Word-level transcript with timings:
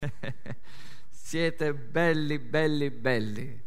Siete 1.10 1.74
belli, 1.74 2.38
belli, 2.38 2.90
belli. 2.90 3.62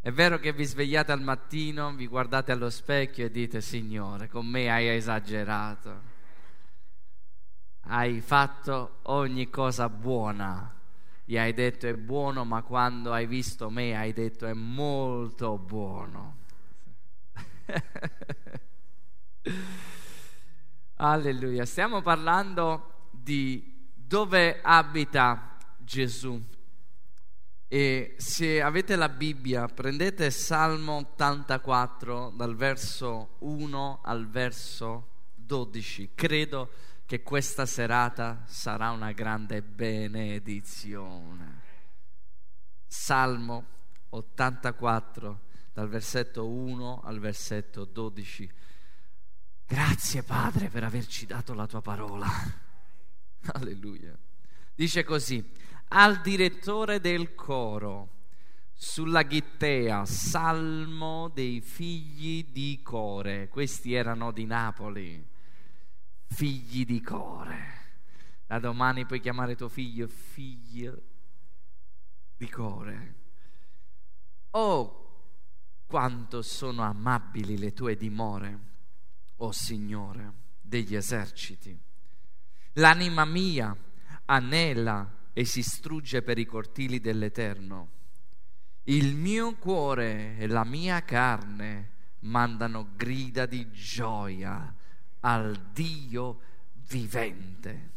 È 0.00 0.12
vero 0.12 0.38
che 0.38 0.52
vi 0.52 0.64
svegliate 0.64 1.10
al 1.10 1.20
mattino, 1.20 1.92
vi 1.92 2.06
guardate 2.06 2.52
allo 2.52 2.70
specchio 2.70 3.26
e 3.26 3.32
dite, 3.32 3.60
Signore, 3.60 4.28
con 4.28 4.46
me 4.46 4.70
hai 4.70 4.86
esagerato. 4.88 6.14
Hai 7.88 8.20
fatto 8.20 8.98
ogni 9.02 9.50
cosa 9.50 9.88
buona. 9.88 10.72
Gli 11.24 11.36
hai 11.36 11.52
detto 11.52 11.88
è 11.88 11.94
buono, 11.94 12.44
ma 12.44 12.62
quando 12.62 13.12
hai 13.12 13.26
visto 13.26 13.68
me 13.68 13.96
hai 13.96 14.12
detto 14.12 14.46
è 14.46 14.52
molto 14.52 15.58
buono. 15.58 16.36
Alleluia. 20.94 21.64
Stiamo 21.64 22.02
parlando 22.02 23.08
di 23.10 23.90
dove 23.92 24.60
abita 24.62 25.55
Gesù. 25.86 26.42
E 27.68 28.14
se 28.18 28.60
avete 28.60 28.96
la 28.96 29.08
Bibbia, 29.08 29.66
prendete 29.66 30.30
Salmo 30.30 30.96
84 30.96 32.30
dal 32.30 32.56
verso 32.56 33.36
1 33.38 34.00
al 34.02 34.28
verso 34.28 35.08
12. 35.34 36.10
Credo 36.14 36.70
che 37.06 37.22
questa 37.22 37.66
serata 37.66 38.42
sarà 38.46 38.90
una 38.90 39.12
grande 39.12 39.62
benedizione. 39.62 41.62
Salmo 42.86 43.66
84 44.10 45.40
dal 45.72 45.88
versetto 45.88 46.48
1 46.48 47.00
al 47.04 47.20
versetto 47.20 47.84
12. 47.84 48.52
Grazie 49.66 50.22
Padre 50.24 50.68
per 50.68 50.82
averci 50.82 51.26
dato 51.26 51.54
la 51.54 51.66
tua 51.66 51.80
parola. 51.80 52.28
Alleluia. 53.54 54.16
Dice 54.74 55.04
così, 55.04 55.44
al 55.88 56.20
direttore 56.20 57.00
del 57.00 57.34
coro, 57.34 58.14
sulla 58.72 59.22
ghittea, 59.22 60.04
salmo 60.04 61.28
dei 61.28 61.60
figli 61.60 62.50
di 62.50 62.80
Core. 62.82 63.48
Questi 63.48 63.94
erano 63.94 64.32
di 64.32 64.44
Napoli, 64.44 65.26
figli 66.26 66.84
di 66.84 67.00
Core. 67.00 67.74
Da 68.46 68.58
domani 68.58 69.06
puoi 69.06 69.20
chiamare 69.20 69.56
tuo 69.56 69.68
figlio 69.68 70.06
figlio 70.08 71.02
di 72.36 72.48
Core. 72.48 73.14
Oh, 74.50 75.04
quanto 75.86 76.42
sono 76.42 76.82
amabili 76.82 77.58
le 77.58 77.72
tue 77.72 77.96
dimore, 77.96 78.58
oh 79.36 79.52
Signore 79.52 80.32
degli 80.60 80.94
eserciti. 80.94 81.78
L'anima 82.74 83.24
mia 83.24 83.74
anela 84.26 85.10
e 85.38 85.44
si 85.44 85.62
strugge 85.62 86.22
per 86.22 86.38
i 86.38 86.46
cortili 86.46 86.98
dell'Eterno. 86.98 87.90
Il 88.84 89.14
mio 89.14 89.54
cuore 89.56 90.38
e 90.38 90.46
la 90.46 90.64
mia 90.64 91.02
carne 91.02 91.90
mandano 92.20 92.92
grida 92.96 93.44
di 93.44 93.70
gioia 93.70 94.74
al 95.20 95.54
Dio 95.74 96.40
vivente. 96.88 97.90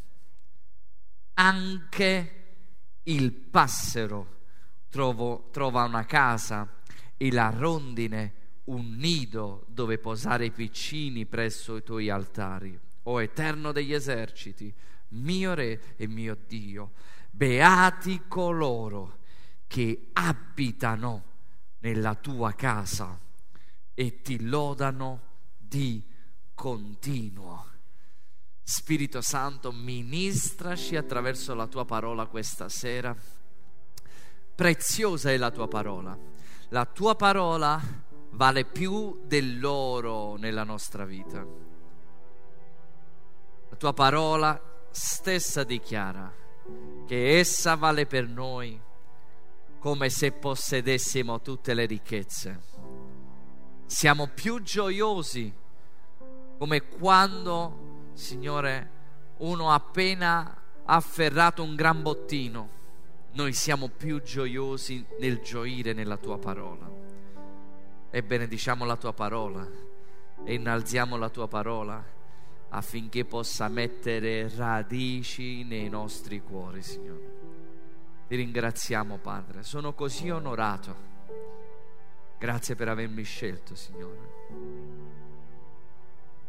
Anche 1.35 2.33
il 3.03 3.31
passero 3.31 4.41
trovo, 4.89 5.47
trova 5.53 5.85
una 5.85 6.03
casa 6.03 6.69
e 7.15 7.31
la 7.31 7.49
rondine 7.51 8.33
un 8.65 8.97
nido 8.97 9.63
dove 9.69 9.97
posare 9.97 10.47
i 10.47 10.51
piccini 10.51 11.25
presso 11.25 11.77
i 11.77 11.83
tuoi 11.83 12.09
altari. 12.09 12.77
O 13.03 13.21
Eterno 13.21 13.71
degli 13.71 13.93
eserciti, 13.93 14.73
mio 15.11 15.53
Re 15.53 15.95
e 15.95 16.05
mio 16.05 16.37
Dio, 16.45 16.91
beati 17.39 18.23
coloro 18.27 19.19
che 19.65 20.09
abitano 20.11 21.23
nella 21.79 22.15
tua 22.15 22.51
casa 22.51 23.17
e 23.93 24.21
ti 24.21 24.45
lodano 24.45 25.21
di 25.57 26.03
continuo. 26.53 27.65
Spirito 28.61 29.21
Santo, 29.21 29.71
ministraci 29.71 30.97
attraverso 30.97 31.55
la 31.55 31.67
tua 31.67 31.85
parola 31.85 32.25
questa 32.25 32.67
sera. 32.67 33.15
Preziosa 34.53 35.31
è 35.31 35.37
la 35.37 35.49
tua 35.49 35.69
parola. 35.69 36.17
La 36.67 36.85
tua 36.85 37.15
parola 37.15 37.81
vale 38.31 38.65
più 38.65 39.21
dell'oro 39.23 40.35
nella 40.35 40.65
nostra 40.65 41.05
vita. 41.05 41.45
La 43.69 43.75
tua 43.77 43.93
parola 43.93 44.61
stessa 44.91 45.63
dichiara 45.63 46.39
che 47.09 47.39
essa 47.39 47.73
vale 47.73 48.05
per 48.05 48.27
noi 48.27 48.79
come 49.79 50.09
se 50.09 50.31
possedessimo 50.31 51.41
tutte 51.41 51.73
le 51.73 51.87
ricchezze. 51.87 52.61
Siamo 53.87 54.27
più 54.27 54.61
gioiosi 54.61 55.51
come 56.59 56.87
quando, 56.87 58.11
Signore, 58.13 58.91
uno 59.37 59.71
ha 59.71 59.73
appena 59.73 60.55
afferrato 60.85 61.63
un 61.63 61.73
gran 61.73 62.03
bottino. 62.03 62.69
Noi 63.31 63.53
siamo 63.53 63.87
più 63.87 64.21
gioiosi 64.21 65.03
nel 65.19 65.39
gioire 65.39 65.93
nella 65.93 66.17
tua 66.17 66.37
parola. 66.37 66.87
E 68.11 68.21
benediciamo 68.21 68.85
la 68.85 68.97
tua 68.97 69.13
parola 69.13 69.67
e 70.43 70.53
innalziamo 70.53 71.17
la 71.17 71.29
tua 71.29 71.47
parola 71.47 72.17
affinché 72.69 73.25
possa 73.25 73.67
mettere 73.67 74.49
radici 74.55 75.63
nei 75.63 75.89
nostri 75.89 76.41
cuori, 76.41 76.81
Signore. 76.81 77.37
Ti 78.27 78.35
ringraziamo, 78.35 79.17
Padre. 79.17 79.63
Sono 79.63 79.93
così 79.93 80.29
onorato. 80.29 81.07
Grazie 82.37 82.75
per 82.75 82.89
avermi 82.89 83.23
scelto, 83.23 83.75
Signore. 83.75 84.37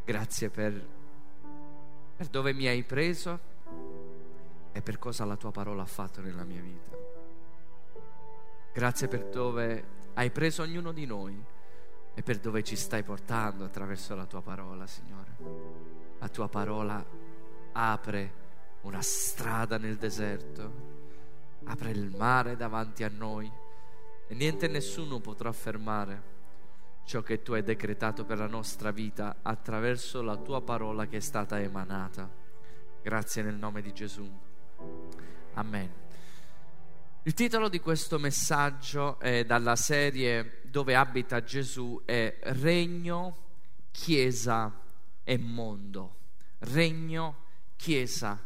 Grazie 0.05 0.51
per, 0.51 0.87
per 2.17 2.27
dove 2.27 2.53
mi 2.53 2.67
hai 2.67 2.83
preso 2.83 3.49
e 4.73 4.83
per 4.83 4.99
cosa 4.99 5.25
la 5.25 5.37
tua 5.37 5.51
parola 5.51 5.83
ha 5.83 5.87
fatto 5.87 6.21
nella 6.21 6.45
mia 6.45 6.61
vita. 6.61 6.97
Grazie 8.73 9.09
per 9.09 9.25
dove 9.25 9.85
hai 10.15 10.31
preso 10.31 10.63
ognuno 10.63 10.93
di 10.93 11.07
noi 11.07 11.43
e 12.13 12.23
per 12.23 12.39
dove 12.39 12.63
ci 12.63 12.77
stai 12.77 13.03
portando 13.03 13.65
attraverso 13.65 14.15
la 14.15 14.27
tua 14.27 14.43
parola, 14.43 14.87
Signore 14.87 16.00
la 16.21 16.29
tua 16.29 16.49
parola 16.49 17.05
apre 17.73 18.39
una 18.83 19.01
strada 19.01 19.79
nel 19.79 19.97
deserto, 19.97 20.89
apre 21.65 21.91
il 21.91 22.15
mare 22.15 22.57
davanti 22.57 23.05
a 23.05 23.11
noi 23.13 23.51
e 24.29 24.35
niente 24.35 24.67
e 24.67 24.69
nessuno 24.69 25.19
potrà 25.19 25.51
fermare 25.53 26.29
ciò 27.05 27.23
che 27.23 27.43
tu 27.43 27.55
hai 27.55 27.63
decretato 27.63 28.25
per 28.25 28.39
la 28.39 28.47
nostra 28.47 28.91
vita 28.91 29.39
attraverso 29.43 30.23
la 30.23 30.37
tua 30.37 30.61
parola 30.63 31.07
che 31.07 31.17
è 31.17 31.21
stata 31.21 31.59
emanata. 31.59 32.31
Grazie 33.03 33.43
nel 33.43 33.57
nome 33.57 33.81
di 33.81 33.93
Gesù. 33.93 34.31
Amen. 35.55 35.93
Il 37.23 37.35
titolo 37.35 37.69
di 37.69 37.81
questo 37.81 38.19
messaggio 38.19 39.19
è 39.19 39.45
dalla 39.45 39.77
serie 39.77 40.61
Dove 40.65 40.95
abita 40.95 41.43
Gesù 41.43 42.01
è 42.05 42.39
Regno, 42.43 43.37
Chiesa 43.91 44.89
e 45.31 45.39
mondo. 45.39 46.17
Regno, 46.59 47.45
Chiesa 47.77 48.45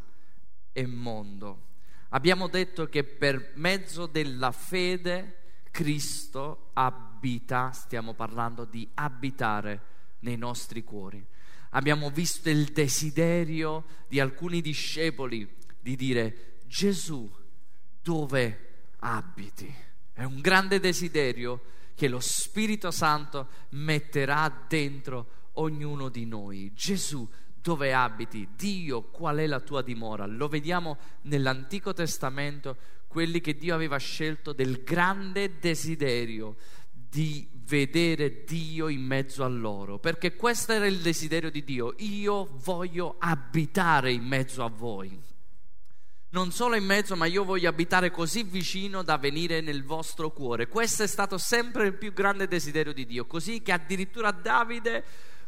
e 0.70 0.86
mondo. 0.86 1.68
Abbiamo 2.10 2.46
detto 2.46 2.90
che 2.90 3.04
per 3.04 3.52
mezzo 3.54 4.04
della 4.04 4.52
fede 4.52 5.62
Cristo 5.70 6.72
abita, 6.74 7.72
stiamo 7.72 8.12
parlando 8.12 8.66
di 8.66 8.86
abitare 8.92 9.80
nei 10.20 10.36
nostri 10.36 10.84
cuori. 10.84 11.24
Abbiamo 11.70 12.10
visto 12.10 12.50
il 12.50 12.66
desiderio 12.66 13.86
di 14.06 14.20
alcuni 14.20 14.60
discepoli 14.60 15.50
di 15.80 15.96
dire 15.96 16.58
Gesù, 16.66 17.28
dove 18.02 18.90
abiti? 18.98 19.74
È 20.12 20.22
un 20.22 20.38
grande 20.42 20.80
desiderio 20.80 21.62
che 21.94 22.08
lo 22.08 22.20
Spirito 22.20 22.90
Santo 22.90 23.48
metterà 23.70 24.66
dentro 24.68 25.43
ognuno 25.54 26.08
di 26.08 26.26
noi. 26.26 26.72
Gesù, 26.74 27.28
dove 27.60 27.92
abiti? 27.94 28.48
Dio, 28.56 29.02
qual 29.02 29.38
è 29.38 29.46
la 29.46 29.60
tua 29.60 29.82
dimora? 29.82 30.26
Lo 30.26 30.48
vediamo 30.48 30.98
nell'Antico 31.22 31.92
Testamento, 31.92 32.76
quelli 33.06 33.40
che 33.40 33.56
Dio 33.56 33.74
aveva 33.74 33.96
scelto 33.96 34.52
del 34.52 34.82
grande 34.82 35.58
desiderio 35.58 36.56
di 36.90 37.48
vedere 37.66 38.44
Dio 38.44 38.88
in 38.88 39.02
mezzo 39.02 39.44
a 39.44 39.48
loro, 39.48 39.98
perché 39.98 40.34
questo 40.34 40.72
era 40.72 40.86
il 40.86 40.98
desiderio 40.98 41.50
di 41.50 41.64
Dio. 41.64 41.94
Io 41.98 42.50
voglio 42.62 43.16
abitare 43.18 44.12
in 44.12 44.24
mezzo 44.24 44.64
a 44.64 44.68
voi. 44.68 45.18
Non 46.30 46.50
solo 46.50 46.74
in 46.74 46.84
mezzo, 46.84 47.14
ma 47.14 47.26
io 47.26 47.44
voglio 47.44 47.68
abitare 47.68 48.10
così 48.10 48.42
vicino 48.42 49.04
da 49.04 49.16
venire 49.16 49.60
nel 49.60 49.84
vostro 49.84 50.32
cuore. 50.32 50.66
Questo 50.66 51.04
è 51.04 51.06
stato 51.06 51.38
sempre 51.38 51.86
il 51.86 51.94
più 51.94 52.12
grande 52.12 52.48
desiderio 52.48 52.92
di 52.92 53.06
Dio, 53.06 53.24
così 53.24 53.62
che 53.62 53.70
addirittura 53.70 54.32
Davide 54.32 55.04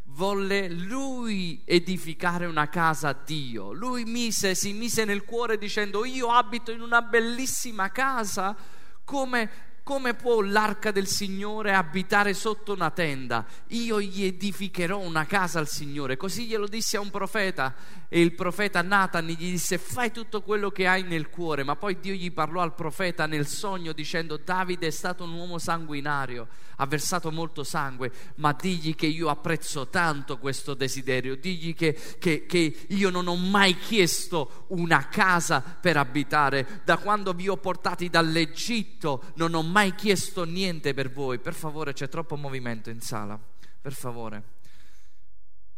volle 0.08 0.68
lui 0.68 1.62
edificare 1.64 2.46
una 2.46 2.68
casa 2.68 3.08
a 3.08 3.16
Dio. 3.24 3.72
Lui 3.72 4.04
mise, 4.04 4.54
si 4.54 4.72
mise 4.72 5.04
nel 5.04 5.24
cuore 5.24 5.58
dicendo 5.58 6.04
io 6.04 6.30
abito 6.30 6.70
in 6.70 6.80
una 6.80 7.02
bellissima 7.02 7.90
casa 7.90 8.56
come 9.04 9.50
come 9.86 10.14
può 10.14 10.40
l'arca 10.40 10.90
del 10.90 11.06
Signore 11.06 11.72
abitare 11.72 12.34
sotto 12.34 12.72
una 12.72 12.90
tenda? 12.90 13.46
Io 13.68 14.00
gli 14.00 14.24
edificherò 14.24 14.98
una 14.98 15.26
casa 15.26 15.60
al 15.60 15.68
Signore. 15.68 16.16
Così 16.16 16.46
glielo 16.46 16.66
disse 16.66 16.96
a 16.96 17.00
un 17.00 17.10
profeta 17.10 17.72
e 18.08 18.20
il 18.20 18.34
profeta 18.34 18.82
Nathan 18.82 19.26
gli 19.26 19.36
disse 19.36 19.78
fai 19.78 20.10
tutto 20.10 20.42
quello 20.42 20.70
che 20.70 20.88
hai 20.88 21.04
nel 21.04 21.30
cuore, 21.30 21.62
ma 21.62 21.76
poi 21.76 22.00
Dio 22.00 22.14
gli 22.14 22.32
parlò 22.32 22.62
al 22.62 22.74
profeta 22.74 23.26
nel 23.26 23.46
sogno 23.46 23.92
dicendo 23.92 24.36
Davide 24.36 24.88
è 24.88 24.90
stato 24.90 25.22
un 25.22 25.32
uomo 25.32 25.58
sanguinario, 25.58 26.48
ha 26.78 26.86
versato 26.86 27.30
molto 27.30 27.62
sangue, 27.62 28.10
ma 28.36 28.52
digli 28.52 28.96
che 28.96 29.06
io 29.06 29.28
apprezzo 29.28 29.86
tanto 29.86 30.38
questo 30.38 30.74
desiderio, 30.74 31.36
digli 31.36 31.74
che, 31.74 31.96
che, 32.18 32.44
che 32.46 32.86
io 32.88 33.10
non 33.10 33.28
ho 33.28 33.36
mai 33.36 33.78
chiesto 33.78 34.66
una 34.68 35.06
casa 35.06 35.60
per 35.60 35.96
abitare, 35.96 36.80
da 36.84 36.96
quando 36.96 37.32
vi 37.34 37.48
ho 37.48 37.56
portati 37.56 38.08
dall'Egitto 38.08 39.32
non 39.36 39.54
ho 39.54 39.62
mai 39.62 39.75
chiesto 39.94 40.44
niente 40.44 40.94
per 40.94 41.10
voi, 41.10 41.38
per 41.38 41.54
favore 41.54 41.92
c'è 41.92 42.08
troppo 42.08 42.36
movimento 42.36 42.90
in 42.90 43.00
sala, 43.00 43.38
per 43.80 43.92
favore. 43.92 44.54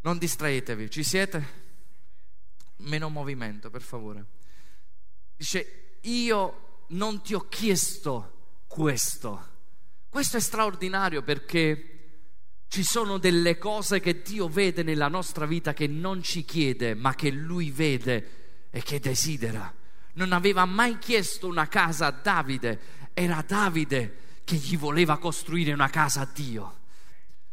Non 0.00 0.18
distraetevi, 0.18 0.90
ci 0.90 1.02
siete? 1.02 1.66
meno 2.78 3.08
movimento, 3.08 3.70
per 3.70 3.82
favore. 3.82 4.24
Dice, 5.36 5.96
io 6.02 6.84
non 6.88 7.22
ti 7.22 7.34
ho 7.34 7.46
chiesto 7.48 8.62
questo. 8.66 9.56
Questo 10.08 10.36
è 10.36 10.40
straordinario 10.40 11.22
perché 11.22 11.94
ci 12.68 12.82
sono 12.82 13.18
delle 13.18 13.58
cose 13.58 14.00
che 14.00 14.22
Dio 14.22 14.48
vede 14.48 14.82
nella 14.82 15.08
nostra 15.08 15.46
vita 15.46 15.72
che 15.72 15.86
non 15.86 16.22
ci 16.22 16.44
chiede, 16.44 16.94
ma 16.94 17.14
che 17.14 17.30
Lui 17.30 17.70
vede 17.70 18.66
e 18.70 18.82
che 18.82 19.00
desidera. 19.00 19.72
Non 20.14 20.32
aveva 20.32 20.64
mai 20.64 20.98
chiesto 20.98 21.46
una 21.46 21.68
casa 21.68 22.06
a 22.06 22.10
Davide, 22.10 22.80
era 23.18 23.44
Davide 23.46 24.40
che 24.44 24.56
gli 24.56 24.78
voleva 24.78 25.18
costruire 25.18 25.72
una 25.72 25.90
casa 25.90 26.20
a 26.20 26.28
Dio. 26.32 26.76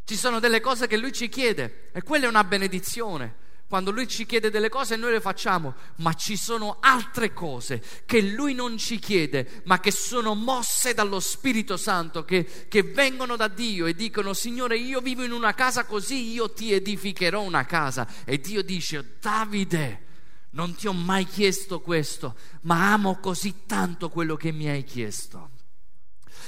Ci 0.03 0.15
sono 0.15 0.39
delle 0.39 0.61
cose 0.61 0.87
che 0.87 0.97
Lui 0.97 1.11
ci 1.11 1.27
chiede 1.27 1.89
e 1.91 2.03
quella 2.03 2.25
è 2.25 2.29
una 2.29 2.43
benedizione 2.43 3.43
quando 3.67 3.89
Lui 3.89 4.07
ci 4.07 4.27
chiede 4.27 4.51
delle 4.51 4.69
cose 4.69 4.95
noi 4.95 5.11
le 5.11 5.19
facciamo, 5.19 5.73
ma 5.97 6.13
ci 6.13 6.37
sono 6.37 6.77
altre 6.81 7.33
cose 7.33 7.83
che 8.05 8.21
Lui 8.21 8.53
non 8.53 8.77
ci 8.77 8.99
chiede, 8.99 9.63
ma 9.65 9.79
che 9.79 9.89
sono 9.89 10.35
mosse 10.35 10.93
dallo 10.93 11.19
Spirito 11.19 11.75
Santo, 11.75 12.23
che, 12.23 12.67
che 12.67 12.83
vengono 12.83 13.35
da 13.35 13.47
Dio 13.47 13.87
e 13.87 13.95
dicono, 13.95 14.33
Signore, 14.33 14.77
io 14.77 15.01
vivo 15.01 15.23
in 15.23 15.31
una 15.31 15.55
casa 15.55 15.85
così, 15.85 16.31
io 16.31 16.51
ti 16.51 16.73
edificherò 16.73 17.41
una 17.41 17.65
casa. 17.65 18.07
E 18.23 18.39
Dio 18.39 18.61
dice, 18.61 19.17
Davide, 19.19 20.03
non 20.51 20.75
ti 20.75 20.85
ho 20.87 20.93
mai 20.93 21.25
chiesto 21.25 21.81
questo, 21.81 22.35
ma 22.61 22.93
amo 22.93 23.17
così 23.19 23.63
tanto 23.65 24.09
quello 24.09 24.35
che 24.35 24.51
mi 24.51 24.69
hai 24.69 24.83
chiesto, 24.83 25.49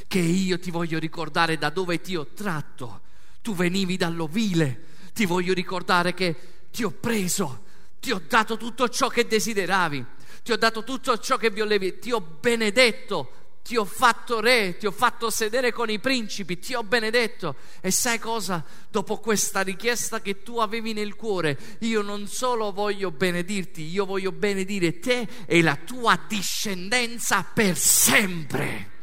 che 0.07 0.19
io 0.19 0.57
ti 0.59 0.71
voglio 0.71 0.99
ricordare 0.99 1.57
da 1.57 1.69
dove 1.69 2.01
ti 2.01 2.15
ho 2.15 2.27
tratto. 2.27 3.01
Tu 3.41 3.53
venivi 3.53 3.97
dall'ovile, 3.97 4.83
ti 5.13 5.25
voglio 5.25 5.53
ricordare 5.53 6.13
che 6.13 6.35
ti 6.71 6.83
ho 6.83 6.91
preso, 6.91 7.65
ti 7.99 8.11
ho 8.11 8.21
dato 8.27 8.57
tutto 8.57 8.89
ciò 8.89 9.07
che 9.07 9.27
desideravi, 9.27 10.05
ti 10.43 10.51
ho 10.51 10.57
dato 10.57 10.83
tutto 10.83 11.17
ciò 11.17 11.37
che 11.37 11.49
volevi, 11.49 11.99
ti 11.99 12.11
ho 12.11 12.21
benedetto, 12.21 13.31
ti 13.63 13.75
ho 13.75 13.83
fatto 13.83 14.39
re, 14.39 14.77
ti 14.77 14.85
ho 14.85 14.91
fatto 14.91 15.29
sedere 15.29 15.73
con 15.73 15.89
i 15.89 15.99
principi, 15.99 16.57
ti 16.57 16.73
ho 16.73 16.83
benedetto. 16.83 17.55
E 17.81 17.91
sai 17.91 18.17
cosa? 18.17 18.63
Dopo 18.89 19.17
questa 19.17 19.61
richiesta 19.61 20.21
che 20.21 20.41
tu 20.41 20.59
avevi 20.59 20.93
nel 20.93 21.15
cuore, 21.15 21.57
io 21.79 22.01
non 22.01 22.27
solo 22.27 22.71
voglio 22.71 23.11
benedirti, 23.11 23.83
io 23.83 24.05
voglio 24.05 24.31
benedire 24.31 24.99
te 24.99 25.27
e 25.45 25.61
la 25.61 25.75
tua 25.75 26.17
discendenza 26.27 27.43
per 27.43 27.75
sempre. 27.75 28.96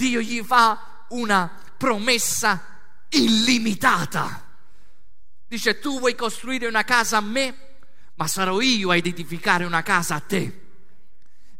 Dio 0.00 0.22
gli 0.22 0.42
fa 0.42 1.04
una 1.08 1.54
promessa 1.76 2.64
illimitata. 3.10 4.46
Dice, 5.46 5.78
tu 5.78 5.98
vuoi 5.98 6.14
costruire 6.14 6.66
una 6.66 6.84
casa 6.84 7.18
a 7.18 7.20
me, 7.20 7.76
ma 8.14 8.26
sarò 8.26 8.62
io 8.62 8.92
ad 8.92 9.04
edificare 9.04 9.66
una 9.66 9.82
casa 9.82 10.14
a 10.14 10.20
te. 10.20 10.69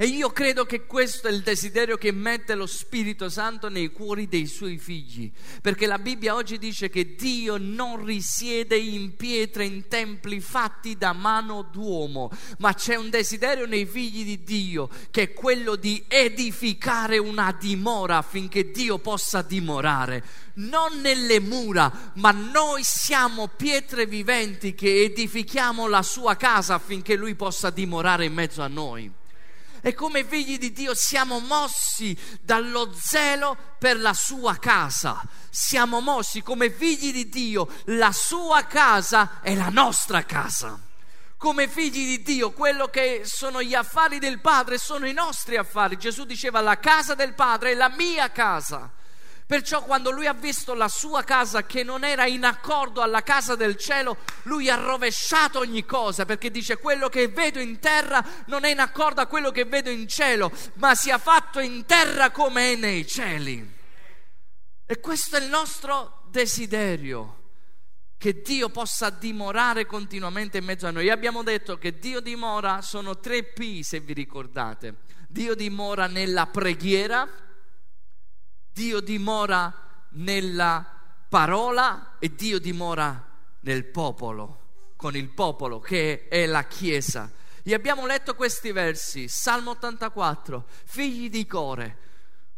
E 0.03 0.07
io 0.07 0.31
credo 0.31 0.65
che 0.65 0.87
questo 0.87 1.29
è 1.29 1.31
il 1.31 1.43
desiderio 1.43 1.99
che 1.99 2.11
mette 2.11 2.55
lo 2.55 2.65
Spirito 2.65 3.29
Santo 3.29 3.69
nei 3.69 3.93
cuori 3.93 4.29
dei 4.29 4.47
suoi 4.47 4.79
figli, 4.79 5.31
perché 5.61 5.85
la 5.85 5.99
Bibbia 5.99 6.35
oggi 6.35 6.57
dice 6.57 6.89
che 6.89 7.15
Dio 7.15 7.59
non 7.59 8.03
risiede 8.03 8.79
in 8.79 9.15
pietre, 9.15 9.67
in 9.67 9.89
templi 9.89 10.41
fatti 10.41 10.97
da 10.97 11.13
mano 11.13 11.69
d'uomo, 11.71 12.31
ma 12.61 12.73
c'è 12.73 12.95
un 12.95 13.11
desiderio 13.11 13.67
nei 13.67 13.85
figli 13.85 14.25
di 14.25 14.43
Dio 14.43 14.89
che 15.11 15.21
è 15.21 15.33
quello 15.35 15.77
di 15.77 16.03
edificare 16.09 17.19
una 17.19 17.53
dimora 17.53 18.17
affinché 18.17 18.71
Dio 18.71 18.97
possa 19.01 19.43
dimorare, 19.43 20.25
non 20.55 20.99
nelle 21.03 21.41
mura, 21.41 22.13
ma 22.15 22.31
noi 22.31 22.81
siamo 22.85 23.49
pietre 23.49 24.07
viventi 24.07 24.75
che 24.75 25.03
edifichiamo 25.03 25.87
la 25.89 26.01
sua 26.01 26.37
casa 26.37 26.73
affinché 26.73 27.17
Lui 27.17 27.35
possa 27.35 27.69
dimorare 27.69 28.25
in 28.25 28.33
mezzo 28.33 28.63
a 28.63 28.67
noi 28.67 29.19
e 29.83 29.95
come 29.95 30.25
figli 30.25 30.59
di 30.59 30.73
Dio 30.73 30.95
siamo 30.95 31.39
mossi 31.41 32.17
dallo 32.41 32.93
zelo 32.95 33.57
per 33.79 33.99
la 33.99 34.15
sua 34.15 34.57
casa. 34.59 35.23
Siamo 35.51 36.01
mossi 36.01 36.43
come 36.43 36.71
figli 36.71 37.13
di 37.13 37.29
Dio, 37.29 37.69
la 37.87 38.13
sua 38.13 38.65
casa 38.65 39.41
è 39.43 39.55
la 39.55 39.69
nostra 39.69 40.25
casa. 40.25 40.79
Come 41.37 41.69
figli 41.69 42.17
di 42.17 42.23
Dio, 42.23 42.53
quello 42.53 42.89
che 42.89 43.23
sono 43.25 43.63
gli 43.63 43.75
affari 43.75 44.19
del 44.19 44.41
Padre 44.41 44.77
sono 44.77 45.07
i 45.07 45.15
nostri 45.15 45.57
affari. 45.57 45.97
Gesù 45.97 46.25
diceva 46.25 46.61
la 46.61 46.79
casa 46.79 47.15
del 47.15 47.33
Padre 47.33 47.71
è 47.71 47.75
la 47.75 47.89
mia 47.89 48.31
casa. 48.31 48.91
Perciò 49.51 49.83
quando 49.83 50.13
lui 50.13 50.29
ha 50.29 50.33
visto 50.33 50.75
la 50.75 50.87
sua 50.87 51.25
casa 51.25 51.67
che 51.67 51.83
non 51.83 52.05
era 52.05 52.25
in 52.25 52.45
accordo 52.45 53.01
alla 53.01 53.25
casa 53.25 53.57
del 53.57 53.75
cielo, 53.75 54.19
lui 54.45 54.71
ha 54.71 54.77
rovesciato 54.77 55.59
ogni 55.59 55.85
cosa 55.85 56.25
perché 56.25 56.53
dice 56.53 56.77
quello 56.77 57.09
che 57.09 57.27
vedo 57.27 57.59
in 57.59 57.81
terra 57.81 58.25
non 58.47 58.63
è 58.63 58.71
in 58.71 58.79
accordo 58.79 59.21
a 59.21 59.27
quello 59.27 59.51
che 59.51 59.65
vedo 59.65 59.91
in 59.91 60.07
cielo, 60.07 60.53
ma 60.75 60.95
sia 60.95 61.19
fatto 61.19 61.59
in 61.59 61.85
terra 61.85 62.31
come 62.31 62.75
è 62.75 62.77
nei 62.77 63.05
cieli. 63.05 63.69
E 64.87 65.01
questo 65.01 65.35
è 65.35 65.41
il 65.41 65.49
nostro 65.49 66.23
desiderio, 66.31 67.39
che 68.19 68.43
Dio 68.43 68.69
possa 68.69 69.11
dimorare 69.11 69.85
continuamente 69.85 70.59
in 70.59 70.65
mezzo 70.65 70.87
a 70.87 70.93
noi. 70.93 71.11
Abbiamo 71.11 71.43
detto 71.43 71.77
che 71.77 71.99
Dio 71.99 72.21
dimora, 72.21 72.83
sono 72.83 73.19
tre 73.19 73.43
P 73.43 73.81
se 73.81 73.99
vi 73.99 74.13
ricordate. 74.13 74.99
Dio 75.29 75.57
dimora 75.57 76.07
nella 76.07 76.47
preghiera, 76.47 77.29
Dio 78.73 79.01
dimora 79.01 79.73
nella 80.11 80.85
parola 81.29 82.17
e 82.19 82.35
Dio 82.35 82.59
dimora 82.59 83.27
nel 83.61 83.85
popolo, 83.87 84.93
con 84.97 85.17
il 85.17 85.29
popolo 85.29 85.81
che 85.81 86.29
è 86.29 86.47
la 86.47 86.65
Chiesa. 86.65 87.31
E 87.63 87.75
abbiamo 87.75 88.07
letto 88.07 88.35
questi 88.35 88.73
versi, 88.73 89.29
Salmo 89.29 89.71
84, 89.73 90.67
figli 90.85 91.31
di 91.31 91.47
Core, 91.47 91.99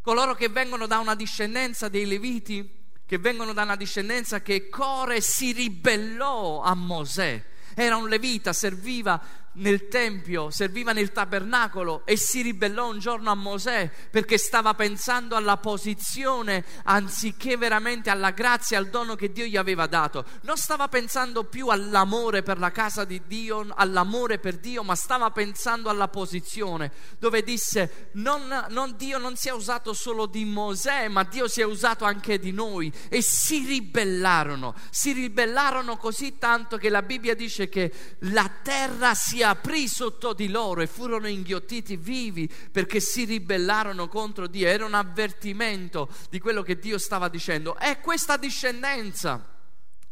coloro 0.00 0.34
che 0.34 0.48
vengono 0.48 0.86
da 0.86 0.98
una 0.98 1.14
discendenza 1.14 1.88
dei 1.88 2.06
Leviti, 2.06 2.80
che 3.04 3.18
vengono 3.18 3.52
da 3.52 3.62
una 3.62 3.76
discendenza 3.76 4.40
che 4.40 4.68
Core 4.68 5.20
si 5.20 5.52
ribellò 5.52 6.62
a 6.62 6.74
Mosè. 6.74 7.44
Era 7.74 7.96
un 7.96 8.08
levita, 8.08 8.52
serviva 8.52 9.20
nel 9.54 9.88
tempio, 9.88 10.50
serviva 10.50 10.92
nel 10.92 11.12
tabernacolo 11.12 12.06
e 12.06 12.16
si 12.16 12.40
ribellò 12.42 12.88
un 12.88 12.98
giorno 12.98 13.30
a 13.30 13.34
Mosè 13.34 13.90
perché 14.10 14.38
stava 14.38 14.74
pensando 14.74 15.36
alla 15.36 15.58
posizione 15.58 16.64
anziché 16.84 17.56
veramente 17.56 18.08
alla 18.08 18.30
grazia, 18.30 18.78
al 18.78 18.88
dono 18.88 19.14
che 19.14 19.32
Dio 19.32 19.44
gli 19.44 19.56
aveva 19.56 19.86
dato. 19.86 20.24
Non 20.42 20.56
stava 20.56 20.88
pensando 20.88 21.44
più 21.44 21.68
all'amore 21.68 22.42
per 22.42 22.58
la 22.58 22.70
casa 22.70 23.04
di 23.04 23.20
Dio, 23.26 23.66
all'amore 23.74 24.38
per 24.38 24.56
Dio, 24.56 24.82
ma 24.82 24.94
stava 24.94 25.30
pensando 25.30 25.90
alla 25.90 26.08
posizione 26.08 26.92
dove 27.18 27.42
disse 27.42 28.10
non, 28.12 28.66
non 28.70 28.94
Dio 28.96 29.18
non 29.18 29.36
si 29.36 29.48
è 29.48 29.52
usato 29.52 29.92
solo 29.92 30.26
di 30.26 30.44
Mosè, 30.44 31.08
ma 31.08 31.24
Dio 31.24 31.48
si 31.48 31.60
è 31.60 31.64
usato 31.64 32.04
anche 32.04 32.38
di 32.38 32.52
noi 32.52 32.92
e 33.08 33.22
si 33.22 33.64
ribellarono, 33.66 34.74
si 34.90 35.12
ribellarono 35.12 35.96
così 35.96 36.38
tanto 36.38 36.76
che 36.78 36.88
la 36.88 37.02
Bibbia 37.02 37.34
dice 37.34 37.68
che 37.68 37.92
la 38.20 38.50
terra 38.62 39.14
si 39.14 39.41
aprì 39.42 39.88
sotto 39.88 40.32
di 40.32 40.48
loro 40.48 40.80
e 40.80 40.86
furono 40.86 41.28
inghiottiti 41.28 41.96
vivi 41.96 42.50
perché 42.70 43.00
si 43.00 43.24
ribellarono 43.24 44.08
contro 44.08 44.46
Dio. 44.46 44.68
Era 44.68 44.84
un 44.84 44.94
avvertimento 44.94 46.08
di 46.30 46.40
quello 46.40 46.62
che 46.62 46.78
Dio 46.78 46.98
stava 46.98 47.28
dicendo. 47.28 47.76
È 47.76 48.00
questa 48.00 48.36
discendenza, 48.36 49.44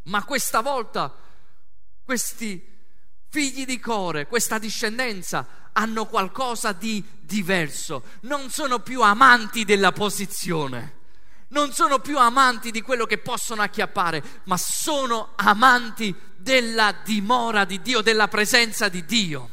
ma 0.04 0.24
questa 0.24 0.60
volta 0.60 1.14
questi 2.04 2.62
figli 3.28 3.64
di 3.64 3.78
Core, 3.78 4.26
questa 4.26 4.58
discendenza, 4.58 5.46
hanno 5.72 6.06
qualcosa 6.06 6.72
di 6.72 7.04
diverso. 7.20 8.02
Non 8.22 8.50
sono 8.50 8.80
più 8.80 9.02
amanti 9.02 9.64
della 9.64 9.92
posizione 9.92 10.98
non 11.50 11.72
sono 11.72 11.98
più 11.98 12.18
amanti 12.18 12.70
di 12.70 12.82
quello 12.82 13.06
che 13.06 13.18
possono 13.18 13.62
acchiappare, 13.62 14.22
ma 14.44 14.56
sono 14.56 15.32
amanti 15.36 16.14
della 16.36 16.94
dimora 17.04 17.64
di 17.64 17.80
Dio, 17.80 18.00
della 18.00 18.28
presenza 18.28 18.88
di 18.88 19.04
Dio. 19.04 19.50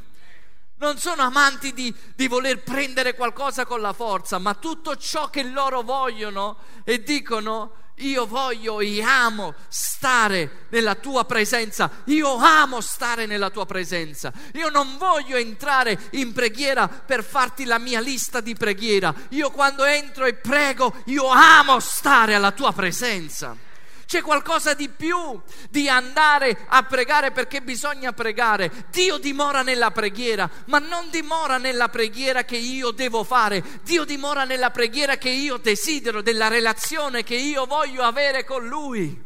Non 0.80 1.00
sono 1.00 1.24
amanti 1.24 1.74
di, 1.74 1.94
di, 2.16 2.28
voler 2.28 2.62
prendere 2.62 3.16
qualcosa 3.16 3.66
con 3.66 3.82
la 3.82 3.94
forza, 3.94 4.38
ma 4.38 4.54
tutto 4.54 4.96
ciò 4.96 5.30
che 5.30 5.42
loro 5.44 5.82
vogliono 5.82 6.58
e 6.84 7.02
dicono 7.02 7.74
io 7.98 8.26
voglio 8.26 8.80
e 8.80 9.02
amo 9.02 9.54
stare 9.68 10.66
nella 10.70 10.96
tua 10.96 11.26
presenza, 11.26 11.90
io 12.06 12.36
amo 12.36 12.82
stare 12.82 13.26
nella 13.26 13.50
tua 13.50 13.66
presenza, 13.66 14.32
io 14.54 14.70
non 14.70 14.98
voglio 14.98 15.38
entrare 15.38 15.98
in 16.12 16.34
preghiera 16.34 16.88
per 16.88 17.24
farti 17.24 17.66
la 17.66 17.80
mia 17.80 18.00
lista 18.00 18.42
di 18.42 18.56
preghiera, 18.56 19.14
io 19.30 19.52
quando 19.52 19.84
entro 19.84 20.26
e 20.26 20.36
prego, 20.36 20.94
io 21.06 21.28
amo 21.28 21.80
stare 21.80 22.36
alla 22.36 22.52
tua 22.52 22.72
presenza. 22.74 23.67
C'è 24.08 24.22
qualcosa 24.22 24.74
di 24.74 24.88
più 24.88 25.42
di 25.70 25.90
andare 25.90 26.66
a 26.70 26.82
pregare 26.84 27.32
perché 27.32 27.62
bisogna 27.62 28.14
pregare. 28.14 28.86
Dio 28.90 29.18
dimora 29.18 29.64
nella 29.64 29.92
preghiera, 29.92 30.50
ma 30.68 30.80
non 30.80 31.10
dimora 31.10 31.58
nella 31.58 31.90
preghiera 31.90 32.46
che 32.46 32.56
io 32.56 32.92
devo 32.92 33.26
fare. 33.26 33.62
Dio 33.84 34.06
dimora 34.06 34.46
nella 34.46 34.72
preghiera 34.72 35.18
che 35.18 35.28
io 35.30 35.58
desidero, 35.58 36.22
della 36.22 36.48
relazione 36.48 37.24
che 37.24 37.36
io 37.36 37.66
voglio 37.66 38.04
avere 38.04 38.46
con 38.46 38.66
Lui. 38.66 39.22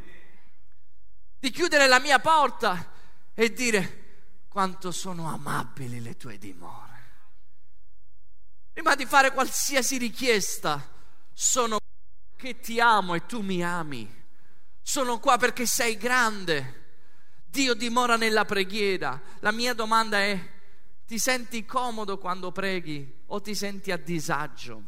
Di 1.37 1.51
chiudere 1.51 1.85
la 1.85 1.99
mia 1.99 2.17
porta 2.17 2.91
e 3.35 3.53
dire 3.53 4.45
quanto 4.47 4.91
sono 4.91 5.31
amabili 5.31 6.01
le 6.01 6.17
tue 6.17 6.39
dimore. 6.39 6.89
Prima 8.73 8.95
di 8.95 9.05
fare 9.05 9.31
qualsiasi 9.31 9.99
richiesta, 9.99 10.83
sono 11.31 11.77
che 12.35 12.59
ti 12.59 12.79
amo 12.79 13.13
e 13.13 13.27
tu 13.27 13.41
mi 13.41 13.63
ami. 13.63 14.20
Sono 14.81 15.19
qua 15.19 15.37
perché 15.37 15.65
sei 15.65 15.97
grande. 15.97 16.79
Dio 17.45 17.73
dimora 17.73 18.15
nella 18.15 18.45
preghiera. 18.45 19.21
La 19.39 19.51
mia 19.51 19.73
domanda 19.73 20.19
è, 20.19 20.39
ti 21.05 21.19
senti 21.19 21.65
comodo 21.65 22.17
quando 22.17 22.51
preghi 22.51 23.23
o 23.27 23.41
ti 23.41 23.53
senti 23.55 23.91
a 23.91 23.97
disagio? 23.97 24.83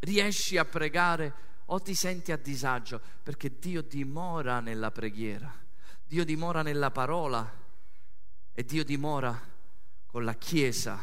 Riesci 0.00 0.56
a 0.56 0.64
pregare 0.64 1.34
o 1.66 1.80
ti 1.80 1.94
senti 1.94 2.32
a 2.32 2.36
disagio? 2.36 3.00
Perché 3.22 3.58
Dio 3.58 3.82
dimora 3.82 4.60
nella 4.60 4.90
preghiera. 4.90 5.52
Dio 6.06 6.24
dimora 6.24 6.62
nella 6.62 6.90
parola 6.90 7.58
e 8.52 8.64
Dio 8.64 8.84
dimora 8.84 9.48
con 10.06 10.24
la 10.24 10.34
Chiesa. 10.34 10.98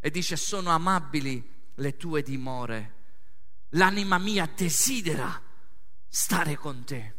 E 0.00 0.10
dice, 0.10 0.36
sono 0.36 0.70
amabili 0.70 1.54
le 1.76 1.96
tue 1.96 2.22
dimore. 2.22 2.94
L'anima 3.70 4.18
mia 4.18 4.50
desidera 4.52 5.42
stare 6.08 6.56
con 6.56 6.84
te. 6.84 7.14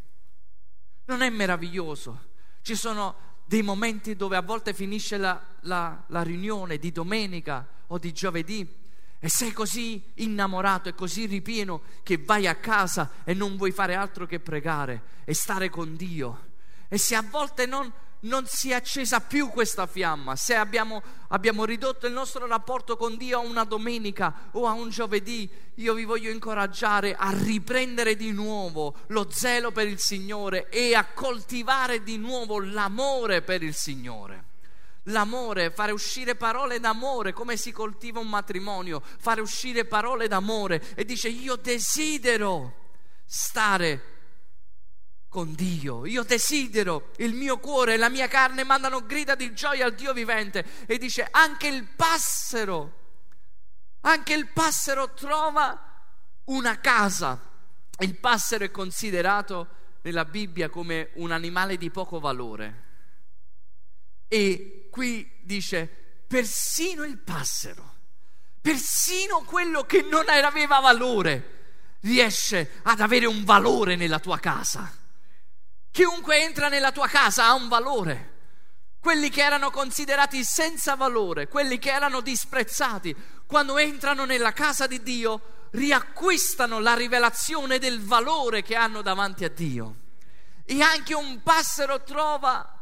Non 1.06 1.22
è 1.22 1.30
meraviglioso? 1.30 2.26
Ci 2.62 2.76
sono 2.76 3.16
dei 3.46 3.62
momenti 3.62 4.16
dove 4.16 4.36
a 4.36 4.42
volte 4.42 4.74
finisce 4.74 5.18
la, 5.18 5.42
la, 5.62 6.04
la 6.08 6.22
riunione 6.22 6.78
di 6.78 6.92
domenica 6.92 7.66
o 7.88 7.98
di 7.98 8.12
giovedì 8.12 8.86
e 9.20 9.30
sei 9.30 9.52
così 9.52 10.04
innamorato 10.16 10.90
e 10.90 10.96
così 10.96 11.26
ripieno 11.26 11.82
che 12.04 12.18
vai 12.18 12.46
a 12.46 12.56
casa 12.56 13.12
e 13.24 13.34
non 13.34 13.56
vuoi 13.56 13.72
fare 13.72 13.96
altro 13.96 14.26
che 14.26 14.40
pregare 14.40 15.02
e 15.24 15.34
stare 15.34 15.70
con 15.70 15.96
Dio. 15.96 16.46
E 16.88 16.98
se 16.98 17.16
a 17.16 17.22
volte 17.22 17.66
non, 17.66 17.92
non 18.22 18.46
si 18.48 18.72
è 18.72 18.74
accesa 18.74 19.22
più 19.22 19.50
questa 19.50 19.86
fiamma, 19.86 20.36
se 20.36 20.56
abbiamo, 20.56 21.02
abbiamo, 21.30 21.66
ridotto 21.66 22.08
il 22.08 22.14
nostro 22.14 22.48
rapporto 22.48 22.98
con 22.98 23.16
Dio 23.18 23.40
a 23.40 23.42
una 23.42 23.64
domenica 23.64 24.50
o 24.52 24.66
a 24.66 24.72
un 24.72 24.90
giovedì, 24.90 25.50
io 25.76 25.94
vi 25.94 26.06
voglio 26.06 26.32
incoraggiare 26.32 27.16
a 27.16 27.32
riprendere 27.32 28.16
di 28.16 28.32
nuovo 28.32 28.96
lo 29.08 29.28
zelo 29.30 29.72
per 29.72 29.88
il 29.88 30.00
Signore 30.00 30.70
e 30.70 30.96
a 30.96 31.06
coltivare 31.06 32.02
di 32.02 32.18
nuovo 32.18 32.60
l'amore 32.60 33.42
per 33.42 33.62
il 33.62 33.76
Signore. 33.76 34.46
L'amore, 35.10 35.72
fare 35.72 35.94
uscire 35.94 36.36
parole 36.36 36.80
d'amore, 36.80 37.32
come 37.32 37.56
si 37.56 37.72
coltiva 37.72 38.20
un 38.20 38.28
matrimonio, 38.28 39.02
fare 39.20 39.40
uscire 39.40 39.86
parole 39.86 40.28
d'amore 40.28 40.84
e 40.96 41.06
dice 41.06 41.30
io 41.30 41.56
desidero 41.56 42.74
stare 43.26 44.17
con 45.30 45.54
Dio. 45.54 46.06
Io 46.06 46.24
desidero, 46.24 47.12
il 47.18 47.34
mio 47.34 47.60
cuore 47.60 47.94
e 47.94 47.98
la 47.98 48.10
mia 48.10 48.28
carne 48.28 48.64
mandano 48.64 49.06
grida 49.06 49.36
di 49.36 49.54
gioia 49.54 49.86
al 49.86 49.96
Dio 49.96 50.14
vivente 50.14 50.66
e 50.86 50.98
dice 50.98 51.28
anche 51.30 51.68
il 51.68 51.84
passero, 51.84 53.00
anche 54.02 54.34
il 54.34 54.48
passero 54.48 55.14
trova 55.14 55.80
una 56.46 56.80
casa. 56.80 57.42
Il 58.00 58.16
passero 58.16 58.64
è 58.64 58.72
considerato 58.72 59.68
nella 60.04 60.26
Bibbia 60.26 60.70
come 60.70 61.10
un 61.16 61.32
animale 61.32 61.78
di 61.78 61.90
poco 61.90 62.20
valore. 62.20 62.84
E 64.28 64.88
qui 64.92 65.40
dice 65.42 65.88
persino 66.28 67.04
il 67.04 67.18
passero, 67.18 67.96
persino 68.62 69.44
quello 69.44 69.84
che 69.84 70.02
non 70.10 70.26
aveva 70.28 70.80
valore, 70.80 71.56
riesce 72.02 72.80
ad 72.84 73.00
avere 73.00 73.26
un 73.26 73.44
valore 73.44 73.96
nella 73.96 74.20
tua 74.20 74.38
casa. 74.40 75.06
Chiunque 75.98 76.44
entra 76.44 76.70
nella 76.70 76.92
tua 76.92 77.08
casa 77.08 77.48
ha 77.48 77.56
un 77.56 77.68
valore. 77.68 78.34
Quelli 79.00 79.32
che 79.32 79.42
erano 79.42 79.72
considerati 79.72 80.44
senza 80.44 80.94
valore, 80.94 81.48
quelli 81.48 81.80
che 81.80 81.90
erano 81.90 82.22
disprezzati, 82.22 83.16
quando 83.48 83.80
entrano 83.80 84.24
nella 84.24 84.54
casa 84.54 84.86
di 84.86 85.02
Dio, 85.02 85.70
riacquistano 85.72 86.78
la 86.80 86.94
rivelazione 86.94 87.80
del 87.80 88.00
valore 88.00 88.62
che 88.62 88.76
hanno 88.76 89.02
davanti 89.02 89.44
a 89.44 89.50
Dio. 89.50 89.96
E 90.66 90.80
anche 90.84 91.16
un 91.16 91.42
passero 91.42 92.04
trova 92.04 92.80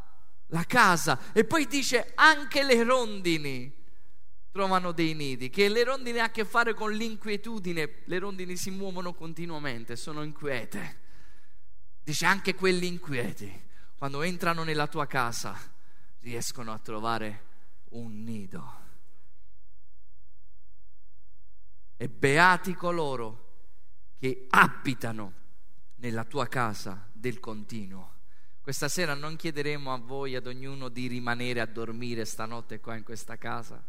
la 0.48 0.66
casa 0.66 1.18
e 1.32 1.46
poi 1.46 1.68
dice 1.68 2.12
anche 2.16 2.64
le 2.64 2.84
rondini 2.84 3.74
trovano 4.52 4.92
dei 4.92 5.14
nidi, 5.14 5.50
che 5.50 5.70
le 5.70 5.86
rondini 5.86 6.20
ha 6.20 6.26
a 6.26 6.32
che 6.32 6.44
fare 6.44 6.74
con 6.74 6.92
l'inquietudine, 6.92 8.02
le 8.04 8.20
rondini 8.20 8.58
si 8.58 8.72
muovono 8.72 9.14
continuamente, 9.14 9.96
sono 9.96 10.22
inquiete. 10.22 11.04
Dice 12.06 12.28
anche 12.28 12.54
quelli 12.54 12.86
inquieti, 12.86 13.52
quando 13.98 14.22
entrano 14.22 14.64
nella 14.64 14.86
tua 14.86 15.08
casa, 15.08 15.58
riescono 16.20 16.72
a 16.72 16.78
trovare 16.78 17.46
un 17.94 18.22
nido. 18.22 18.74
E 21.98 22.08
beati 22.08 22.76
coloro 22.76 23.54
che 24.20 24.46
abitano 24.52 25.34
nella 25.96 26.26
tua 26.26 26.46
casa 26.46 27.10
del 27.12 27.40
continuo. 27.40 28.14
Questa 28.62 28.88
sera 28.88 29.16
non 29.16 29.36
chiederemo 29.36 29.92
a 29.92 29.98
voi, 29.98 30.36
ad 30.36 30.46
ognuno, 30.46 30.90
di 30.90 31.08
rimanere 31.08 31.60
a 31.60 31.66
dormire 31.66 32.24
stanotte 32.24 32.80
qua 32.80 32.96
in 32.96 33.04
questa 33.04 33.36
casa, 33.38 33.84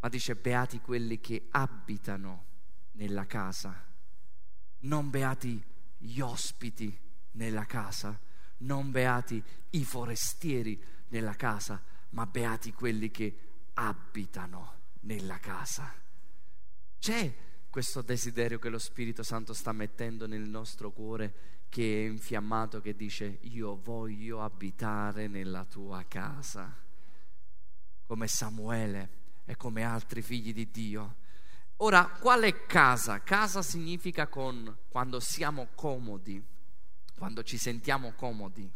ma 0.00 0.08
dice 0.08 0.34
beati 0.34 0.80
quelli 0.80 1.20
che 1.20 1.46
abitano 1.52 2.44
nella 2.94 3.24
casa, 3.24 3.86
non 4.80 5.10
beati 5.10 5.72
gli 6.04 6.20
ospiti 6.20 6.96
nella 7.32 7.64
casa, 7.64 8.18
non 8.58 8.90
beati 8.90 9.42
i 9.70 9.84
forestieri 9.84 10.80
nella 11.08 11.34
casa, 11.34 11.82
ma 12.10 12.26
beati 12.26 12.72
quelli 12.72 13.10
che 13.10 13.38
abitano 13.74 14.72
nella 15.00 15.38
casa. 15.38 15.92
C'è 16.98 17.34
questo 17.70 18.02
desiderio 18.02 18.58
che 18.58 18.68
lo 18.68 18.78
Spirito 18.78 19.22
Santo 19.22 19.54
sta 19.54 19.72
mettendo 19.72 20.26
nel 20.26 20.48
nostro 20.48 20.92
cuore 20.92 21.52
che 21.70 22.04
è 22.04 22.08
infiammato, 22.08 22.80
che 22.80 22.94
dice 22.94 23.38
io 23.42 23.80
voglio 23.82 24.42
abitare 24.42 25.26
nella 25.26 25.64
tua 25.64 26.04
casa, 26.06 26.76
come 28.06 28.28
Samuele 28.28 29.22
e 29.46 29.56
come 29.56 29.82
altri 29.82 30.22
figli 30.22 30.52
di 30.52 30.70
Dio 30.70 31.16
Ora, 31.78 32.06
quale 32.06 32.66
casa? 32.66 33.20
Casa 33.22 33.60
significa 33.60 34.28
con, 34.28 34.76
quando 34.88 35.18
siamo 35.18 35.68
comodi, 35.74 36.42
quando 37.18 37.42
ci 37.42 37.58
sentiamo 37.58 38.12
comodi. 38.12 38.70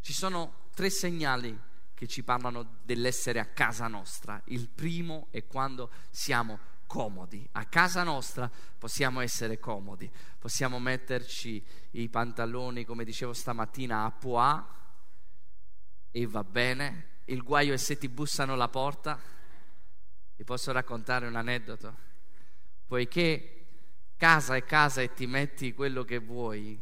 Ci 0.00 0.12
sono 0.12 0.68
tre 0.74 0.90
segnali 0.90 1.58
che 1.94 2.08
ci 2.08 2.24
parlano 2.24 2.78
dell'essere 2.82 3.38
a 3.38 3.46
casa 3.46 3.86
nostra. 3.86 4.40
Il 4.46 4.68
primo 4.68 5.28
è 5.30 5.46
quando 5.46 5.90
siamo 6.10 6.58
comodi. 6.86 7.48
A 7.52 7.66
casa 7.66 8.02
nostra 8.02 8.50
possiamo 8.78 9.20
essere 9.20 9.60
comodi, 9.60 10.10
possiamo 10.38 10.80
metterci 10.80 11.64
i 11.92 12.08
pantaloni, 12.08 12.84
come 12.84 13.04
dicevo 13.04 13.32
stamattina, 13.32 14.04
a 14.04 14.10
pois 14.10 14.62
e 16.10 16.26
va 16.26 16.42
bene. 16.42 17.18
Il 17.26 17.42
guaio 17.44 17.74
è 17.74 17.76
se 17.76 17.96
ti 17.96 18.08
bussano 18.08 18.56
la 18.56 18.68
porta. 18.68 19.20
Vi 20.34 20.42
posso 20.42 20.72
raccontare 20.72 21.28
un 21.28 21.36
aneddoto? 21.36 22.08
Poiché 22.90 23.66
casa 24.16 24.56
è 24.56 24.64
casa 24.64 25.00
e 25.00 25.14
ti 25.14 25.28
metti 25.28 25.72
quello 25.74 26.02
che 26.02 26.18
vuoi. 26.18 26.76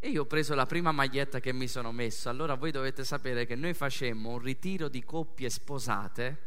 E 0.00 0.08
io 0.08 0.22
ho 0.22 0.26
preso 0.26 0.56
la 0.56 0.66
prima 0.66 0.90
maglietta 0.90 1.38
che 1.38 1.52
mi 1.52 1.68
sono 1.68 1.92
messo, 1.92 2.28
allora 2.28 2.54
voi 2.54 2.72
dovete 2.72 3.04
sapere 3.04 3.46
che 3.46 3.54
noi 3.54 3.72
facemmo 3.72 4.30
un 4.30 4.40
ritiro 4.40 4.88
di 4.88 5.04
coppie 5.04 5.48
sposate, 5.48 6.38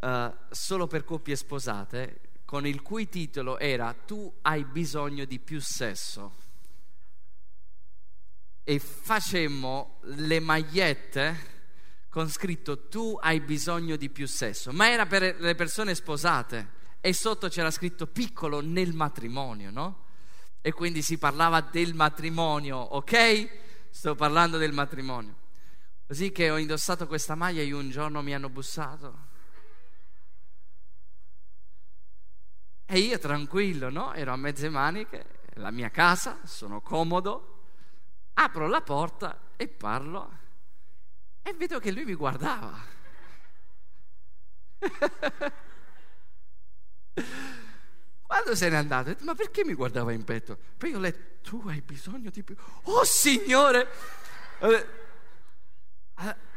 uh, 0.00 0.34
solo 0.50 0.88
per 0.88 1.04
coppie 1.04 1.36
sposate, 1.36 2.20
con 2.44 2.66
il 2.66 2.82
cui 2.82 3.08
titolo 3.08 3.60
era 3.60 3.92
Tu 3.92 4.34
hai 4.42 4.64
bisogno 4.64 5.24
di 5.24 5.38
più 5.38 5.60
sesso. 5.60 6.34
E 8.64 8.78
facemmo 8.80 10.00
le 10.06 10.40
magliette 10.40 11.52
con 12.08 12.28
scritto 12.28 12.88
Tu 12.88 13.16
hai 13.22 13.38
bisogno 13.38 13.94
di 13.94 14.10
più 14.10 14.26
sesso, 14.26 14.72
ma 14.72 14.90
era 14.90 15.06
per 15.06 15.36
le 15.38 15.54
persone 15.54 15.94
sposate 15.94 16.82
e 17.06 17.12
sotto 17.12 17.48
c'era 17.48 17.70
scritto 17.70 18.06
piccolo 18.06 18.62
nel 18.62 18.94
matrimonio, 18.94 19.70
no? 19.70 20.04
E 20.62 20.72
quindi 20.72 21.02
si 21.02 21.18
parlava 21.18 21.60
del 21.60 21.92
matrimonio, 21.92 22.78
ok? 22.78 23.90
Sto 23.90 24.14
parlando 24.14 24.56
del 24.56 24.72
matrimonio. 24.72 25.34
Così 26.06 26.32
che 26.32 26.48
ho 26.48 26.56
indossato 26.56 27.06
questa 27.06 27.34
maglia 27.34 27.60
e 27.60 27.70
un 27.74 27.90
giorno 27.90 28.22
mi 28.22 28.32
hanno 28.32 28.48
bussato. 28.48 29.18
E 32.86 32.98
io 32.98 33.18
tranquillo, 33.18 33.90
no? 33.90 34.14
Ero 34.14 34.32
a 34.32 34.36
mezze 34.36 34.70
maniche, 34.70 35.40
la 35.56 35.70
mia 35.70 35.90
casa, 35.90 36.38
sono 36.44 36.80
comodo, 36.80 37.66
apro 38.32 38.66
la 38.66 38.80
porta 38.80 39.50
e 39.56 39.68
parlo 39.68 40.38
e 41.42 41.52
vedo 41.52 41.78
che 41.80 41.92
lui 41.92 42.06
mi 42.06 42.14
guardava. 42.14 42.74
Quando 48.26 48.54
se 48.54 48.68
n'è 48.68 48.76
andato, 48.76 49.10
ho 49.10 49.12
detto, 49.12 49.24
ma 49.24 49.34
perché 49.34 49.64
mi 49.64 49.74
guardava 49.74 50.12
in 50.12 50.24
petto? 50.24 50.58
Poi 50.76 50.90
io 50.90 50.96
ho 50.96 51.00
letto, 51.00 51.48
tu 51.48 51.62
hai 51.68 51.80
bisogno 51.80 52.30
di 52.30 52.42
più. 52.42 52.56
Oh 52.84 53.04
Signore! 53.04 53.88
Eh, 54.60 54.86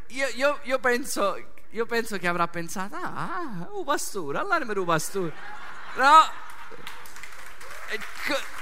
io, 0.07 0.27
io, 0.35 0.59
io, 0.63 0.79
penso, 0.79 1.35
io 1.69 1.85
penso 1.85 2.17
che 2.17 2.27
avrà 2.27 2.47
pensato, 2.47 2.95
ah, 2.95 3.69
un 3.71 3.83
pastore, 3.83 4.37
allora 4.37 4.63
mi 4.65 4.77
un 4.77 4.85
pastore. 4.85 5.33
No! 5.95 6.45
Ecco. 7.89 8.55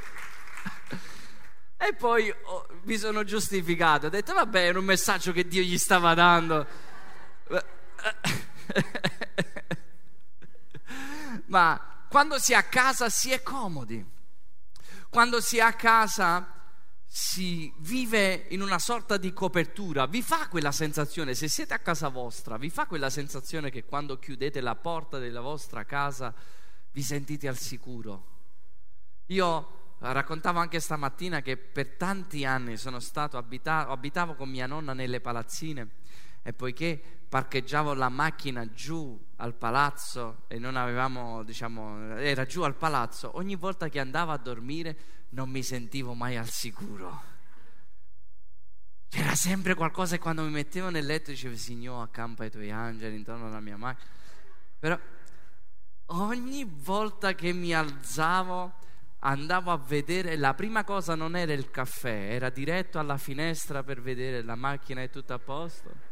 e 1.87 1.93
poi 1.93 2.29
oh, 2.29 2.67
mi 2.83 2.97
sono 2.97 3.23
giustificato, 3.23 4.07
ho 4.07 4.09
detto 4.09 4.33
vabbè 4.33 4.67
era 4.67 4.79
un 4.79 4.85
messaggio 4.85 5.31
che 5.31 5.47
Dio 5.47 5.61
gli 5.61 5.77
stava 5.77 6.13
dando. 6.13 6.65
Ma 11.47 12.05
quando 12.09 12.37
si 12.39 12.53
è 12.53 12.55
a 12.55 12.63
casa 12.63 13.09
si 13.09 13.31
è 13.31 13.41
comodi. 13.41 14.05
Quando 15.09 15.41
si 15.41 15.57
è 15.57 15.61
a 15.61 15.73
casa 15.73 16.47
si 17.05 17.71
vive 17.77 18.47
in 18.49 18.61
una 18.61 18.79
sorta 18.79 19.17
di 19.17 19.31
copertura. 19.33 20.07
Vi 20.07 20.23
fa 20.23 20.47
quella 20.47 20.71
sensazione, 20.71 21.35
se 21.35 21.47
siete 21.47 21.75
a 21.75 21.79
casa 21.79 22.07
vostra, 22.07 22.57
vi 22.57 22.71
fa 22.71 22.87
quella 22.87 23.11
sensazione 23.11 23.69
che 23.69 23.85
quando 23.85 24.17
chiudete 24.17 24.61
la 24.61 24.75
porta 24.75 25.19
della 25.19 25.41
vostra 25.41 25.83
casa 25.85 26.33
vi 26.91 27.03
sentite 27.03 27.47
al 27.47 27.57
sicuro. 27.57 28.31
Io 29.27 29.82
raccontavo 30.11 30.59
anche 30.59 30.79
stamattina 30.79 31.41
che 31.41 31.55
per 31.55 31.95
tanti 31.95 32.43
anni 32.43 32.75
sono 32.75 32.99
stato 32.99 33.37
abitato, 33.37 33.91
abitavo 33.91 34.35
con 34.35 34.49
mia 34.49 34.67
nonna 34.67 34.93
nelle 34.93 35.21
palazzine 35.21 35.87
e 36.41 36.51
poiché 36.51 37.01
parcheggiavo 37.29 37.93
la 37.93 38.09
macchina 38.09 38.69
giù 38.69 39.17
al 39.37 39.53
palazzo 39.53 40.43
e 40.47 40.59
non 40.59 40.75
avevamo, 40.75 41.43
diciamo, 41.43 42.17
era 42.17 42.45
giù 42.45 42.63
al 42.63 42.75
palazzo, 42.75 43.37
ogni 43.37 43.55
volta 43.55 43.87
che 43.87 43.99
andavo 43.99 44.31
a 44.31 44.37
dormire 44.37 44.97
non 45.29 45.49
mi 45.49 45.63
sentivo 45.63 46.13
mai 46.13 46.37
al 46.37 46.49
sicuro. 46.49 47.31
C'era 49.07 49.35
sempre 49.35 49.73
qualcosa 49.73 50.15
e 50.15 50.19
quando 50.19 50.43
mi 50.43 50.49
mettevo 50.49 50.89
nel 50.89 51.05
letto 51.05 51.31
dicevo 51.31 51.55
Signore 51.55 52.03
accampa 52.03 52.45
i 52.45 52.51
tuoi 52.51 52.71
angeli 52.71 53.15
intorno 53.15 53.47
alla 53.47 53.59
mia 53.59 53.77
macchina. 53.77 54.09
Però 54.79 54.99
ogni 56.07 56.65
volta 56.67 57.33
che 57.35 57.53
mi 57.53 57.73
alzavo 57.73 58.73
andavo 59.23 59.71
a 59.71 59.77
vedere, 59.77 60.35
la 60.35 60.53
prima 60.53 60.83
cosa 60.83 61.15
non 61.15 61.35
era 61.35 61.53
il 61.53 61.69
caffè, 61.69 62.33
era 62.33 62.49
diretto 62.49 62.99
alla 62.99 63.17
finestra 63.17 63.83
per 63.83 64.01
vedere 64.01 64.41
la 64.41 64.55
macchina 64.55 65.01
è 65.01 65.09
tutta 65.09 65.35
a 65.35 65.39
posto. 65.39 66.11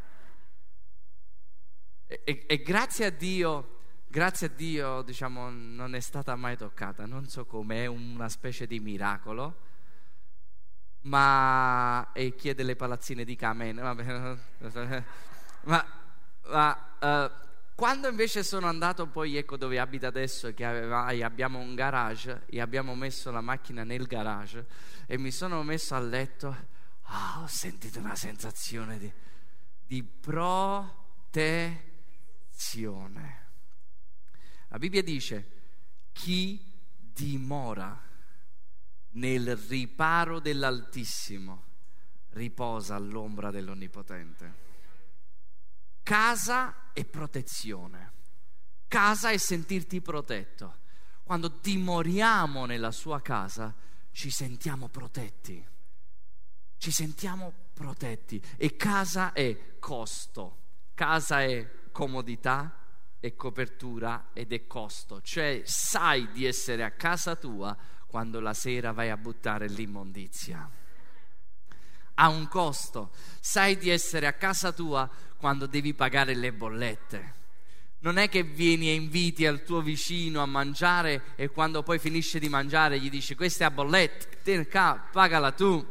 E, 2.08 2.22
e, 2.24 2.44
e 2.48 2.62
grazie 2.62 3.06
a 3.06 3.10
Dio, 3.10 3.80
grazie 4.08 4.48
a 4.48 4.50
Dio, 4.50 5.02
diciamo, 5.02 5.50
non 5.50 5.96
è 5.96 6.00
stata 6.00 6.36
mai 6.36 6.56
toccata, 6.56 7.06
non 7.06 7.28
so 7.28 7.46
come, 7.46 7.84
è 7.84 7.86
una 7.86 8.30
specie 8.30 8.66
di 8.66 8.80
miracolo. 8.80 9.70
Ma 11.04 12.12
e 12.14 12.36
chiede 12.36 12.64
le 12.64 12.76
palazzine 12.76 13.24
di 13.24 13.36
Kamen, 13.36 13.76
ma, 15.64 15.86
ma 16.44 16.96
uh, 17.00 17.32
quando 17.82 18.08
invece 18.08 18.44
sono 18.44 18.68
andato 18.68 19.08
poi, 19.08 19.38
ecco 19.38 19.58
dove 19.58 19.80
abita 19.80 20.06
adesso, 20.06 20.54
che 20.54 20.64
aveva, 20.66 21.08
abbiamo 21.26 21.58
un 21.58 21.74
garage 21.74 22.44
e 22.46 22.62
abbiamo 22.62 22.94
messo 22.94 23.32
la 23.32 23.42
macchina 23.42 23.84
nel 23.84 24.06
garage 24.06 24.68
e 25.08 25.18
mi 25.18 25.32
sono 25.32 25.64
messo 25.64 25.96
a 25.96 26.00
letto, 26.00 26.56
oh, 27.02 27.42
ho 27.42 27.48
sentito 27.48 27.98
una 27.98 28.14
sensazione 28.14 29.00
di, 29.00 29.12
di 29.88 30.04
protezione. 30.04 31.80
La 34.68 34.78
Bibbia 34.78 35.02
dice, 35.02 35.50
chi 36.12 36.64
dimora 36.96 38.00
nel 39.14 39.58
riparo 39.58 40.40
dell'Altissimo 40.40 41.64
riposa 42.34 42.94
all'ombra 42.94 43.50
dell'Onnipotente. 43.50 44.71
Casa 46.04 46.92
e 46.94 47.06
protezione. 47.06 48.14
Casa 48.88 49.30
è 49.30 49.38
sentirti 49.38 50.02
protetto. 50.02 50.80
Quando 51.24 51.48
dimoriamo 51.62 52.66
nella 52.66 52.92
sua 52.92 53.22
casa 53.22 53.74
ci 54.12 54.30
sentiamo 54.30 54.90
protetti. 54.90 55.66
Ci 56.78 56.92
sentiamo 56.92 57.54
protetti. 57.74 58.42
E 58.58 58.76
casa 58.76 59.32
è 59.32 59.78
costo. 59.80 60.58
Casa 60.94 61.42
è 61.42 61.90
comodità, 61.92 62.76
è 63.20 63.36
copertura 63.36 64.30
ed 64.34 64.52
è 64.52 64.68
costo. 64.68 65.22
Cioè 65.22 65.62
sai 65.64 66.32
di 66.32 66.46
essere 66.46 66.84
a 66.84 66.92
casa 66.92 67.36
tua 67.36 67.78
quando 68.08 68.40
la 68.42 68.54
sera 68.54 68.92
vai 68.92 69.10
a 69.10 69.18
buttare 69.18 69.70
l'immondizia. 69.70 70.70
Ha 72.22 72.30
un 72.30 72.48
costo. 72.48 73.10
Sai 73.40 73.78
di 73.78 73.90
essere 73.90 74.28
a 74.28 74.34
casa 74.34 74.72
tua 74.72 75.10
quando 75.38 75.66
devi 75.66 75.96
pagare 75.96 76.36
le 76.36 76.54
bollette. 76.54 77.34
Non 78.02 78.18
è 78.18 78.30
che 78.30 78.44
vieni 78.44 78.90
e 78.90 78.94
inviti 78.94 79.48
al 79.48 79.64
tuo 79.64 79.82
vicino 79.82 80.42
a 80.42 80.46
mangiare 80.46 81.34
e 81.36 81.50
quando 81.50 81.82
poi 81.82 81.98
finisce 81.98 82.38
di 82.38 82.48
mangiare 82.48 83.00
gli 83.00 83.10
dici 83.10 83.34
questa 83.34 83.64
è 83.64 83.68
a 83.68 83.72
bolletta, 83.72 85.10
pagala 85.12 85.52
tu. 85.52 85.84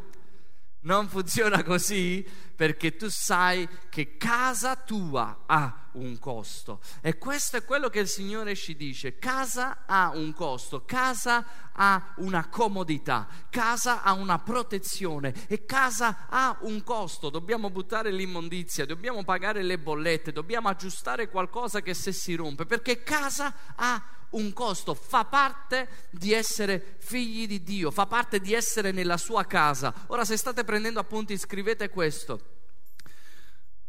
Non 0.82 1.08
funziona 1.08 1.64
così 1.64 2.24
perché 2.60 2.94
tu 2.94 3.08
sai 3.08 3.66
che 3.88 4.18
casa 4.18 4.76
tua 4.76 5.44
ha 5.46 5.88
un 5.92 6.18
costo. 6.18 6.80
E 7.00 7.16
questo 7.16 7.56
è 7.56 7.64
quello 7.64 7.88
che 7.88 8.00
il 8.00 8.06
Signore 8.06 8.54
ci 8.54 8.76
dice. 8.76 9.18
Casa 9.18 9.84
ha 9.86 10.10
un 10.10 10.34
costo, 10.34 10.84
casa 10.84 11.70
ha 11.72 12.12
una 12.16 12.50
comodità, 12.50 13.26
casa 13.48 14.02
ha 14.02 14.12
una 14.12 14.38
protezione 14.40 15.32
e 15.48 15.64
casa 15.64 16.26
ha 16.28 16.58
un 16.60 16.84
costo. 16.84 17.30
Dobbiamo 17.30 17.70
buttare 17.70 18.12
l'immondizia, 18.12 18.84
dobbiamo 18.84 19.24
pagare 19.24 19.62
le 19.62 19.78
bollette, 19.78 20.30
dobbiamo 20.30 20.68
aggiustare 20.68 21.30
qualcosa 21.30 21.80
che 21.80 21.94
se 21.94 22.12
si 22.12 22.34
rompe, 22.34 22.66
perché 22.66 23.02
casa 23.02 23.54
ha 23.74 23.94
un 23.94 24.19
un 24.30 24.52
costo, 24.52 24.94
fa 24.94 25.24
parte 25.24 26.08
di 26.10 26.32
essere 26.32 26.96
figli 26.98 27.46
di 27.46 27.62
Dio, 27.62 27.90
fa 27.90 28.06
parte 28.06 28.40
di 28.40 28.52
essere 28.52 28.92
nella 28.92 29.16
sua 29.16 29.44
casa. 29.44 29.92
Ora 30.08 30.24
se 30.24 30.36
state 30.36 30.64
prendendo 30.64 31.00
appunti 31.00 31.36
scrivete 31.36 31.88
questo. 31.88 32.58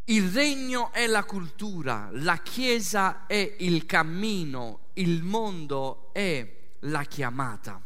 Il 0.06 0.32
regno 0.32 0.92
è 0.92 1.06
la 1.08 1.24
cultura, 1.24 2.10
la 2.12 2.38
chiesa 2.38 3.26
è 3.28 3.56
il 3.60 3.86
cammino, 3.86 4.90
il 4.94 5.22
mondo 5.22 6.10
è 6.12 6.74
la 6.80 7.04
chiamata. 7.04 7.82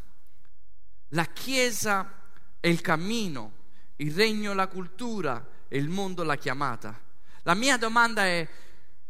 La 1.10 1.26
chiesa 1.26 2.10
è 2.58 2.68
il 2.68 2.80
cammino, 2.80 3.52
il 3.96 4.14
regno 4.14 4.52
è 4.52 4.54
la 4.54 4.66
cultura 4.66 5.46
e 5.68 5.78
il 5.78 5.88
mondo 5.88 6.24
la 6.24 6.36
chiamata. 6.36 7.00
La 7.42 7.54
mia 7.54 7.76
domanda 7.76 8.24
è 8.24 8.48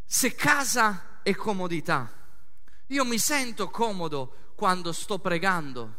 se 0.05 0.35
casa 0.35 1.21
è 1.23 1.33
comodità, 1.33 2.11
io 2.87 3.05
mi 3.05 3.17
sento 3.17 3.69
comodo 3.69 4.51
quando 4.55 4.91
sto 4.91 5.19
pregando, 5.19 5.93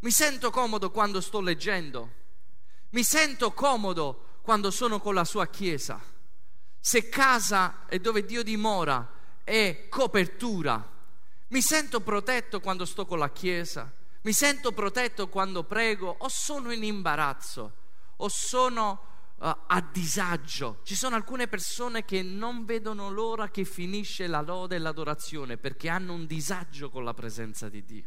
mi 0.00 0.10
sento 0.10 0.50
comodo 0.50 0.90
quando 0.90 1.20
sto 1.20 1.40
leggendo, 1.40 2.10
mi 2.90 3.02
sento 3.02 3.52
comodo 3.52 4.38
quando 4.42 4.70
sono 4.70 5.00
con 5.00 5.14
la 5.14 5.24
sua 5.24 5.46
chiesa. 5.46 6.00
Se 6.78 7.08
casa 7.08 7.86
è 7.86 7.98
dove 7.98 8.24
Dio 8.24 8.42
dimora 8.42 9.10
è 9.42 9.88
copertura, 9.88 10.90
mi 11.48 11.62
sento 11.62 12.00
protetto 12.00 12.60
quando 12.60 12.84
sto 12.84 13.06
con 13.06 13.18
la 13.18 13.30
chiesa, 13.30 13.90
mi 14.24 14.32
sento 14.32 14.72
protetto 14.72 15.28
quando 15.28 15.64
prego. 15.64 16.14
O 16.20 16.28
sono 16.28 16.72
in 16.72 16.82
imbarazzo. 16.82 17.72
O 18.16 18.28
sono 18.28 19.13
a 19.46 19.86
disagio. 19.92 20.80
Ci 20.84 20.94
sono 20.94 21.16
alcune 21.16 21.48
persone 21.48 22.04
che 22.04 22.22
non 22.22 22.64
vedono 22.64 23.10
l'ora 23.10 23.50
che 23.50 23.64
finisce 23.64 24.26
la 24.26 24.40
lode 24.40 24.76
e 24.76 24.78
l'adorazione 24.78 25.58
perché 25.58 25.90
hanno 25.90 26.14
un 26.14 26.26
disagio 26.26 26.88
con 26.88 27.04
la 27.04 27.12
presenza 27.12 27.68
di 27.68 27.84
Dio. 27.84 28.04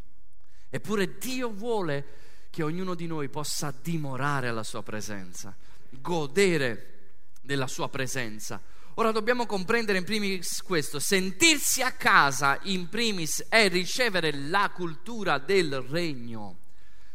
Eppure 0.69 1.17
Dio 1.17 1.51
vuole 1.51 2.05
che 2.49 2.63
ognuno 2.63 2.95
di 2.95 3.05
noi 3.05 3.29
possa 3.29 3.71
dimorare 3.81 4.47
alla 4.47 4.63
sua 4.63 4.81
presenza, 4.81 5.55
godere 5.89 6.93
della 7.41 7.67
sua 7.67 7.87
presenza. 7.87 8.59
Ora 8.95 9.11
dobbiamo 9.11 9.45
comprendere 9.45 9.99
in 9.99 10.05
primis 10.05 10.63
questo, 10.63 10.97
sentirsi 10.97 11.83
a 11.83 11.91
casa 11.91 12.57
in 12.63 12.89
primis 12.89 13.45
è 13.47 13.69
ricevere 13.69 14.31
la 14.31 14.71
cultura 14.73 15.37
del 15.37 15.81
regno. 15.81 16.57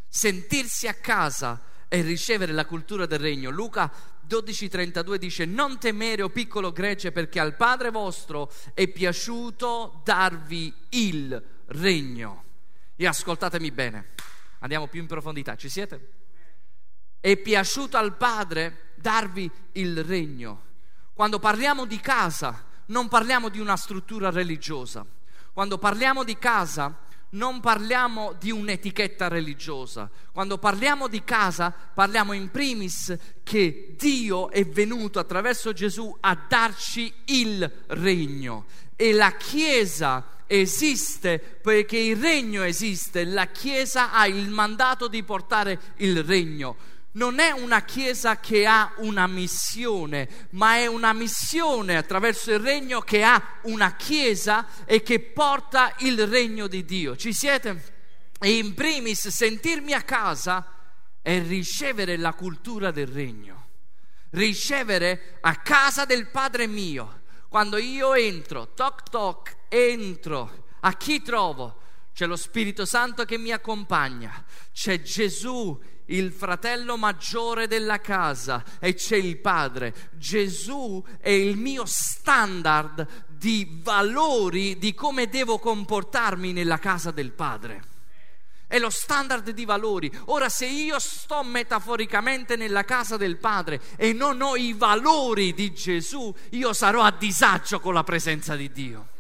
Sentirsi 0.07 0.87
a 0.87 0.95
casa 0.95 1.61
è 1.89 2.01
ricevere 2.01 2.53
la 2.53 2.65
cultura 2.65 3.05
del 3.05 3.19
regno. 3.19 3.51
Luca 3.51 3.93
12:32 4.33 5.16
dice 5.16 5.45
non 5.45 5.79
temere 5.79 6.23
o 6.23 6.31
piccolo 6.31 6.73
gregge 6.73 7.12
perché 7.12 7.38
al 7.38 7.55
Padre 7.55 7.90
vostro 7.90 8.51
è 8.73 8.88
piaciuto 8.88 10.01
darvi 10.03 10.73
il 10.90 11.42
regno. 11.66 12.45
E 12.97 13.07
ascoltatemi 13.07 13.71
bene, 13.71 14.09
andiamo 14.61 14.87
più 14.87 15.01
in 15.01 15.07
profondità, 15.07 15.55
ci 15.57 15.68
siete? 15.68 16.12
È 17.21 17.37
piaciuto 17.37 17.99
al 17.99 18.16
Padre 18.16 18.92
darvi 18.95 19.51
il 19.73 20.03
regno. 20.03 20.71
Quando 21.12 21.38
parliamo 21.38 21.85
di 21.85 22.01
casa, 22.01 22.64
non 22.87 23.09
parliamo 23.09 23.51
di 23.51 23.61
una 23.61 23.77
struttura 23.77 24.31
religiosa. 24.31 25.05
Quando 25.53 25.77
parliamo 25.77 26.25
di 26.25 26.38
casa, 26.38 26.97
non 27.33 27.61
parliamo 27.61 28.35
di 28.38 28.51
un'etichetta 28.51 29.29
religiosa. 29.29 30.11
Quando 30.33 30.59
parliamo 30.59 31.09
di 31.09 31.23
casa, 31.25 31.71
parliamo 31.71 32.33
in 32.33 32.51
primis 32.51 33.16
che 33.42 33.95
Dio 33.97 34.51
è 34.51 34.66
venuto 34.66 35.18
attraverso 35.18 35.73
Gesù 35.73 36.14
a 36.21 36.37
darci 36.49 37.12
il 37.27 37.71
regno. 37.88 38.66
E 38.97 39.12
la 39.12 39.33
Chiesa 39.33 40.40
esiste 40.47 41.38
perché 41.38 41.97
il 41.97 42.16
regno 42.16 42.62
esiste. 42.62 43.25
La 43.25 43.47
Chiesa 43.47 44.12
ha 44.12 44.27
il 44.27 44.49
mandato 44.49 45.09
di 45.09 45.23
portare 45.23 45.81
il 45.97 46.23
regno 46.23 46.91
non 47.12 47.40
è 47.40 47.51
una 47.51 47.83
chiesa 47.83 48.38
che 48.38 48.66
ha 48.66 48.94
una 48.98 49.27
missione, 49.27 50.48
ma 50.51 50.77
è 50.77 50.87
una 50.87 51.12
missione 51.12 51.96
attraverso 51.96 52.53
il 52.53 52.61
regno 52.61 53.01
che 53.01 53.22
ha 53.22 53.59
una 53.62 53.96
chiesa 53.96 54.66
e 54.85 55.03
che 55.03 55.20
porta 55.20 55.94
il 55.98 56.27
regno 56.27 56.66
di 56.66 56.85
Dio. 56.85 57.16
Ci 57.16 57.33
siete? 57.33 58.01
E 58.38 58.57
in 58.57 58.75
primis 58.75 59.29
sentirmi 59.29 59.92
a 59.92 60.03
casa 60.03 60.66
è 61.20 61.40
ricevere 61.42 62.16
la 62.16 62.33
cultura 62.33 62.90
del 62.90 63.07
regno, 63.07 63.68
ricevere 64.31 65.38
a 65.40 65.57
casa 65.57 66.05
del 66.05 66.29
Padre 66.29 66.66
mio. 66.66 67.20
Quando 67.48 67.77
io 67.77 68.14
entro, 68.14 68.72
toc 68.72 69.03
toc, 69.11 69.57
entro, 69.68 70.64
a 70.81 70.94
chi 70.94 71.20
trovo? 71.20 71.81
C'è 72.14 72.27
lo 72.27 72.37
Spirito 72.37 72.85
Santo 72.85 73.25
che 73.25 73.38
mi 73.38 73.53
accompagna, 73.53 74.44
c'è 74.72 75.01
Gesù 75.01 75.79
il 76.07 76.33
fratello 76.33 76.97
maggiore 76.97 77.67
della 77.67 78.01
casa 78.01 78.65
e 78.79 78.95
c'è 78.95 79.17
il 79.17 79.38
padre. 79.38 80.11
Gesù 80.12 81.03
è 81.19 81.31
il 81.31 81.57
mio 81.57 81.85
standard 81.87 83.07
di 83.29 83.81
valori 83.83 84.79
di 84.79 84.95
come 84.95 85.29
devo 85.29 85.59
comportarmi 85.59 86.53
nella 86.53 86.79
casa 86.79 87.11
del 87.11 87.33
padre. 87.33 87.91
È 88.73 88.79
lo 88.79 88.88
standard 88.88 89.51
di 89.51 89.67
valori. 89.67 90.11
Ora, 90.27 90.49
se 90.49 90.65
io 90.65 90.99
sto 90.99 91.43
metaforicamente 91.43 92.57
nella 92.57 92.85
casa 92.85 93.19
del 93.19 93.37
Padre 93.37 93.83
e 93.97 94.15
non 94.15 94.41
ho 94.41 94.57
i 94.57 94.73
valori 94.73 95.53
di 95.53 95.75
Gesù, 95.75 96.35
io 96.53 96.73
sarò 96.73 97.03
a 97.03 97.11
disagio 97.11 97.81
con 97.81 97.93
la 97.93 98.03
presenza 98.03 98.57
di 98.57 98.73
Dio. 98.73 99.12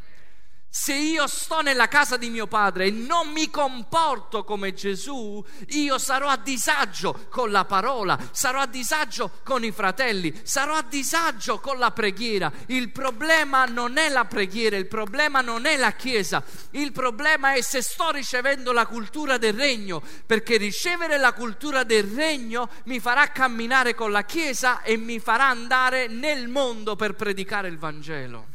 Se 0.74 0.94
io 0.94 1.26
sto 1.26 1.60
nella 1.60 1.86
casa 1.86 2.16
di 2.16 2.30
mio 2.30 2.46
padre 2.46 2.86
e 2.86 2.90
non 2.90 3.28
mi 3.28 3.50
comporto 3.50 4.42
come 4.42 4.72
Gesù, 4.72 5.44
io 5.72 5.98
sarò 5.98 6.28
a 6.28 6.38
disagio 6.38 7.26
con 7.28 7.50
la 7.50 7.66
parola, 7.66 8.18
sarò 8.30 8.60
a 8.60 8.66
disagio 8.66 9.32
con 9.44 9.62
i 9.64 9.70
fratelli, 9.70 10.40
sarò 10.44 10.76
a 10.76 10.82
disagio 10.82 11.60
con 11.60 11.76
la 11.76 11.90
preghiera. 11.90 12.50
Il 12.68 12.90
problema 12.90 13.66
non 13.66 13.98
è 13.98 14.08
la 14.08 14.24
preghiera, 14.24 14.78
il 14.78 14.86
problema 14.86 15.42
non 15.42 15.66
è 15.66 15.76
la 15.76 15.92
Chiesa, 15.92 16.42
il 16.70 16.90
problema 16.90 17.52
è 17.52 17.60
se 17.60 17.82
sto 17.82 18.10
ricevendo 18.10 18.72
la 18.72 18.86
cultura 18.86 19.36
del 19.36 19.52
regno, 19.52 20.02
perché 20.24 20.56
ricevere 20.56 21.18
la 21.18 21.34
cultura 21.34 21.84
del 21.84 22.04
regno 22.04 22.70
mi 22.84 22.98
farà 22.98 23.26
camminare 23.30 23.94
con 23.94 24.10
la 24.10 24.24
Chiesa 24.24 24.80
e 24.80 24.96
mi 24.96 25.20
farà 25.20 25.48
andare 25.48 26.06
nel 26.06 26.48
mondo 26.48 26.96
per 26.96 27.12
predicare 27.14 27.68
il 27.68 27.76
Vangelo. 27.76 28.46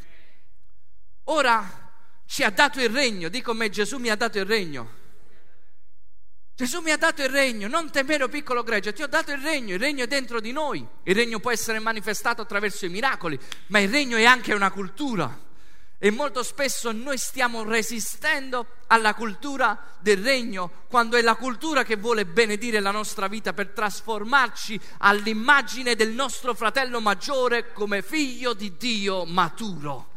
Ora, 1.25 1.85
ci 2.27 2.43
ha 2.43 2.51
dato 2.51 2.79
il 2.79 2.89
regno. 2.89 3.29
Dico 3.29 3.53
me, 3.53 3.69
Gesù 3.69 3.97
mi 3.97 4.09
ha 4.09 4.15
dato 4.15 4.37
il 4.37 4.45
regno. 4.45 5.05
Gesù 6.55 6.81
mi 6.81 6.89
ha 6.89 6.97
dato 6.97 7.21
il 7.21 7.29
regno, 7.29 7.67
non 7.67 7.91
temere 7.91 8.23
o 8.23 8.29
piccolo 8.29 8.63
gregge, 8.63 8.91
ti 8.91 9.03
ho 9.03 9.07
dato 9.07 9.31
il 9.31 9.37
regno, 9.37 9.75
il 9.75 9.79
regno 9.79 10.05
è 10.05 10.07
dentro 10.07 10.39
di 10.39 10.51
noi, 10.51 10.83
il 11.03 11.13
regno 11.13 11.39
può 11.39 11.51
essere 11.51 11.77
manifestato 11.77 12.41
attraverso 12.41 12.87
i 12.87 12.89
miracoli, 12.89 13.39
ma 13.67 13.77
il 13.77 13.89
regno 13.89 14.17
è 14.17 14.25
anche 14.25 14.55
una 14.55 14.71
cultura. 14.71 15.45
E 15.99 16.09
molto 16.09 16.41
spesso 16.41 16.91
noi 16.91 17.19
stiamo 17.19 17.63
resistendo 17.63 18.65
alla 18.87 19.13
cultura 19.13 19.79
del 19.99 20.17
regno, 20.23 20.85
quando 20.87 21.15
è 21.15 21.21
la 21.21 21.35
cultura 21.35 21.83
che 21.83 21.95
vuole 21.95 22.25
benedire 22.25 22.79
la 22.79 22.91
nostra 22.91 23.27
vita 23.27 23.53
per 23.53 23.69
trasformarci 23.69 24.79
all'immagine 24.97 25.95
del 25.95 26.09
nostro 26.09 26.55
fratello 26.55 26.99
maggiore 26.99 27.71
come 27.71 28.01
figlio 28.01 28.55
di 28.55 28.75
Dio 28.77 29.25
maturo. 29.25 30.16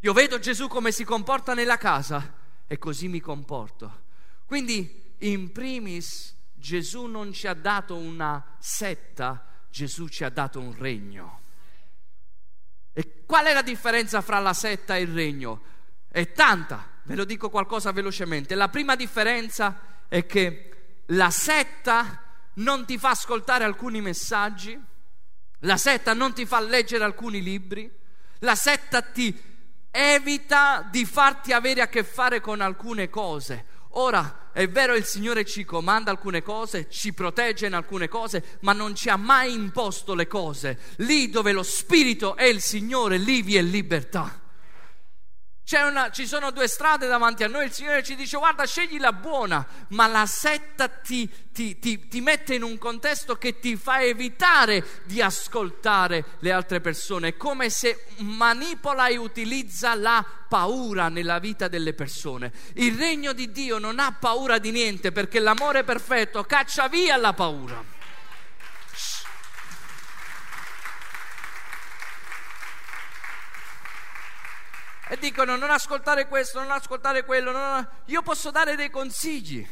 Io 0.00 0.12
vedo 0.12 0.38
Gesù 0.38 0.68
come 0.68 0.92
si 0.92 1.02
comporta 1.04 1.54
nella 1.54 1.76
casa 1.76 2.34
e 2.66 2.78
così 2.78 3.08
mi 3.08 3.20
comporto. 3.20 4.02
Quindi, 4.44 5.14
in 5.18 5.50
primis, 5.50 6.36
Gesù 6.54 7.06
non 7.06 7.32
ci 7.32 7.48
ha 7.48 7.54
dato 7.54 7.96
una 7.96 8.56
setta, 8.58 9.44
Gesù 9.68 10.06
ci 10.08 10.22
ha 10.22 10.30
dato 10.30 10.60
un 10.60 10.76
regno. 10.76 11.40
E 12.92 13.24
qual 13.26 13.46
è 13.46 13.52
la 13.52 13.62
differenza 13.62 14.20
fra 14.20 14.38
la 14.38 14.52
setta 14.52 14.96
e 14.96 15.02
il 15.02 15.12
regno? 15.12 15.62
È 16.08 16.30
tanta, 16.32 16.88
ve 17.02 17.16
lo 17.16 17.24
dico 17.24 17.50
qualcosa 17.50 17.90
velocemente. 17.90 18.54
La 18.54 18.68
prima 18.68 18.94
differenza 18.94 19.80
è 20.08 20.26
che 20.26 21.02
la 21.06 21.30
setta 21.30 22.22
non 22.54 22.86
ti 22.86 22.98
fa 22.98 23.10
ascoltare 23.10 23.64
alcuni 23.64 24.00
messaggi, 24.00 24.80
la 25.60 25.76
setta 25.76 26.14
non 26.14 26.34
ti 26.34 26.46
fa 26.46 26.60
leggere 26.60 27.02
alcuni 27.02 27.42
libri, 27.42 27.90
la 28.40 28.54
setta 28.54 29.02
ti 29.02 29.47
evita 29.90 30.86
di 30.90 31.04
farti 31.04 31.52
avere 31.52 31.80
a 31.82 31.88
che 31.88 32.04
fare 32.04 32.40
con 32.40 32.60
alcune 32.60 33.08
cose. 33.08 33.64
Ora, 33.92 34.50
è 34.52 34.68
vero, 34.68 34.94
il 34.94 35.04
Signore 35.04 35.44
ci 35.44 35.64
comanda 35.64 36.10
alcune 36.10 36.42
cose, 36.42 36.88
ci 36.90 37.12
protegge 37.12 37.66
in 37.66 37.74
alcune 37.74 38.08
cose, 38.08 38.58
ma 38.60 38.72
non 38.72 38.94
ci 38.94 39.08
ha 39.08 39.16
mai 39.16 39.52
imposto 39.52 40.14
le 40.14 40.26
cose. 40.26 40.78
Lì 40.96 41.30
dove 41.30 41.52
lo 41.52 41.62
Spirito 41.62 42.36
è 42.36 42.44
il 42.44 42.60
Signore, 42.60 43.18
lì 43.18 43.42
vi 43.42 43.56
è 43.56 43.62
libertà. 43.62 44.37
Una, 45.70 46.10
ci 46.10 46.26
sono 46.26 46.50
due 46.50 46.66
strade 46.66 47.06
davanti 47.06 47.44
a 47.44 47.46
noi, 47.46 47.66
il 47.66 47.72
Signore 47.72 48.02
ci 48.02 48.16
dice 48.16 48.38
guarda 48.38 48.64
scegli 48.64 48.98
la 48.98 49.12
buona, 49.12 49.66
ma 49.88 50.06
la 50.06 50.24
setta 50.24 50.88
ti, 50.88 51.28
ti, 51.52 51.78
ti, 51.78 52.08
ti, 52.08 52.20
mette 52.22 52.54
in 52.54 52.62
un 52.62 52.78
contesto 52.78 53.36
che 53.36 53.58
ti 53.58 53.76
fa 53.76 54.00
evitare 54.00 55.02
di 55.04 55.20
ascoltare 55.20 56.24
le 56.38 56.52
altre 56.52 56.80
persone, 56.80 57.28
è 57.28 57.36
come 57.36 57.68
se 57.68 58.06
manipola 58.18 59.08
e 59.08 59.18
utilizza 59.18 59.94
la 59.94 60.24
paura 60.48 61.10
nella 61.10 61.38
vita 61.38 61.68
delle 61.68 61.92
persone. 61.92 62.50
Il 62.76 62.96
regno 62.96 63.34
di 63.34 63.52
Dio 63.52 63.76
non 63.76 63.98
ha 63.98 64.16
paura 64.18 64.56
di 64.56 64.70
niente 64.70 65.12
perché 65.12 65.38
l'amore 65.38 65.84
perfetto 65.84 66.44
caccia 66.44 66.88
via 66.88 67.18
la 67.18 67.34
paura. 67.34 67.97
E 75.08 75.18
dicono 75.18 75.56
non 75.56 75.70
ascoltare 75.70 76.28
questo, 76.28 76.60
non 76.60 76.70
ascoltare 76.70 77.24
quello. 77.24 77.50
Non... 77.50 77.88
Io 78.06 78.22
posso 78.22 78.50
dare 78.50 78.76
dei 78.76 78.90
consigli 78.90 79.66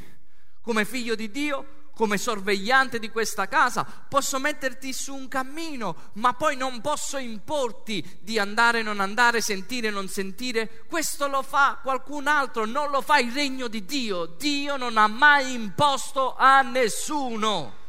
come 0.62 0.85
figlio 0.85 1.14
di 1.14 1.31
Dio, 1.31 1.85
come 1.94 2.18
sorvegliante 2.18 2.99
di 2.99 3.09
questa 3.09 3.46
casa, 3.46 3.85
posso 3.85 4.38
metterti 4.38 4.92
su 4.92 5.14
un 5.14 5.29
cammino, 5.29 6.11
ma 6.14 6.35
poi 6.35 6.57
non 6.57 6.81
posso 6.81 7.16
importi 7.16 8.18
di 8.20 8.38
andare, 8.38 8.83
non 8.83 9.01
andare, 9.01 9.40
sentire, 9.40 9.90
non 9.90 10.09
sentire. 10.09 10.85
Questo 10.88 11.29
lo 11.29 11.42
fa 11.42 11.79
qualcun 11.83 12.27
altro, 12.27 12.66
non 12.66 12.90
lo 12.90 13.01
fa 13.01 13.18
il 13.18 13.33
regno 13.33 13.68
di 13.68 13.85
Dio. 13.85 14.27
Dio 14.27 14.77
non 14.77 14.96
ha 14.96 15.07
mai 15.07 15.55
imposto 15.55 16.35
a 16.37 16.62
nessuno. 16.62 17.85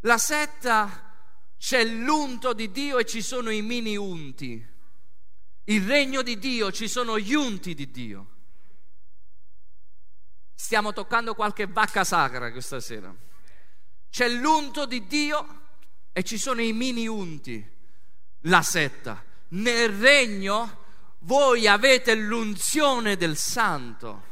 La 0.00 0.18
setta 0.18 1.14
c'è 1.56 1.84
l'unto 1.84 2.52
di 2.52 2.70
Dio 2.70 2.98
e 2.98 3.04
ci 3.04 3.22
sono 3.22 3.50
i 3.50 3.62
mini 3.62 3.96
unti 3.96 4.69
il 5.64 5.86
regno 5.86 6.22
di 6.22 6.38
Dio, 6.38 6.72
ci 6.72 6.88
sono 6.88 7.18
gli 7.18 7.34
unti 7.34 7.74
di 7.74 7.90
Dio. 7.90 8.26
Stiamo 10.54 10.92
toccando 10.92 11.34
qualche 11.34 11.66
vacca 11.66 12.04
sacra 12.04 12.50
questa 12.52 12.80
sera. 12.80 13.14
C'è 14.10 14.28
l'unto 14.28 14.86
di 14.86 15.06
Dio 15.06 15.60
e 16.12 16.22
ci 16.22 16.38
sono 16.38 16.60
i 16.60 16.72
mini 16.72 17.06
unti, 17.06 17.64
la 18.42 18.62
setta. 18.62 19.24
Nel 19.48 19.90
regno 19.90 20.78
voi 21.20 21.66
avete 21.66 22.14
l'unzione 22.14 23.16
del 23.16 23.36
santo. 23.36 24.28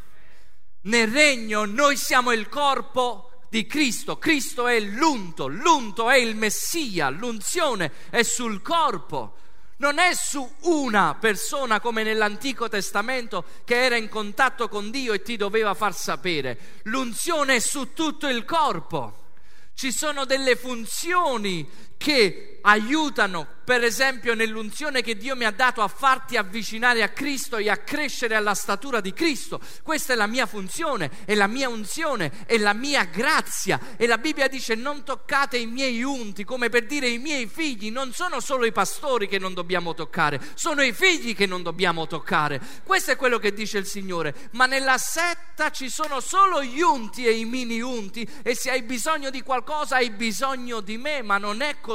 Nel 0.82 1.08
regno 1.08 1.64
noi 1.64 1.96
siamo 1.96 2.32
il 2.32 2.48
corpo 2.48 3.46
di 3.48 3.66
Cristo, 3.66 4.18
Cristo 4.18 4.66
è 4.66 4.78
l'unto, 4.80 5.46
l'unto 5.46 6.10
è 6.10 6.16
il 6.16 6.36
Messia, 6.36 7.08
l'unzione 7.08 7.92
è 8.10 8.22
sul 8.22 8.60
corpo 8.62 9.36
non 9.78 9.98
è 9.98 10.14
su 10.14 10.48
una 10.62 11.16
persona 11.18 11.80
come 11.80 12.02
nell'Antico 12.02 12.68
Testamento 12.68 13.44
che 13.64 13.84
era 13.84 13.96
in 13.96 14.08
contatto 14.08 14.68
con 14.68 14.90
Dio 14.90 15.12
e 15.12 15.22
ti 15.22 15.36
doveva 15.36 15.74
far 15.74 15.94
sapere. 15.94 16.58
L'unzione 16.84 17.56
è 17.56 17.60
su 17.60 17.92
tutto 17.92 18.28
il 18.28 18.44
corpo. 18.44 19.26
Ci 19.74 19.92
sono 19.92 20.24
delle 20.24 20.56
funzioni 20.56 21.68
che 21.98 22.60
aiutano 22.62 23.56
per 23.68 23.84
esempio 23.84 24.32
nell'unzione 24.32 25.02
che 25.02 25.14
Dio 25.14 25.36
mi 25.36 25.44
ha 25.44 25.50
dato 25.50 25.82
a 25.82 25.88
farti 25.88 26.38
avvicinare 26.38 27.02
a 27.02 27.10
Cristo 27.10 27.58
e 27.58 27.68
a 27.68 27.76
crescere 27.76 28.34
alla 28.34 28.54
statura 28.54 29.02
di 29.02 29.12
Cristo. 29.12 29.60
Questa 29.82 30.14
è 30.14 30.16
la 30.16 30.26
mia 30.26 30.46
funzione, 30.46 31.10
è 31.26 31.34
la 31.34 31.46
mia 31.46 31.68
unzione, 31.68 32.46
è 32.46 32.56
la 32.56 32.72
mia 32.72 33.04
grazia. 33.04 33.78
E 33.98 34.06
la 34.06 34.16
Bibbia 34.16 34.48
dice 34.48 34.74
non 34.74 35.04
toccate 35.04 35.58
i 35.58 35.66
miei 35.66 36.02
unti, 36.02 36.44
come 36.44 36.70
per 36.70 36.86
dire 36.86 37.08
i 37.08 37.18
miei 37.18 37.46
figli, 37.46 37.90
non 37.90 38.14
sono 38.14 38.40
solo 38.40 38.64
i 38.64 38.72
pastori 38.72 39.28
che 39.28 39.38
non 39.38 39.52
dobbiamo 39.52 39.92
toccare, 39.92 40.40
sono 40.54 40.82
i 40.82 40.94
figli 40.94 41.34
che 41.34 41.44
non 41.44 41.62
dobbiamo 41.62 42.06
toccare. 42.06 42.58
Questo 42.84 43.10
è 43.10 43.16
quello 43.16 43.38
che 43.38 43.52
dice 43.52 43.76
il 43.76 43.86
Signore. 43.86 44.34
Ma 44.52 44.64
nella 44.64 44.96
setta 44.96 45.70
ci 45.70 45.90
sono 45.90 46.20
solo 46.20 46.62
gli 46.62 46.80
unti 46.80 47.26
e 47.26 47.32
i 47.32 47.44
mini 47.44 47.82
unti 47.82 48.26
e 48.42 48.54
se 48.54 48.70
hai 48.70 48.82
bisogno 48.82 49.28
di 49.28 49.42
qualcosa 49.42 49.96
hai 49.96 50.08
bisogno 50.08 50.80
di 50.80 50.96
me, 50.96 51.20
ma 51.20 51.36
non 51.36 51.60
è 51.60 51.80
così. 51.82 51.87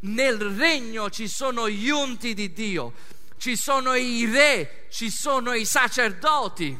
Nel 0.00 0.38
regno 0.38 1.10
ci 1.10 1.28
sono 1.28 1.68
gli 1.68 1.88
unti 1.88 2.34
di 2.34 2.52
Dio, 2.52 2.92
ci 3.36 3.56
sono 3.56 3.94
i 3.94 4.24
re, 4.24 4.86
ci 4.90 5.10
sono 5.10 5.52
i 5.52 5.64
sacerdoti. 5.64 6.78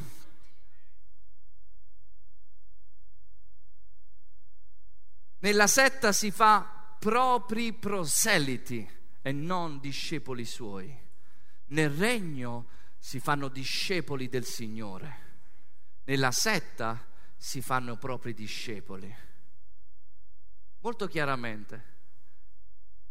Nella 5.41 5.67
setta 5.69 6.13
si 6.13 6.31
fa 6.33 6.97
propri 6.99 7.73
proseliti 7.73 8.89
e 9.23 9.33
non 9.33 9.79
discepoli 9.79 10.45
suoi. 10.45 10.93
Nel 11.67 11.91
regno 11.91 12.67
si 12.99 13.21
fanno 13.21 13.49
discepoli 13.49 14.29
del 14.29 14.45
Signore. 14.45 15.27
Nella 16.05 16.33
setta 16.33 17.07
si 17.37 17.63
fanno 17.63 17.97
propri 17.97 18.35
discepoli. 18.35 19.15
Molto 20.81 21.07
chiaramente 21.07 21.98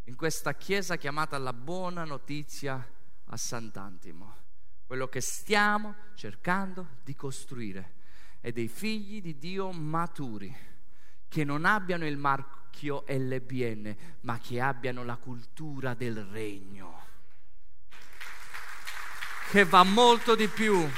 in 0.08 0.16
questa 0.16 0.56
chiesa 0.56 0.96
chiamata 0.96 1.38
la 1.38 1.52
buona 1.52 2.06
notizia 2.06 2.94
a 3.26 3.38
Sant'Antimo, 3.38 4.36
quello 4.86 5.10
che 5.10 5.20
stiamo 5.20 5.96
cercando 6.16 7.00
di 7.04 7.14
costruire 7.14 7.96
è 8.40 8.54
dei 8.54 8.70
figli 8.70 9.22
di 9.22 9.38
Dio 9.38 9.70
maturi, 9.72 10.56
che 11.28 11.44
non 11.44 11.66
abbiano 11.66 12.08
il 12.08 12.16
marchio 12.16 13.04
LBN, 13.06 13.96
ma 14.22 14.40
che 14.40 14.62
abbiano 14.62 15.04
la 15.04 15.18
cultura 15.18 15.94
del 15.94 16.24
regno, 16.24 17.06
che 19.50 19.66
va 19.66 19.84
molto 19.84 20.36
di 20.36 20.48
più. 20.48 20.90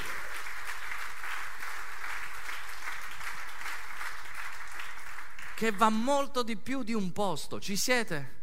Che 5.56 5.72
va 5.72 5.89
molto 5.89 6.43
di 6.43 6.56
più 6.56 6.84
di 6.84 6.93
un 6.93 7.12
posto, 7.12 7.60
ci 7.60 7.76
siete? 7.76 8.38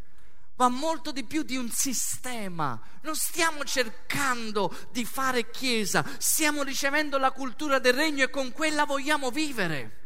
Va 0.57 0.69
molto 0.69 1.13
di 1.13 1.25
più 1.25 1.43
di 1.43 1.57
un 1.57 1.71
sistema. 1.71 2.79
Non 3.03 3.15
stiamo 3.15 3.65
cercando 3.65 4.75
di 4.91 5.05
fare 5.05 5.51
chiesa, 5.51 6.05
stiamo 6.19 6.63
ricevendo 6.63 7.19
la 7.19 7.31
cultura 7.31 7.79
del 7.79 7.95
regno 7.95 8.25
e 8.25 8.31
con 8.31 8.53
quella 8.53 8.85
vogliamo 8.85 9.31
vivere. 9.31 10.05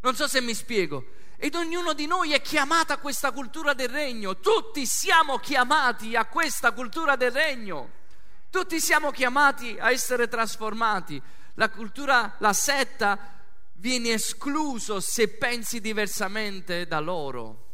Non 0.00 0.14
so 0.16 0.26
se 0.26 0.40
mi 0.40 0.54
spiego. 0.54 1.18
Ed 1.36 1.54
ognuno 1.54 1.94
di 1.94 2.06
noi 2.06 2.32
è 2.32 2.42
chiamato 2.42 2.92
a 2.92 2.98
questa 2.98 3.30
cultura 3.30 3.72
del 3.72 3.88
regno. 3.88 4.38
Tutti 4.40 4.84
siamo 4.84 5.38
chiamati 5.38 6.14
a 6.16 6.26
questa 6.26 6.72
cultura 6.72 7.16
del 7.16 7.30
regno. 7.30 7.98
Tutti 8.50 8.80
siamo 8.80 9.10
chiamati 9.10 9.76
a 9.78 9.90
essere 9.90 10.28
trasformati. 10.28 11.20
La 11.54 11.70
cultura, 11.70 12.36
la 12.38 12.52
setta 12.52 13.38
viene 13.74 14.10
escluso 14.10 15.00
se 15.00 15.28
pensi 15.28 15.80
diversamente 15.80 16.86
da 16.86 17.00
loro. 17.00 17.69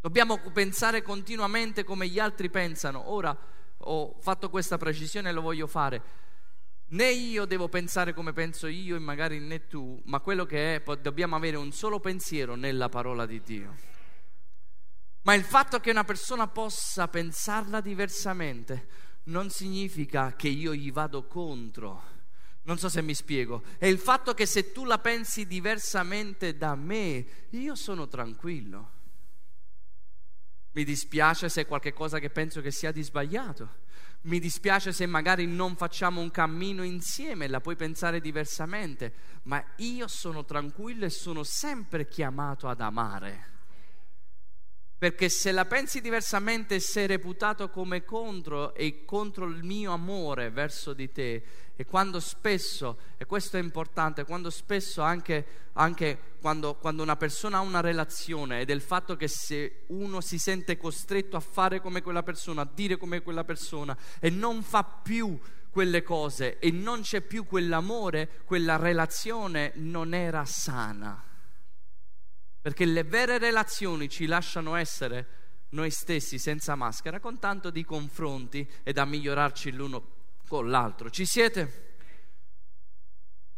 Dobbiamo 0.00 0.38
pensare 0.52 1.02
continuamente 1.02 1.84
come 1.84 2.08
gli 2.08 2.18
altri 2.18 2.48
pensano. 2.48 3.10
Ora 3.10 3.36
ho 3.76 4.16
fatto 4.20 4.48
questa 4.48 4.78
precisione 4.78 5.28
e 5.28 5.32
lo 5.32 5.42
voglio 5.42 5.66
fare. 5.66 6.02
Né 6.92 7.10
io 7.10 7.44
devo 7.44 7.68
pensare 7.68 8.14
come 8.14 8.32
penso 8.32 8.66
io 8.66 8.96
e 8.96 8.98
magari 8.98 9.38
né 9.38 9.66
tu, 9.66 10.00
ma 10.06 10.20
quello 10.20 10.46
che 10.46 10.76
è, 10.76 10.82
dobbiamo 10.96 11.36
avere 11.36 11.56
un 11.56 11.70
solo 11.70 12.00
pensiero 12.00 12.54
nella 12.56 12.88
parola 12.88 13.26
di 13.26 13.42
Dio. 13.42 13.76
Ma 15.22 15.34
il 15.34 15.44
fatto 15.44 15.78
che 15.80 15.90
una 15.90 16.04
persona 16.04 16.48
possa 16.48 17.06
pensarla 17.06 17.82
diversamente 17.82 18.88
non 19.24 19.50
significa 19.50 20.34
che 20.34 20.48
io 20.48 20.74
gli 20.74 20.90
vado 20.90 21.26
contro. 21.26 22.02
Non 22.62 22.78
so 22.78 22.88
se 22.88 23.02
mi 23.02 23.14
spiego. 23.14 23.62
È 23.76 23.86
il 23.86 23.98
fatto 23.98 24.32
che 24.32 24.46
se 24.46 24.72
tu 24.72 24.84
la 24.84 24.98
pensi 24.98 25.46
diversamente 25.46 26.56
da 26.56 26.74
me, 26.74 27.24
io 27.50 27.74
sono 27.74 28.08
tranquillo. 28.08 28.98
Mi 30.80 30.86
dispiace 30.86 31.50
se 31.50 31.60
è 31.60 31.66
qualcosa 31.66 32.18
che 32.20 32.30
penso 32.30 32.62
che 32.62 32.70
sia 32.70 32.90
di 32.90 33.02
sbagliato. 33.02 33.68
Mi 34.22 34.38
dispiace 34.38 34.92
se 34.92 35.04
magari 35.04 35.46
non 35.46 35.76
facciamo 35.76 36.22
un 36.22 36.30
cammino 36.30 36.82
insieme, 36.82 37.48
la 37.48 37.60
puoi 37.60 37.76
pensare 37.76 38.18
diversamente, 38.18 39.12
ma 39.42 39.62
io 39.76 40.08
sono 40.08 40.46
tranquillo 40.46 41.04
e 41.04 41.10
sono 41.10 41.42
sempre 41.42 42.08
chiamato 42.08 42.66
ad 42.66 42.80
amare. 42.80 43.48
Perché 44.96 45.28
se 45.28 45.52
la 45.52 45.66
pensi 45.66 46.00
diversamente 46.00 46.80
sei 46.80 47.06
reputato 47.06 47.68
come 47.68 48.02
contro 48.02 48.74
e 48.74 49.04
contro 49.04 49.44
il 49.44 49.62
mio 49.62 49.92
amore 49.92 50.48
verso 50.48 50.94
di 50.94 51.12
te. 51.12 51.42
E 51.80 51.86
quando 51.86 52.20
spesso, 52.20 52.98
e 53.16 53.24
questo 53.24 53.56
è 53.56 53.60
importante, 53.60 54.26
quando 54.26 54.50
spesso 54.50 55.00
anche, 55.00 55.70
anche 55.72 56.34
quando, 56.38 56.74
quando 56.74 57.02
una 57.02 57.16
persona 57.16 57.56
ha 57.56 57.62
una 57.62 57.80
relazione 57.80 58.60
ed 58.60 58.68
è 58.68 58.74
il 58.74 58.82
fatto 58.82 59.16
che 59.16 59.28
se 59.28 59.84
uno 59.86 60.20
si 60.20 60.38
sente 60.38 60.76
costretto 60.76 61.38
a 61.38 61.40
fare 61.40 61.80
come 61.80 62.02
quella 62.02 62.22
persona, 62.22 62.60
a 62.60 62.68
dire 62.70 62.98
come 62.98 63.22
quella 63.22 63.44
persona 63.44 63.96
e 64.18 64.28
non 64.28 64.62
fa 64.62 64.84
più 64.84 65.40
quelle 65.70 66.02
cose 66.02 66.58
e 66.58 66.70
non 66.70 67.00
c'è 67.00 67.22
più 67.22 67.46
quell'amore, 67.46 68.28
quella 68.44 68.76
relazione 68.76 69.72
non 69.76 70.12
era 70.12 70.44
sana. 70.44 71.24
Perché 72.60 72.84
le 72.84 73.04
vere 73.04 73.38
relazioni 73.38 74.10
ci 74.10 74.26
lasciano 74.26 74.74
essere 74.74 75.38
noi 75.70 75.90
stessi 75.90 76.38
senza 76.38 76.74
maschera, 76.74 77.20
con 77.20 77.38
tanto 77.38 77.70
di 77.70 77.86
confronti 77.86 78.68
e 78.82 78.92
da 78.92 79.06
migliorarci 79.06 79.72
l'uno 79.72 80.18
con 80.50 80.68
l'altro. 80.68 81.10
Ci 81.10 81.26
siete? 81.26 81.98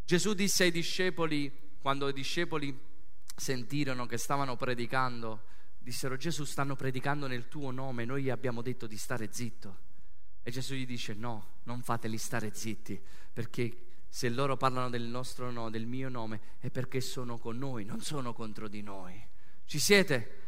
Gesù 0.05 0.35
disse 0.35 0.65
ai 0.65 0.71
discepoli, 0.71 1.51
quando 1.81 2.07
i 2.07 2.13
discepoli 2.13 2.79
sentirono 3.35 4.05
che 4.05 4.19
stavano 4.19 4.55
predicando, 4.55 5.45
dissero 5.79 6.17
Gesù 6.17 6.43
stanno 6.43 6.75
predicando 6.75 7.25
nel 7.25 7.47
tuo 7.47 7.71
nome, 7.71 8.05
noi 8.05 8.21
gli 8.21 8.29
abbiamo 8.29 8.61
detto 8.61 8.85
di 8.85 8.95
stare 8.95 9.29
zitto. 9.31 9.77
E 10.43 10.51
Gesù 10.51 10.75
gli 10.75 10.85
dice 10.85 11.15
no, 11.15 11.61
non 11.63 11.81
fateli 11.81 12.19
stare 12.19 12.53
zitti, 12.53 13.01
perché 13.33 13.85
se 14.07 14.29
loro 14.29 14.55
parlano 14.55 14.91
del 14.91 15.01
nostro 15.01 15.49
nome, 15.49 15.71
del 15.71 15.87
mio 15.87 16.09
nome, 16.09 16.41
è 16.59 16.69
perché 16.69 17.01
sono 17.01 17.39
con 17.39 17.57
noi, 17.57 17.85
non 17.85 18.01
sono 18.01 18.33
contro 18.33 18.67
di 18.67 18.83
noi. 18.83 19.19
Ci 19.65 19.79
siete? 19.79 20.41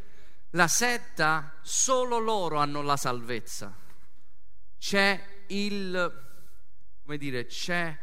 La 0.51 0.67
setta, 0.67 1.57
solo 1.63 2.19
loro 2.19 2.57
hanno 2.57 2.83
la 2.83 2.97
salvezza. 2.97 3.75
C'è 4.77 5.43
il, 5.47 6.25
come 7.05 7.17
dire, 7.17 7.45
c'è 7.45 7.95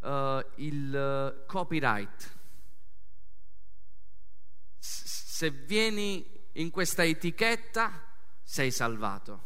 uh, 0.00 0.42
il 0.56 1.44
copyright. 1.46 2.34
se 4.78 5.50
vieni 5.50 6.24
in 6.52 6.70
questa 6.70 7.04
etichetta, 7.04 8.02
sei 8.42 8.70
salvato. 8.70 9.44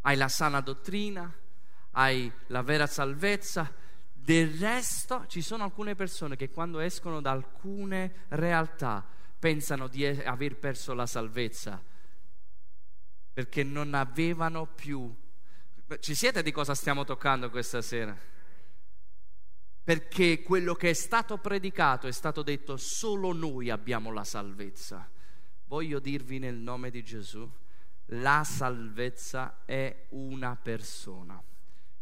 Hai 0.00 0.16
la 0.16 0.28
sana 0.28 0.60
dottrina, 0.60 1.32
hai 1.92 2.30
la 2.48 2.62
vera 2.62 2.88
salvezza 2.88 3.72
del 4.24 4.58
resto 4.58 5.26
ci 5.28 5.42
sono 5.42 5.64
alcune 5.64 5.94
persone 5.94 6.34
che 6.34 6.50
quando 6.50 6.80
escono 6.80 7.20
da 7.20 7.30
alcune 7.30 8.24
realtà 8.28 9.06
pensano 9.38 9.86
di 9.86 10.06
aver 10.06 10.56
perso 10.56 10.94
la 10.94 11.06
salvezza 11.06 11.82
perché 13.34 13.62
non 13.62 13.92
avevano 13.92 14.64
più... 14.66 15.14
Ci 16.00 16.14
siete 16.14 16.42
di 16.42 16.50
cosa 16.50 16.74
stiamo 16.74 17.04
toccando 17.04 17.50
questa 17.50 17.82
sera? 17.82 18.16
Perché 19.82 20.42
quello 20.42 20.74
che 20.74 20.90
è 20.90 20.94
stato 20.94 21.36
predicato 21.38 22.06
è 22.06 22.12
stato 22.12 22.42
detto 22.42 22.76
solo 22.76 23.32
noi 23.32 23.70
abbiamo 23.70 24.12
la 24.12 24.24
salvezza. 24.24 25.10
Voglio 25.66 25.98
dirvi 25.98 26.38
nel 26.38 26.56
nome 26.56 26.90
di 26.90 27.02
Gesù, 27.02 27.50
la 28.06 28.44
salvezza 28.44 29.62
è 29.64 30.06
una 30.10 30.56
persona. 30.56 31.42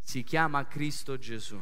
Si 0.01 0.23
chiama 0.23 0.67
Cristo 0.67 1.19
Gesù. 1.19 1.61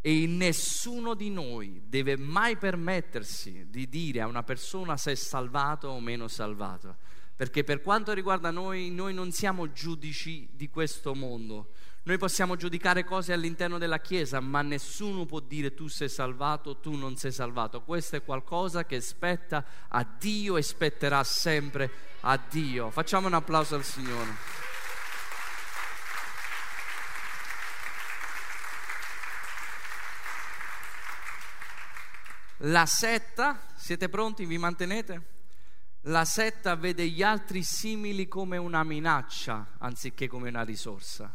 E 0.00 0.26
nessuno 0.26 1.14
di 1.14 1.30
noi 1.30 1.82
deve 1.86 2.16
mai 2.16 2.56
permettersi 2.56 3.70
di 3.70 3.88
dire 3.88 4.20
a 4.20 4.26
una 4.26 4.42
persona 4.42 4.96
se 4.96 5.12
è 5.12 5.14
salvato 5.14 5.88
o 5.88 6.00
meno 6.00 6.26
salvato. 6.26 6.96
Perché 7.34 7.64
per 7.64 7.80
quanto 7.80 8.12
riguarda 8.12 8.50
noi, 8.50 8.90
noi 8.90 9.14
non 9.14 9.32
siamo 9.32 9.72
giudici 9.72 10.48
di 10.52 10.68
questo 10.68 11.14
mondo. 11.14 11.72
Noi 12.04 12.18
possiamo 12.18 12.56
giudicare 12.56 13.04
cose 13.04 13.32
all'interno 13.32 13.78
della 13.78 14.00
Chiesa, 14.00 14.40
ma 14.40 14.60
nessuno 14.60 15.24
può 15.24 15.38
dire 15.38 15.72
tu 15.72 15.86
sei 15.86 16.08
salvato, 16.08 16.78
tu 16.78 16.96
non 16.96 17.16
sei 17.16 17.30
salvato. 17.30 17.82
Questo 17.82 18.16
è 18.16 18.24
qualcosa 18.24 18.84
che 18.84 19.00
spetta 19.00 19.64
a 19.88 20.04
Dio 20.18 20.56
e 20.56 20.62
spetterà 20.62 21.22
sempre 21.22 21.90
a 22.22 22.36
Dio. 22.50 22.90
Facciamo 22.90 23.28
un 23.28 23.34
applauso 23.34 23.76
al 23.76 23.84
Signore. 23.84 24.60
La 32.64 32.86
setta, 32.86 33.60
siete 33.76 34.08
pronti? 34.08 34.44
Vi 34.44 34.58
mantenete? 34.58 35.31
La 36.06 36.24
setta 36.24 36.74
vede 36.74 37.08
gli 37.08 37.22
altri 37.22 37.62
simili 37.62 38.26
come 38.26 38.56
una 38.56 38.82
minaccia 38.82 39.74
anziché 39.78 40.26
come 40.26 40.48
una 40.48 40.62
risorsa. 40.62 41.32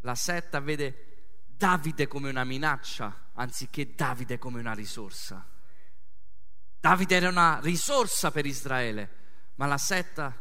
La 0.00 0.14
setta 0.14 0.60
vede 0.60 1.06
Davide 1.46 2.06
come 2.06 2.30
una 2.30 2.44
minaccia 2.44 3.30
anziché 3.34 3.94
Davide 3.94 4.38
come 4.38 4.60
una 4.60 4.72
risorsa. 4.72 5.46
Davide 6.80 7.16
era 7.16 7.28
una 7.28 7.58
risorsa 7.60 8.30
per 8.30 8.46
Israele, 8.46 9.16
ma 9.56 9.66
la 9.66 9.76
setta 9.76 10.34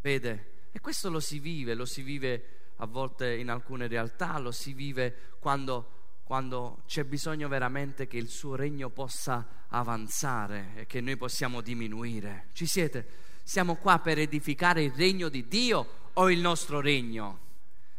vede, 0.00 0.68
e 0.72 0.80
questo 0.80 1.08
lo 1.08 1.20
si 1.20 1.38
vive, 1.38 1.74
lo 1.74 1.84
si 1.84 2.02
vive 2.02 2.72
a 2.76 2.86
volte 2.86 3.36
in 3.36 3.48
alcune 3.48 3.86
realtà, 3.86 4.38
lo 4.38 4.50
si 4.50 4.72
vive 4.72 5.36
quando, 5.38 6.01
quando 6.32 6.78
c'è 6.86 7.04
bisogno 7.04 7.46
veramente 7.46 8.06
che 8.06 8.16
il 8.16 8.30
suo 8.30 8.54
regno 8.54 8.88
possa 8.88 9.46
avanzare 9.68 10.72
e 10.76 10.86
che 10.86 11.02
noi 11.02 11.18
possiamo 11.18 11.60
diminuire. 11.60 12.48
Ci 12.54 12.64
siete? 12.64 13.06
Siamo 13.42 13.74
qua 13.74 13.98
per 13.98 14.18
edificare 14.18 14.82
il 14.82 14.92
regno 14.92 15.28
di 15.28 15.46
Dio 15.46 15.86
o 16.14 16.30
il 16.30 16.40
nostro 16.40 16.80
regno? 16.80 17.40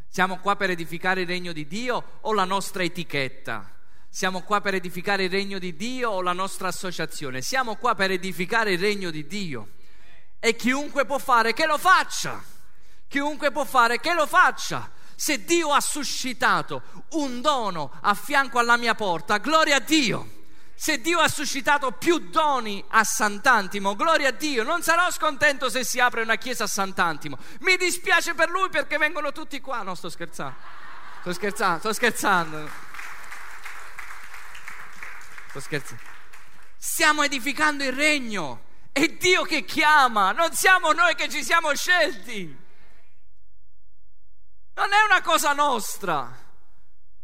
Siamo 0.08 0.40
qua 0.40 0.56
per 0.56 0.72
edificare 0.72 1.22
il 1.22 1.28
regno 1.28 1.52
di 1.52 1.68
Dio 1.68 2.04
o 2.22 2.34
la 2.34 2.44
nostra 2.44 2.82
etichetta? 2.82 3.72
Siamo 4.10 4.42
qua 4.42 4.62
per 4.62 4.74
edificare 4.74 5.26
il 5.26 5.30
regno 5.30 5.60
di 5.60 5.76
Dio 5.76 6.10
o 6.10 6.24
la 6.24 6.34
nostra 6.34 6.70
associazione? 6.70 7.44
Siamo 7.44 7.76
qua 7.76 7.94
per 7.94 8.10
edificare 8.10 8.72
il 8.72 8.80
regno 8.80 9.12
di 9.12 9.28
Dio. 9.28 9.74
E 10.40 10.56
chiunque 10.56 11.06
può 11.06 11.20
fare 11.20 11.54
che 11.54 11.68
lo 11.68 11.78
faccia. 11.78 12.44
Chiunque 13.08 13.52
può 13.52 13.64
fare 13.64 14.00
che 14.00 14.16
lo 14.16 14.26
faccia. 14.26 14.93
Se 15.16 15.44
Dio 15.44 15.74
ha 15.74 15.82
suscitato 15.82 16.82
un 17.12 17.42
dono 17.42 17.92
a 18.02 18.14
fianco 18.14 18.60
alla 18.60 18.78
mia 18.78 18.96
porta, 18.96 19.38
gloria 19.38 19.78
a 19.78 19.80
Dio 19.80 20.42
se 20.84 21.00
Dio 21.00 21.20
ha 21.20 21.30
suscitato 21.30 21.92
più 21.92 22.30
doni 22.30 22.84
a 22.90 23.06
Sant'Antimo, 23.06 23.96
gloria 23.96 24.28
a 24.28 24.32
Dio, 24.32 24.64
non 24.64 24.82
sarò 24.82 25.10
scontento 25.12 25.70
se 25.70 25.86
si 25.86 25.98
apre 26.02 26.24
una 26.24 26.36
chiesa 26.36 26.66
a 26.66 26.68
Sant'Antimo. 26.68 27.38
Mi 27.62 27.78
dispiace 27.78 28.34
per 28.34 28.50
lui 28.50 28.68
perché 28.68 28.98
vengono 28.98 29.32
tutti 29.32 29.62
qua. 29.62 29.82
No, 29.82 29.96
sto 29.96 30.10
scherzando. 30.10 30.56
Sto 31.22 31.32
scherzando, 31.32 31.80
sto 31.80 31.94
scherzando. 31.94 32.70
Sto 35.48 35.60
scherzando. 35.62 36.04
Stiamo 36.76 37.24
edificando 37.24 37.86
il 37.86 37.94
regno. 37.94 38.64
È 38.92 39.08
Dio 39.08 39.44
che 39.44 39.64
chiama, 39.64 40.34
non 40.34 40.52
siamo 40.54 40.92
noi 40.92 41.16
che 41.16 41.30
ci 41.30 41.46
siamo 41.46 41.74
scelti. 41.74 42.63
Non 44.76 44.92
è 44.92 45.04
una 45.04 45.22
cosa 45.22 45.54
nostra. 45.54 46.42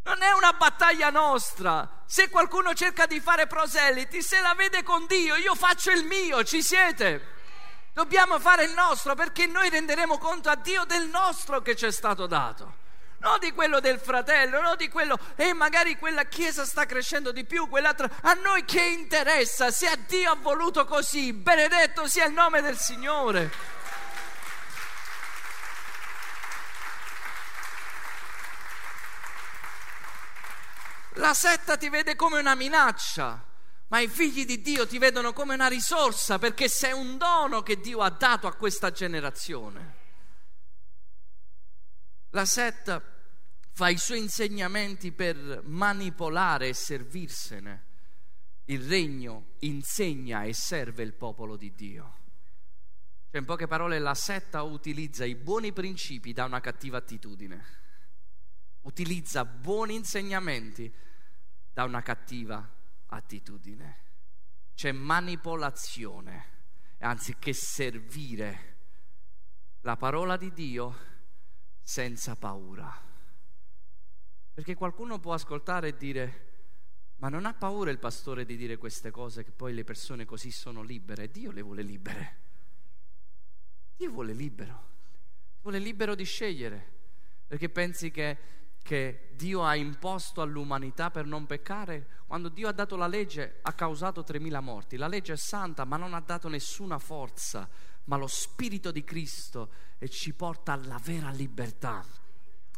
Non 0.02 0.22
è 0.22 0.32
una 0.32 0.52
battaglia 0.52 1.10
nostra. 1.10 2.02
Se 2.06 2.28
qualcuno 2.30 2.74
cerca 2.74 3.06
di 3.06 3.20
fare 3.20 3.46
proseliti, 3.46 4.22
se 4.22 4.40
la 4.40 4.54
vede 4.54 4.82
con 4.82 5.06
Dio, 5.06 5.36
io 5.36 5.54
faccio 5.54 5.90
il 5.90 6.04
mio, 6.04 6.42
ci 6.44 6.62
siete? 6.62 7.38
Dobbiamo 7.92 8.38
fare 8.38 8.64
il 8.64 8.72
nostro 8.72 9.14
perché 9.14 9.46
noi 9.46 9.68
renderemo 9.68 10.16
conto 10.18 10.48
a 10.48 10.54
Dio 10.54 10.84
del 10.84 11.08
nostro 11.08 11.60
che 11.60 11.74
ci 11.74 11.86
è 11.86 11.90
stato 11.90 12.26
dato. 12.26 12.78
Non 13.18 13.38
di 13.38 13.52
quello 13.52 13.80
del 13.80 13.98
fratello, 13.98 14.62
non 14.62 14.76
di 14.76 14.88
quello, 14.88 15.18
e 15.36 15.52
magari 15.52 15.98
quella 15.98 16.24
chiesa 16.24 16.64
sta 16.64 16.86
crescendo 16.86 17.32
di 17.32 17.44
più, 17.44 17.68
quell'altra. 17.68 18.08
A 18.22 18.32
noi 18.32 18.64
che 18.64 18.80
interessa? 18.80 19.70
Se 19.70 19.86
a 19.88 19.96
Dio 20.06 20.30
ha 20.30 20.36
voluto 20.40 20.86
così, 20.86 21.32
benedetto 21.34 22.06
sia 22.06 22.24
il 22.24 22.32
nome 22.32 22.62
del 22.62 22.78
Signore. 22.78 23.79
La 31.20 31.34
setta 31.34 31.76
ti 31.76 31.90
vede 31.90 32.16
come 32.16 32.38
una 32.38 32.54
minaccia, 32.54 33.44
ma 33.88 34.00
i 34.00 34.08
figli 34.08 34.46
di 34.46 34.62
Dio 34.62 34.86
ti 34.86 34.96
vedono 34.96 35.34
come 35.34 35.52
una 35.52 35.68
risorsa 35.68 36.38
perché 36.38 36.66
sei 36.66 36.92
un 36.92 37.18
dono 37.18 37.62
che 37.62 37.78
Dio 37.78 38.00
ha 38.00 38.08
dato 38.08 38.46
a 38.46 38.54
questa 38.54 38.90
generazione. 38.90 39.98
La 42.30 42.46
setta 42.46 43.02
fa 43.72 43.90
i 43.90 43.98
suoi 43.98 44.20
insegnamenti 44.20 45.12
per 45.12 45.60
manipolare 45.66 46.68
e 46.68 46.74
servirsene. 46.74 47.84
Il 48.64 48.88
regno 48.88 49.56
insegna 49.58 50.44
e 50.44 50.54
serve 50.54 51.02
il 51.02 51.12
popolo 51.12 51.56
di 51.56 51.74
Dio. 51.74 52.18
Cioè, 53.30 53.40
in 53.40 53.44
poche 53.44 53.66
parole, 53.66 53.98
la 53.98 54.14
setta 54.14 54.62
utilizza 54.62 55.26
i 55.26 55.34
buoni 55.34 55.72
principi 55.72 56.32
da 56.32 56.44
una 56.44 56.60
cattiva 56.60 56.96
attitudine 56.96 57.78
utilizza 58.82 59.44
buoni 59.44 59.94
insegnamenti 59.94 60.90
da 61.72 61.84
una 61.84 62.02
cattiva 62.02 62.68
attitudine. 63.06 63.98
C'è 64.74 64.92
manipolazione, 64.92 66.46
anziché 66.98 67.52
servire 67.52 68.76
la 69.82 69.96
parola 69.96 70.36
di 70.36 70.52
Dio 70.52 70.96
senza 71.82 72.36
paura. 72.36 73.08
Perché 74.52 74.74
qualcuno 74.74 75.18
può 75.18 75.32
ascoltare 75.32 75.88
e 75.88 75.96
dire, 75.96 76.48
ma 77.16 77.28
non 77.28 77.46
ha 77.46 77.54
paura 77.54 77.90
il 77.90 77.98
pastore 77.98 78.44
di 78.44 78.56
dire 78.56 78.76
queste 78.76 79.10
cose 79.10 79.44
che 79.44 79.52
poi 79.52 79.74
le 79.74 79.84
persone 79.84 80.24
così 80.24 80.50
sono 80.50 80.82
libere? 80.82 81.30
Dio 81.30 81.50
le 81.50 81.62
vuole 81.62 81.82
libere. 81.82 82.38
Dio 83.96 84.10
vuole 84.10 84.32
libero. 84.32 84.88
Vuole 85.62 85.78
libero 85.78 86.14
di 86.14 86.24
scegliere. 86.24 86.98
Perché 87.46 87.68
pensi 87.68 88.10
che 88.10 88.38
che 88.82 89.28
Dio 89.32 89.64
ha 89.64 89.74
imposto 89.74 90.40
all'umanità 90.40 91.10
per 91.10 91.26
non 91.26 91.46
peccare, 91.46 92.06
quando 92.26 92.48
Dio 92.48 92.68
ha 92.68 92.72
dato 92.72 92.96
la 92.96 93.06
legge 93.06 93.58
ha 93.62 93.72
causato 93.72 94.22
3.000 94.22 94.60
morti. 94.60 94.96
La 94.96 95.08
legge 95.08 95.34
è 95.34 95.36
santa 95.36 95.84
ma 95.84 95.96
non 95.96 96.14
ha 96.14 96.20
dato 96.20 96.48
nessuna 96.48 96.98
forza, 96.98 97.68
ma 98.04 98.16
lo 98.16 98.26
Spirito 98.26 98.90
di 98.90 99.04
Cristo 99.04 99.70
e 99.98 100.08
ci 100.08 100.32
porta 100.32 100.72
alla 100.72 101.00
vera 101.02 101.30
libertà. 101.30 102.04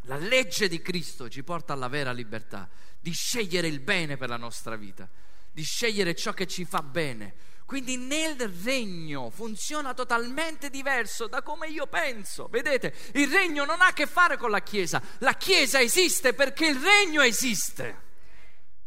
La 0.07 0.17
legge 0.17 0.69
di 0.69 0.83
Cristo 0.83 1.29
ci 1.29 1.43
porta 1.43 1.73
alla 1.73 1.88
vera 1.88 2.12
libertà, 2.12 2.69
di 2.99 3.12
scegliere 3.12 3.69
il 3.69 3.81
bene 3.81 4.17
per 4.17 4.29
la 4.29 4.37
nostra 4.37 4.77
vita, 4.77 5.09
di 5.51 5.62
scegliere 5.62 6.15
ciò 6.15 6.33
che 6.33 6.47
ci 6.47 6.65
fa 6.65 6.83
bene 6.83 7.35
quindi 7.73 7.97
nel 7.97 8.37
regno 8.63 9.31
funziona 9.31 9.95
totalmente 9.95 10.69
diverso 10.69 11.27
da 11.27 11.41
come 11.41 11.69
io 11.69 11.87
penso. 11.87 12.49
Vedete, 12.49 12.95
il 13.15 13.33
regno 13.33 13.65
non 13.65 13.81
ha 13.81 13.87
a 13.87 13.93
che 13.95 14.07
fare 14.07 14.37
con 14.37 14.51
la 14.51 14.61
Chiesa. 14.61 15.01
La 15.21 15.33
Chiesa 15.33 15.81
esiste 15.81 16.35
perché 16.35 16.67
il 16.67 16.79
regno 16.79 17.23
esiste. 17.23 18.01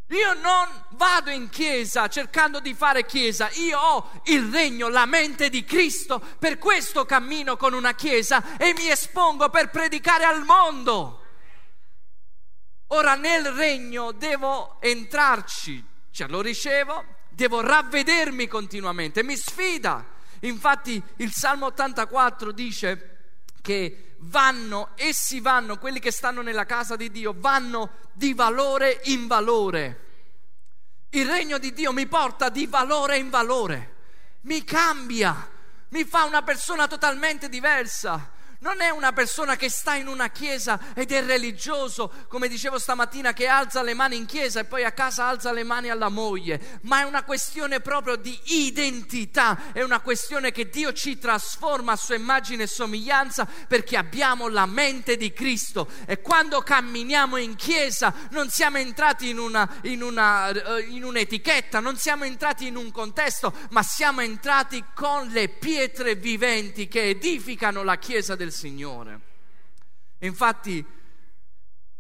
Io 0.10 0.34
non 0.34 0.70
vado 0.90 1.32
in 1.32 1.50
chiesa 1.50 2.08
cercando 2.10 2.60
di 2.60 2.76
fare 2.76 3.08
chiesa, 3.08 3.50
io 3.54 3.80
ho 3.80 4.22
il 4.26 4.52
regno, 4.52 4.88
la 4.88 5.08
mente 5.08 5.50
di 5.50 5.64
Cristo, 5.64 6.20
per 6.38 6.60
questo 6.60 7.06
cammino 7.06 7.58
con 7.58 7.74
una 7.74 7.96
chiesa 7.96 8.56
e 8.58 8.76
mi 8.78 8.88
espongo 8.88 9.50
per 9.50 9.72
predicare 9.72 10.26
al 10.26 10.44
mondo. 10.44 11.26
Ora 12.90 13.16
nel 13.16 13.52
regno 13.52 14.12
devo 14.12 14.78
entrarci, 14.80 15.84
cioè 16.12 16.28
lo 16.28 16.42
ricevo, 16.42 17.15
devo 17.36 17.62
ravvedermi 17.62 18.48
continuamente, 18.48 19.22
mi 19.22 19.36
sfida. 19.36 20.06
Infatti 20.42 21.02
il 21.18 21.32
Salmo 21.32 21.68
84 21.68 22.52
dice 22.52 23.34
che 23.62 24.16
vanno, 24.20 24.92
essi 24.96 25.40
vanno, 25.40 25.78
quelli 25.78 26.00
che 26.00 26.12
stanno 26.12 26.42
nella 26.42 26.66
casa 26.66 26.96
di 26.96 27.12
Dio, 27.12 27.36
vanno 27.38 27.98
di 28.14 28.34
valore 28.34 29.02
in 29.06 29.28
valore. 29.28 30.00
Il 31.10 31.28
regno 31.28 31.58
di 31.58 31.74
Dio 31.74 31.92
mi 31.92 32.08
porta 32.08 32.50
di 32.50 32.66
valore 32.68 33.18
in 33.18 33.30
valore, 33.30 33.96
mi 34.42 34.64
cambia, 34.64 35.50
mi 35.90 36.04
fa 36.04 36.24
una 36.24 36.42
persona 36.42 36.88
totalmente 36.88 37.48
diversa 37.48 38.34
non 38.66 38.82
è 38.82 38.90
una 38.90 39.14
persona 39.14 39.56
che 39.56 39.70
sta 39.70 39.94
in 39.94 40.08
una 40.08 40.30
chiesa 40.30 40.80
ed 40.96 41.12
è 41.12 41.24
religioso, 41.24 42.12
come 42.28 42.48
dicevo 42.48 42.80
stamattina, 42.80 43.32
che 43.32 43.46
alza 43.46 43.84
le 43.84 43.94
mani 43.94 44.16
in 44.16 44.26
chiesa 44.26 44.60
e 44.60 44.64
poi 44.64 44.84
a 44.84 44.92
casa 44.92 45.28
alza 45.28 45.52
le 45.52 45.64
mani 45.64 45.92
alla 45.92 46.10
moglie, 46.10 46.80
ma 46.82 47.02
è 47.02 47.04
una 47.04 47.24
questione 47.24 47.80
proprio 47.80 48.16
di 48.16 48.36
identità, 48.46 49.72
è 49.72 49.84
una 49.84 50.00
questione 50.00 50.52
che 50.52 50.68
Dio 50.70 50.94
ci 50.94 51.20
trasforma 51.20 51.92
a 51.92 51.96
sua 51.96 52.16
immagine 52.16 52.64
e 52.64 52.68
somiglianza 52.68 53.48
perché 53.68 53.98
abbiamo 53.98 54.48
la 54.48 54.66
mente 54.66 55.16
di 55.16 55.32
Cristo. 55.32 55.88
E 56.08 56.22
quando 56.22 56.62
camminiamo 56.62 57.38
in 57.38 57.56
chiesa 57.56 58.12
non 58.32 58.50
siamo 58.50 58.78
entrati 58.78 59.30
in, 59.30 59.38
una, 59.38 59.70
in, 59.84 60.02
una, 60.02 60.50
eh, 60.50 60.82
in 60.90 61.04
un'etichetta, 61.04 61.80
non 61.80 61.98
siamo 61.98 62.24
entrati 62.24 62.66
in 62.66 62.78
un 62.78 62.90
contesto, 62.90 63.54
ma 63.70 63.84
siamo 63.84 64.22
entrati 64.22 64.84
con 64.96 65.28
le 65.28 65.50
pietre 65.50 66.16
viventi 66.16 66.88
che 66.88 67.10
edificano 67.10 67.84
la 67.84 68.00
chiesa 68.00 68.36
del 68.36 68.54
Signore. 68.56 69.20
Infatti 70.20 70.84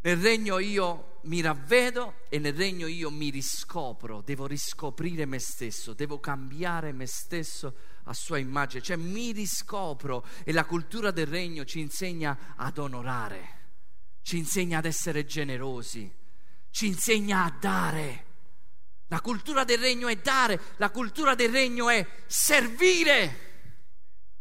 nel 0.02 0.18
regno 0.18 0.58
io 0.60 1.20
mi 1.24 1.42
ravvedo 1.42 2.22
e 2.30 2.40
nel 2.40 2.54
regno 2.54 2.88
io 2.88 3.10
mi 3.12 3.30
riscopro, 3.30 4.22
devo 4.22 4.48
riscoprire 4.48 5.26
me 5.26 5.40
stesso, 5.40 5.94
devo 5.94 6.20
cambiare 6.20 6.94
me 6.94 7.08
stesso 7.08 7.76
a 8.04 8.14
sua 8.14 8.38
immagine, 8.38 8.82
cioè 8.82 8.96
mi 8.96 9.32
riscopro 9.32 10.26
e 10.46 10.54
la 10.54 10.64
cultura 10.64 11.12
del 11.12 11.28
regno 11.28 11.66
ci 11.66 11.80
insegna 11.80 12.54
ad 12.56 12.78
onorare, 12.78 13.60
ci 14.22 14.38
insegna 14.38 14.78
ad 14.78 14.86
essere 14.86 15.26
generosi, 15.26 16.10
ci 16.70 16.88
insegna 16.88 17.44
a 17.44 17.54
dare. 17.60 18.24
La 19.08 19.22
cultura 19.22 19.64
del 19.66 19.80
regno 19.80 20.08
è 20.08 20.16
dare, 20.16 20.60
la 20.78 20.90
cultura 20.90 21.36
del 21.36 21.52
regno 21.52 21.90
è 21.90 22.08
servire. 22.28 23.44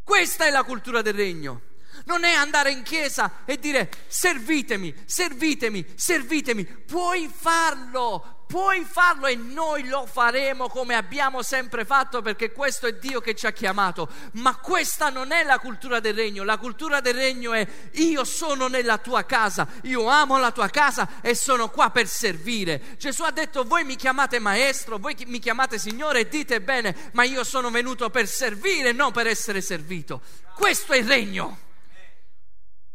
Questa 0.02 0.46
è 0.46 0.50
la 0.50 0.62
cultura 0.62 1.02
del 1.02 1.14
regno. 1.14 1.72
Non 2.06 2.24
è 2.24 2.32
andare 2.32 2.70
in 2.70 2.82
chiesa 2.82 3.44
e 3.46 3.58
dire 3.58 3.90
servitemi, 4.08 4.94
servitemi, 5.06 5.84
servitemi. 5.94 6.64
Puoi 6.64 7.30
farlo, 7.34 8.44
puoi 8.46 8.84
farlo 8.84 9.26
e 9.26 9.36
noi 9.36 9.88
lo 9.88 10.04
faremo 10.04 10.68
come 10.68 10.94
abbiamo 10.96 11.42
sempre 11.42 11.86
fatto 11.86 12.20
perché 12.20 12.52
questo 12.52 12.86
è 12.86 12.92
Dio 12.94 13.20
che 13.20 13.34
ci 13.34 13.46
ha 13.46 13.52
chiamato. 13.52 14.08
Ma 14.32 14.54
questa 14.56 15.08
non 15.08 15.32
è 15.32 15.44
la 15.44 15.58
cultura 15.58 15.98
del 15.98 16.12
regno. 16.12 16.44
La 16.44 16.58
cultura 16.58 17.00
del 17.00 17.14
regno 17.14 17.54
è 17.54 17.66
io 17.92 18.24
sono 18.24 18.68
nella 18.68 18.98
tua 18.98 19.24
casa, 19.24 19.66
io 19.84 20.06
amo 20.06 20.38
la 20.38 20.52
tua 20.52 20.68
casa 20.68 21.22
e 21.22 21.34
sono 21.34 21.70
qua 21.70 21.88
per 21.88 22.06
servire. 22.06 22.96
Gesù 22.98 23.22
ha 23.22 23.30
detto 23.30 23.64
voi 23.64 23.82
mi 23.84 23.96
chiamate 23.96 24.38
maestro, 24.38 24.98
voi 24.98 25.16
mi 25.26 25.38
chiamate 25.38 25.78
Signore 25.78 26.20
e 26.20 26.28
dite 26.28 26.60
bene, 26.60 27.10
ma 27.12 27.24
io 27.24 27.44
sono 27.44 27.70
venuto 27.70 28.10
per 28.10 28.28
servire, 28.28 28.92
non 28.92 29.10
per 29.10 29.26
essere 29.26 29.62
servito. 29.62 30.20
Questo 30.54 30.92
è 30.92 30.98
il 30.98 31.06
regno. 31.06 31.64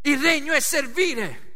Il 0.02 0.20
regno 0.20 0.52
è 0.52 0.60
servire, 0.60 1.52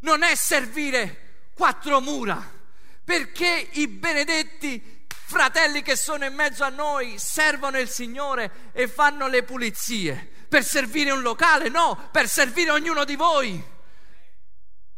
non 0.00 0.22
è 0.22 0.34
servire 0.34 1.50
quattro 1.54 2.00
mura 2.00 2.60
perché 3.04 3.68
i 3.72 3.88
benedetti 3.88 5.06
fratelli 5.08 5.82
che 5.82 5.96
sono 5.96 6.24
in 6.24 6.34
mezzo 6.34 6.64
a 6.64 6.68
noi 6.68 7.18
servono 7.18 7.78
il 7.78 7.88
Signore 7.88 8.70
e 8.72 8.86
fanno 8.86 9.26
le 9.28 9.42
pulizie. 9.42 10.30
Per 10.48 10.64
servire 10.64 11.10
un 11.10 11.22
locale? 11.22 11.68
No, 11.68 12.08
per 12.12 12.28
servire 12.28 12.70
ognuno 12.70 13.04
di 13.04 13.16
voi. 13.16 13.62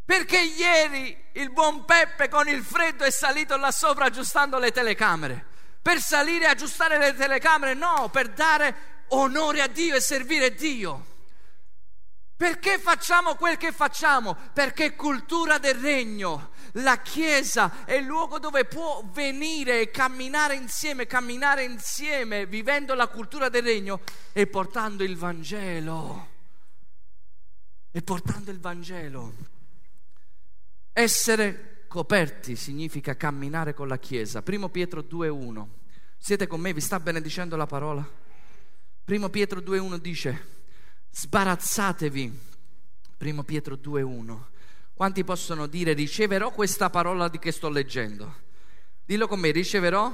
Perché 0.05 0.39
ieri 0.39 1.17
il 1.33 1.51
buon 1.51 1.85
Peppe 1.85 2.29
con 2.29 2.49
il 2.49 2.63
freddo 2.63 3.05
è 3.05 3.11
salito 3.11 3.57
là 3.57 3.71
sopra 3.71 4.07
aggiustando 4.07 4.59
le 4.59 4.71
telecamere? 4.71 5.47
Per 5.81 5.99
salire 6.01 6.45
e 6.45 6.49
aggiustare 6.49 6.99
le 6.99 7.15
telecamere? 7.15 7.75
No, 7.75 8.11
per 8.13 8.29
dare 8.29 9.05
onore 9.09 9.63
a 9.63 9.67
Dio 9.67 9.95
e 9.95 10.01
servire 10.01 10.55
Dio. 10.55 11.13
Perché 12.37 12.79
facciamo 12.79 13.37
quel 13.37 13.57
che 13.57 13.71
facciamo? 13.71 14.37
Perché 14.53 14.97
cultura 14.97 15.59
del 15.59 15.77
regno. 15.77 16.51
La 16.79 17.01
Chiesa 17.01 17.85
è 17.85 17.95
il 17.95 18.05
luogo 18.05 18.41
dove 18.41 18.65
può 18.65 19.09
venire 19.13 19.83
e 19.83 19.91
camminare 19.91 20.57
insieme, 20.57 21.07
camminare 21.07 21.63
insieme, 21.63 22.47
vivendo 22.47 22.95
la 22.95 23.07
cultura 23.07 23.49
del 23.49 23.63
regno 23.63 24.01
e 24.33 24.49
portando 24.49 25.05
il 25.05 25.17
Vangelo. 25.17 26.29
E 27.93 28.03
portando 28.03 28.51
il 28.51 28.59
Vangelo. 28.59 29.33
Essere 30.93 31.85
coperti 31.87 32.57
significa 32.57 33.17
camminare 33.17 33.75
con 33.75 33.87
la 33.87 33.99
Chiesa. 33.99 34.43
Primo 34.43 34.69
Pietro 34.69 35.03
2.1. 35.03 35.67
Siete 36.19 36.49
con 36.49 36.61
me? 36.61 36.73
Vi 36.73 36.81
sta 36.81 36.99
benedicendo 36.99 37.55
la 37.55 37.67
parola? 37.67 38.05
Primo 39.05 39.29
Pietro 39.29 39.61
2.1 39.61 39.97
dice 39.99 40.63
sbarazzatevi. 41.15 42.41
Primo 43.17 43.45
Pietro 43.45 43.77
2.1. 43.77 44.37
Quanti 44.95 45.23
possono 45.23 45.69
dire 45.69 45.93
riceverò 45.93 46.51
questa 46.51 46.91
parola 46.91 47.29
di 47.29 47.39
che 47.39 47.53
sto 47.53 47.69
leggendo? 47.69 48.43
Dillo 49.05 49.29
con 49.29 49.39
me, 49.39 49.53
riceverò 49.53 50.13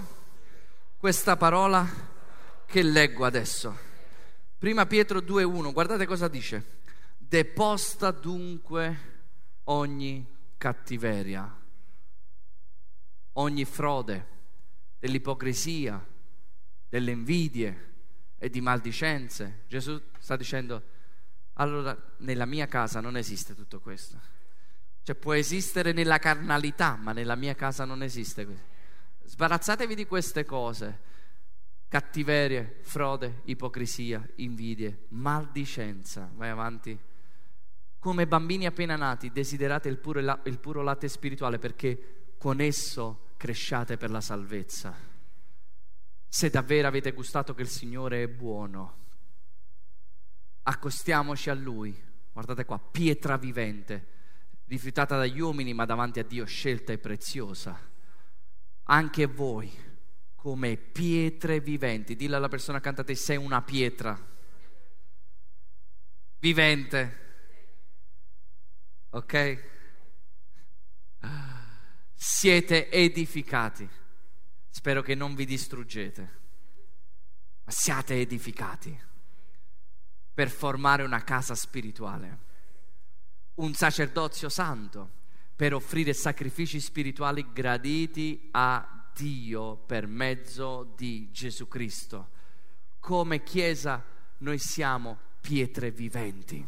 questa 0.99 1.37
parola 1.37 1.89
che 2.67 2.83
leggo 2.83 3.25
adesso. 3.25 3.89
Prima 4.59 4.85
Pietro 4.85 5.21
2.1, 5.21 5.73
guardate 5.73 6.05
cosa 6.05 6.29
dice. 6.29 6.79
Deposta 7.17 8.11
dunque 8.11 9.09
ogni 9.65 10.27
cattiveria, 10.59 11.59
ogni 13.33 13.65
frode, 13.65 14.27
dell'ipocrisia, 14.99 16.05
delle 16.91 17.11
invidie 17.11 17.90
e 18.43 18.49
di 18.49 18.63
maldicenze. 18.63 19.65
Gesù 19.69 20.01
sta 20.19 20.35
dicendo, 20.35 20.83
allora 21.55 21.97
nella 22.21 22.47
mia 22.47 22.67
casa 22.67 23.01
non 23.01 23.19
esiste 23.19 23.55
tutto 23.55 23.81
questo. 23.81 24.19
Cioè 25.03 25.15
può 25.15 25.35
esistere 25.35 25.93
nella 25.93 26.19
carnalità, 26.19 26.97
ma 26.97 27.13
nella 27.13 27.37
mia 27.37 27.55
casa 27.55 27.85
non 27.85 28.03
esiste 28.03 28.47
questo. 28.47 28.65
Sbarazzatevi 29.25 29.95
di 29.95 30.07
queste 30.07 30.47
cose. 30.47 31.09
Cattiverie, 31.87 32.79
frode, 32.81 33.43
ipocrisia, 33.45 34.27
invidie, 34.37 35.05
maldicenza. 35.09 36.31
Vai 36.35 36.49
avanti. 36.49 36.99
Come 37.99 38.27
bambini 38.27 38.65
appena 38.65 38.97
nati, 38.97 39.31
desiderate 39.31 39.91
il 39.91 39.99
puro, 39.99 40.21
il 40.45 40.59
puro 40.59 40.83
latte 40.83 41.09
spirituale 41.09 41.59
perché 41.59 42.33
con 42.39 42.63
esso 42.63 43.27
cresciate 43.37 43.99
per 43.99 44.11
la 44.11 44.23
salvezza. 44.23 45.10
Se 46.33 46.49
davvero 46.49 46.87
avete 46.87 47.11
gustato 47.11 47.55
che 47.55 47.63
il 47.63 47.69
Signore 47.69 48.23
è 48.23 48.29
buono, 48.29 48.99
accostiamoci 50.63 51.51
a 51.51 51.55
Lui. 51.55 52.01
Guardate 52.33 52.65
qua, 52.65 52.79
pietra 52.79 53.37
vivente, 53.37 54.07
rifiutata 54.67 55.17
dagli 55.17 55.41
uomini, 55.41 55.75
ma 55.75 55.85
davanti 55.87 56.21
a 56.21 56.25
Dio 56.25 56.45
scelta 56.45 56.93
e 56.93 56.99
preziosa. 56.99 57.77
Anche 58.85 59.27
voi, 59.27 59.69
come 60.37 60.77
pietre 60.77 61.59
viventi, 61.59 62.15
dillo 62.15 62.37
alla 62.37 62.49
persona 62.49 62.79
accanto 62.79 63.01
a 63.01 63.05
te, 63.05 63.17
sei 63.17 63.37
una 63.37 63.61
pietra 63.63 64.17
vivente. 66.39 67.19
Ok? 69.11 69.65
Siete 72.15 72.89
edificati. 72.89 73.99
Spero 74.71 75.03
che 75.03 75.15
non 75.15 75.35
vi 75.35 75.45
distruggete, 75.45 76.39
ma 77.65 77.71
siate 77.71 78.21
edificati 78.21 78.99
per 80.33 80.49
formare 80.49 81.03
una 81.03 81.23
casa 81.23 81.55
spirituale, 81.55 82.39
un 83.57 83.75
sacerdozio 83.75 84.49
santo 84.49 85.19
per 85.55 85.75
offrire 85.75 86.15
sacrifici 86.15 86.81
spirituali 86.81 87.53
graditi 87.53 88.49
a 88.53 89.11
Dio 89.15 89.77
per 89.77 90.07
mezzo 90.07 90.95
di 90.97 91.31
Gesù 91.31 91.69
Cristo. 91.69 92.31
Come 93.01 93.43
Chiesa 93.43 94.03
noi 94.39 94.59
siamo 94.59 95.19
pietre 95.41 95.91
viventi. 95.91 96.67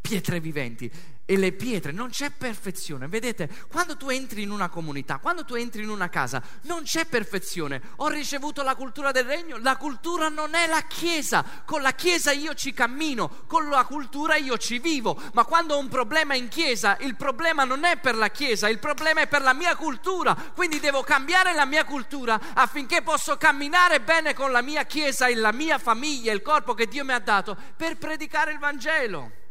Pietre 0.00 0.40
viventi 0.40 0.90
e 1.24 1.36
le 1.36 1.52
pietre, 1.52 1.92
non 1.92 2.10
c'è 2.10 2.30
perfezione. 2.30 3.06
Vedete, 3.06 3.48
quando 3.68 3.96
tu 3.96 4.08
entri 4.10 4.42
in 4.42 4.50
una 4.50 4.68
comunità, 4.68 5.18
quando 5.18 5.44
tu 5.44 5.54
entri 5.54 5.82
in 5.82 5.88
una 5.88 6.08
casa, 6.08 6.42
non 6.62 6.82
c'è 6.82 7.06
perfezione. 7.06 7.80
Ho 7.96 8.08
ricevuto 8.08 8.62
la 8.62 8.74
cultura 8.74 9.12
del 9.12 9.24
regno, 9.24 9.56
la 9.58 9.76
cultura 9.76 10.28
non 10.28 10.54
è 10.54 10.66
la 10.66 10.82
Chiesa. 10.82 11.44
Con 11.64 11.80
la 11.80 11.92
Chiesa 11.92 12.32
io 12.32 12.54
ci 12.54 12.72
cammino, 12.72 13.44
con 13.46 13.68
la 13.68 13.84
cultura 13.84 14.36
io 14.36 14.58
ci 14.58 14.78
vivo. 14.78 15.20
Ma 15.32 15.44
quando 15.44 15.74
ho 15.74 15.78
un 15.78 15.88
problema 15.88 16.34
in 16.34 16.48
Chiesa, 16.48 16.96
il 17.00 17.14
problema 17.14 17.64
non 17.64 17.84
è 17.84 17.98
per 17.98 18.16
la 18.16 18.30
Chiesa, 18.30 18.68
il 18.68 18.78
problema 18.78 19.20
è 19.20 19.28
per 19.28 19.42
la 19.42 19.54
mia 19.54 19.76
cultura. 19.76 20.34
Quindi 20.34 20.80
devo 20.80 21.02
cambiare 21.02 21.54
la 21.54 21.66
mia 21.66 21.84
cultura 21.84 22.38
affinché 22.54 23.02
posso 23.02 23.36
camminare 23.36 24.00
bene 24.00 24.34
con 24.34 24.50
la 24.50 24.60
mia 24.60 24.84
Chiesa 24.84 25.26
e 25.28 25.34
la 25.34 25.52
mia 25.52 25.78
famiglia, 25.78 26.32
il 26.32 26.42
corpo 26.42 26.74
che 26.74 26.86
Dio 26.86 27.04
mi 27.04 27.12
ha 27.12 27.20
dato, 27.20 27.56
per 27.76 27.96
predicare 27.96 28.52
il 28.52 28.58
Vangelo. 28.58 29.41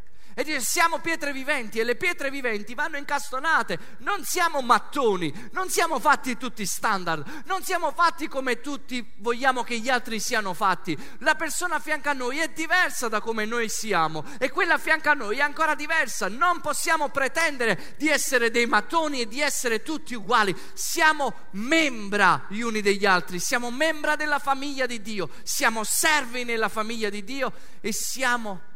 E 0.42 0.44
dice 0.44 0.60
siamo 0.60 1.00
pietre 1.00 1.32
viventi 1.32 1.80
e 1.80 1.84
le 1.84 1.96
pietre 1.96 2.32
viventi 2.32 2.74
vanno 2.74 2.98
incastonate, 2.98 3.78
non 4.00 4.24
siamo 4.24 4.62
mattoni, 4.62 5.50
non 5.52 5.70
siamo 5.70 6.00
fatti 6.00 6.36
tutti 6.36 6.66
standard, 6.66 7.44
non 7.46 7.64
siamo 7.64 7.92
fatti 7.92 8.28
come 8.28 8.60
tutti 8.60 9.06
vogliamo 9.18 9.64
che 9.64 9.78
gli 9.78 9.90
altri 9.90 10.20
siano 10.20 10.54
fatti. 10.54 10.98
La 11.20 11.36
persona 11.36 11.76
a 11.76 11.80
fianco 11.80 12.10
a 12.10 12.14
noi 12.14 12.40
è 12.40 12.50
diversa 12.50 13.08
da 13.08 13.22
come 13.22 13.46
noi 13.46 13.70
siamo 13.70 14.26
e 14.40 14.50
quella 14.50 14.74
a 14.74 14.78
fianco 14.80 15.10
a 15.10 15.14
noi 15.14 15.38
è 15.38 15.42
ancora 15.42 15.76
diversa. 15.76 16.28
Non 16.28 16.60
possiamo 16.60 17.10
pretendere 17.10 17.96
di 17.98 18.10
essere 18.10 18.50
dei 18.50 18.66
mattoni 18.66 19.22
e 19.22 19.28
di 19.28 19.42
essere 19.42 19.84
tutti 19.84 20.16
uguali. 20.16 20.56
Siamo 20.74 21.50
membra 21.52 22.46
gli 22.50 22.62
uni 22.62 22.82
degli 22.82 23.06
altri, 23.06 23.40
siamo 23.40 23.70
membra 23.70 24.16
della 24.16 24.40
famiglia 24.40 24.88
di 24.88 25.02
Dio, 25.02 25.30
siamo 25.44 25.84
servi 25.84 26.44
nella 26.44 26.70
famiglia 26.70 27.10
di 27.10 27.24
Dio 27.24 27.54
e 27.80 27.94
siamo 27.94 28.70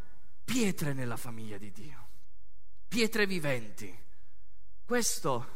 pietre 0.46 0.94
nella 0.94 1.18
famiglia 1.18 1.58
di 1.58 1.72
Dio, 1.72 2.08
pietre 2.88 3.26
viventi. 3.26 4.04
Questo, 4.86 5.48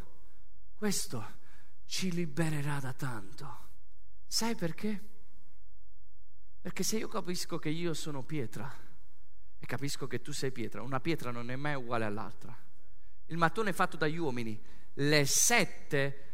questo 0.76 1.38
ci 1.86 2.12
libererà 2.12 2.80
da 2.80 2.94
tanto. 2.94 3.68
Sai 4.28 4.56
perché? 4.56 5.08
Perché 6.60 6.84
se 6.84 6.98
io 6.98 7.08
capisco 7.08 7.58
che 7.58 7.70
io 7.70 7.94
sono 7.94 8.24
pietra 8.24 8.70
e 9.58 9.66
capisco 9.66 10.08
che 10.08 10.22
tu 10.22 10.34
sei 10.34 10.52
pietra, 10.52 10.82
una 10.82 11.00
pietra 11.00 11.32
non 11.32 11.52
è 11.52 11.56
mai 11.56 11.76
uguale 11.76 12.06
all'altra. 12.06 12.58
Il 13.28 13.38
mattone 13.38 13.70
è 13.70 13.74
fatto 13.74 13.96
dagli 13.96 14.18
uomini, 14.18 14.60
le 14.94 15.26
sette 15.26 16.30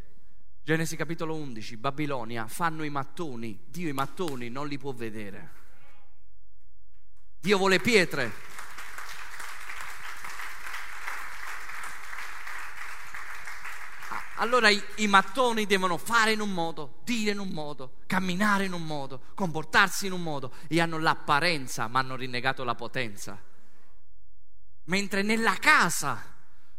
Genesi 0.66 0.95
capitolo 0.95 1.36
11, 1.36 1.78
Babilonia, 1.78 2.47
fanno 2.47 2.84
i 2.84 2.89
mattoni, 2.89 3.66
Dio 3.68 3.88
i 3.88 3.93
mattoni 3.93 4.49
non 4.49 4.68
li 4.68 4.80
può 4.80 4.93
vedere. 4.93 5.51
Dio 7.39 7.60
vuole 7.60 7.80
pietre. 7.80 8.34
Allora 14.46 14.70
i, 14.70 14.80
i, 14.98 15.08
mattoni 15.08 15.66
devono 15.66 15.98
fare 15.98 16.34
in 16.34 16.39
un 16.39 16.54
modo, 16.54 17.00
dire 17.04 17.32
in 17.32 17.39
un 17.39 17.48
modo, 17.48 18.02
camminare 18.06 18.66
in 18.66 18.74
un 18.74 18.84
modo, 18.84 19.24
comportarsi 19.34 20.06
in 20.06 20.12
un 20.12 20.22
modo 20.22 20.54
e 20.68 20.80
hanno 20.80 21.00
l'apparenza 21.00 21.88
ma 21.88 21.98
hanno 21.98 22.16
rinnegato 22.16 22.64
la 22.64 22.76
potenza. 22.76 23.41
Mentre 24.84 25.24
nella 25.24 25.56
casa 25.56 26.24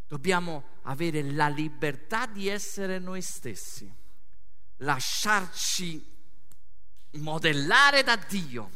dobbiamo 0.06 0.74
avere 0.82 1.24
la 1.32 1.48
libertà 1.48 2.26
di 2.26 2.46
essere 2.46 3.00
noi 3.00 3.20
stessi, 3.20 3.92
lasciarci 4.76 6.14
modellare 7.14 8.04
da 8.04 8.14
Dio 8.14 8.70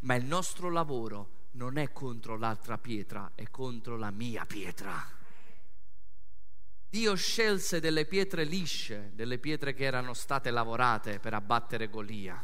ma 0.00 0.16
il 0.16 0.24
nostro 0.24 0.70
lavoro 0.70 1.50
non 1.52 1.78
è 1.78 1.92
contro 1.92 2.36
l'altra 2.36 2.78
pietra, 2.78 3.30
è 3.36 3.48
contro 3.48 3.96
la 3.96 4.10
mia 4.10 4.44
pietra. 4.44 5.22
Dio 6.94 7.16
scelse 7.16 7.80
delle 7.80 8.04
pietre 8.04 8.44
lisce, 8.44 9.10
delle 9.14 9.38
pietre 9.38 9.74
che 9.74 9.82
erano 9.82 10.14
state 10.14 10.52
lavorate 10.52 11.18
per 11.18 11.34
abbattere 11.34 11.88
Golia. 11.88 12.40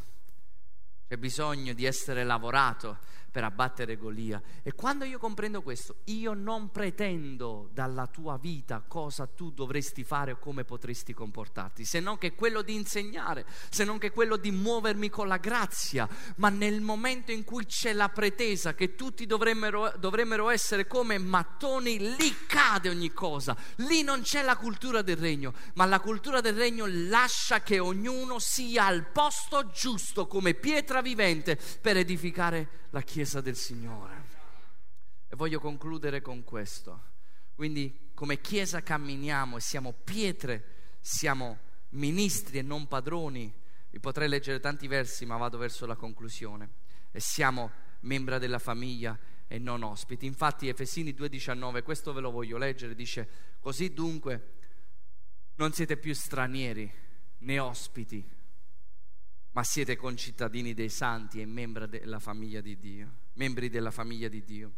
C'è 1.06 1.16
bisogno 1.18 1.72
di 1.72 1.84
essere 1.84 2.24
lavorato 2.24 2.98
per 3.30 3.44
abbattere 3.44 3.96
Golia. 3.96 4.42
E 4.62 4.72
quando 4.72 5.04
io 5.04 5.18
comprendo 5.18 5.62
questo, 5.62 5.96
io 6.04 6.34
non 6.34 6.70
pretendo 6.70 7.68
dalla 7.72 8.06
tua 8.06 8.36
vita 8.36 8.82
cosa 8.86 9.26
tu 9.26 9.50
dovresti 9.52 10.02
fare 10.04 10.32
o 10.32 10.38
come 10.38 10.64
potresti 10.64 11.14
comportarti, 11.14 11.84
se 11.84 12.00
non 12.00 12.18
che 12.18 12.34
quello 12.34 12.62
di 12.62 12.74
insegnare, 12.74 13.46
se 13.70 13.84
non 13.84 13.98
che 13.98 14.10
quello 14.10 14.36
di 14.36 14.50
muovermi 14.50 15.08
con 15.08 15.28
la 15.28 15.36
grazia, 15.36 16.08
ma 16.36 16.48
nel 16.48 16.80
momento 16.80 17.30
in 17.30 17.44
cui 17.44 17.66
c'è 17.66 17.92
la 17.92 18.08
pretesa 18.08 18.74
che 18.74 18.94
tutti 18.96 19.26
dovremmero, 19.26 19.92
dovremmero 19.98 20.50
essere 20.50 20.86
come 20.86 21.18
mattoni, 21.18 21.98
lì 22.16 22.46
cade 22.46 22.88
ogni 22.88 23.12
cosa, 23.12 23.56
lì 23.76 24.02
non 24.02 24.22
c'è 24.22 24.42
la 24.42 24.56
cultura 24.56 25.02
del 25.02 25.16
regno, 25.16 25.54
ma 25.74 25.84
la 25.84 26.00
cultura 26.00 26.40
del 26.40 26.54
regno 26.54 26.84
lascia 26.86 27.62
che 27.62 27.78
ognuno 27.78 28.38
sia 28.38 28.86
al 28.86 29.06
posto 29.06 29.70
giusto 29.70 30.26
come 30.26 30.54
pietra 30.54 31.00
vivente 31.00 31.58
per 31.80 31.96
edificare 31.96 32.78
la 32.90 33.02
Chiesa 33.02 33.19
del 33.20 33.54
Signore. 33.54 34.24
E 35.28 35.36
voglio 35.36 35.60
concludere 35.60 36.22
con 36.22 36.42
questo. 36.42 37.08
Quindi 37.54 38.12
come 38.14 38.40
Chiesa 38.40 38.82
camminiamo 38.82 39.58
e 39.58 39.60
siamo 39.60 39.92
pietre, 39.92 40.96
siamo 41.00 41.58
ministri 41.90 42.58
e 42.58 42.62
non 42.62 42.88
padroni. 42.88 43.52
Vi 43.90 44.00
potrei 44.00 44.26
leggere 44.26 44.58
tanti 44.58 44.86
versi, 44.86 45.26
ma 45.26 45.36
vado 45.36 45.58
verso 45.58 45.84
la 45.84 45.96
conclusione. 45.96 46.70
E 47.10 47.20
siamo 47.20 47.70
membra 48.00 48.38
della 48.38 48.58
famiglia 48.58 49.18
e 49.46 49.58
non 49.58 49.82
ospiti. 49.82 50.24
Infatti 50.24 50.68
Efesini 50.68 51.12
2:19, 51.12 51.82
questo 51.82 52.14
ve 52.14 52.20
lo 52.22 52.30
voglio 52.30 52.56
leggere, 52.56 52.94
dice, 52.94 53.28
così 53.60 53.92
dunque 53.92 54.54
non 55.56 55.72
siete 55.72 55.98
più 55.98 56.14
stranieri 56.14 56.90
né 57.40 57.58
ospiti 57.58 58.26
ma 59.52 59.64
siete 59.64 59.96
concittadini 59.96 60.74
dei 60.74 60.88
santi 60.88 61.40
e 61.40 61.46
membri 61.46 61.88
della 61.88 62.20
famiglia 62.20 62.60
di 62.60 62.78
Dio. 62.78 63.12
Membri 63.34 63.68
della 63.68 63.90
famiglia 63.90 64.28
di 64.28 64.44
Dio. 64.44 64.72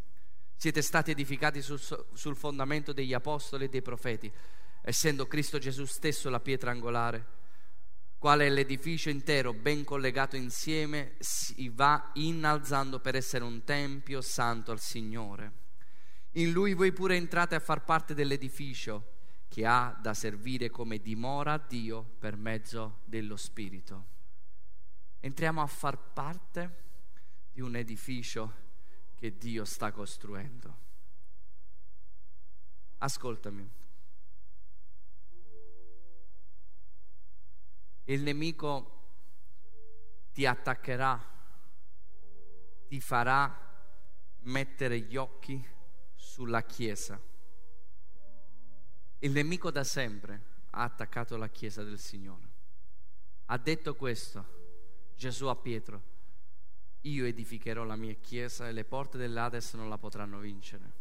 Siete 0.56 0.80
stati 0.80 1.10
edificati 1.10 1.60
sul, 1.60 1.80
sul 1.80 2.36
fondamento 2.36 2.92
degli 2.92 3.12
apostoli 3.12 3.64
e 3.64 3.68
dei 3.68 3.82
profeti, 3.82 4.32
essendo 4.82 5.26
Cristo 5.26 5.58
Gesù 5.58 5.84
stesso 5.84 6.30
la 6.30 6.40
pietra 6.40 6.70
angolare, 6.70 7.40
quale 8.18 8.46
è 8.46 8.50
l'edificio 8.50 9.10
intero 9.10 9.52
ben 9.52 9.84
collegato 9.84 10.36
insieme, 10.36 11.16
si 11.18 11.68
va 11.68 12.12
innalzando 12.14 13.00
per 13.00 13.16
essere 13.16 13.44
un 13.44 13.64
tempio 13.64 14.20
santo 14.20 14.70
al 14.70 14.80
Signore. 14.80 15.60
In 16.32 16.52
lui 16.52 16.72
voi 16.74 16.92
pure 16.92 17.16
entrate 17.16 17.56
a 17.56 17.60
far 17.60 17.84
parte 17.84 18.14
dell'edificio 18.14 19.10
che 19.48 19.66
ha 19.66 19.98
da 20.00 20.14
servire 20.14 20.70
come 20.70 20.98
dimora 20.98 21.54
a 21.54 21.64
Dio 21.66 22.14
per 22.18 22.36
mezzo 22.36 23.00
dello 23.04 23.36
Spirito 23.36 24.12
entriamo 25.24 25.62
a 25.62 25.66
far 25.66 25.96
parte 25.96 26.82
di 27.52 27.60
un 27.60 27.76
edificio 27.76 28.60
che 29.14 29.38
Dio 29.38 29.64
sta 29.64 29.92
costruendo. 29.92 30.78
Ascoltami. 32.98 33.70
Il 38.04 38.22
nemico 38.22 39.00
ti 40.32 40.44
attaccherà, 40.44 41.24
ti 42.88 43.00
farà 43.00 43.70
mettere 44.40 44.98
gli 44.98 45.16
occhi 45.16 45.64
sulla 46.16 46.64
Chiesa. 46.64 47.20
Il 49.20 49.30
nemico 49.30 49.70
da 49.70 49.84
sempre 49.84 50.42
ha 50.70 50.82
attaccato 50.82 51.36
la 51.36 51.48
Chiesa 51.48 51.84
del 51.84 52.00
Signore. 52.00 52.50
Ha 53.46 53.58
detto 53.58 53.94
questo 53.94 54.61
Gesù 55.14 55.46
a 55.46 55.56
Pietro, 55.56 56.02
io 57.02 57.24
edificherò 57.24 57.84
la 57.84 57.96
mia 57.96 58.14
chiesa 58.14 58.68
e 58.68 58.72
le 58.72 58.84
porte 58.84 59.18
dell'Ades 59.18 59.74
non 59.74 59.88
la 59.88 59.98
potranno 59.98 60.38
vincere. 60.38 61.00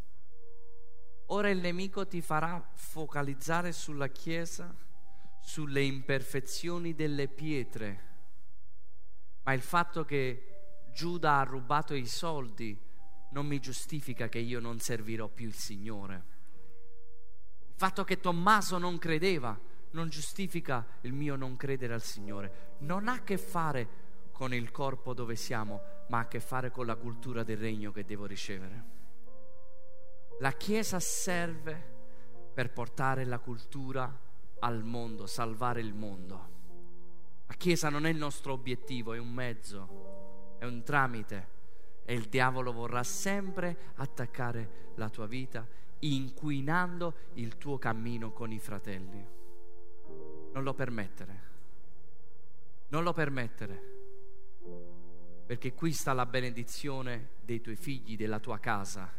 Ora 1.28 1.50
il 1.50 1.60
nemico 1.60 2.08
ti 2.08 2.22
farà 2.22 2.70
focalizzare 2.74 3.72
sulla 3.72 4.08
chiesa, 4.10 4.76
sulle 5.42 5.82
imperfezioni 5.82 6.94
delle 6.94 7.28
pietre, 7.28 8.10
ma 9.44 9.54
il 9.54 9.62
fatto 9.62 10.04
che 10.04 10.46
Giuda 10.94 11.40
ha 11.40 11.44
rubato 11.44 11.94
i 11.94 12.06
soldi 12.06 12.78
non 13.32 13.46
mi 13.46 13.60
giustifica 13.60 14.28
che 14.28 14.40
io 14.40 14.60
non 14.60 14.80
servirò 14.80 15.28
più 15.28 15.48
il 15.48 15.54
Signore. 15.54 16.26
Il 17.68 17.74
fatto 17.76 18.04
che 18.04 18.20
Tommaso 18.20 18.78
non 18.78 18.98
credeva 18.98 19.58
non 19.92 20.10
giustifica 20.10 20.86
il 21.02 21.14
mio 21.14 21.36
non 21.36 21.56
credere 21.58 21.94
al 21.94 22.02
Signore. 22.02 22.76
Non 22.80 23.08
ha 23.08 23.14
a 23.14 23.24
che 23.24 23.38
fare 23.38 24.00
con 24.32 24.54
il 24.54 24.72
corpo 24.72 25.14
dove 25.14 25.36
siamo, 25.36 25.82
ma 26.08 26.20
ha 26.20 26.22
a 26.22 26.28
che 26.28 26.40
fare 26.40 26.72
con 26.72 26.86
la 26.86 26.96
cultura 26.96 27.44
del 27.44 27.58
regno 27.58 27.92
che 27.92 28.06
devo 28.06 28.26
ricevere. 28.26 29.00
La 30.40 30.52
Chiesa 30.54 31.00
serve 31.00 32.00
per 32.54 32.72
portare 32.72 33.26
la 33.26 33.40
cultura 33.40 34.20
al 34.60 34.84
mondo, 34.84 35.28
salvare 35.28 35.82
il 35.82 35.94
mondo. 35.94 36.50
La 37.48 37.54
Chiesa 37.54 37.90
non 37.90 38.06
è 38.06 38.10
il 38.10 38.18
nostro 38.18 38.54
obiettivo, 38.54 39.14
è 39.14 39.20
un 39.20 39.32
mezzo, 39.32 40.56
è 40.58 40.66
un 40.66 40.84
tramite 40.84 41.60
e 42.06 42.14
il 42.14 42.28
diavolo 42.28 42.72
vorrà 42.72 43.04
sempre 43.04 43.94
attaccare 43.96 44.90
la 44.96 45.10
tua 45.10 45.28
vita 45.28 45.68
inquinando 46.00 47.14
il 47.34 47.58
tuo 47.58 47.78
cammino 47.78 48.32
con 48.32 48.52
i 48.52 48.60
fratelli. 48.60 49.40
Non 50.54 50.64
lo 50.64 50.74
permettere. 50.74 51.50
Non 52.90 53.04
lo 53.04 53.14
permettere 53.14 53.92
perché 55.52 55.74
qui 55.74 55.92
sta 55.92 56.14
la 56.14 56.26
benedizione 56.26 57.32
dei 57.42 57.60
tuoi 57.60 57.76
figli, 57.76 58.16
della 58.16 58.40
tua 58.40 58.58
casa. 58.58 59.12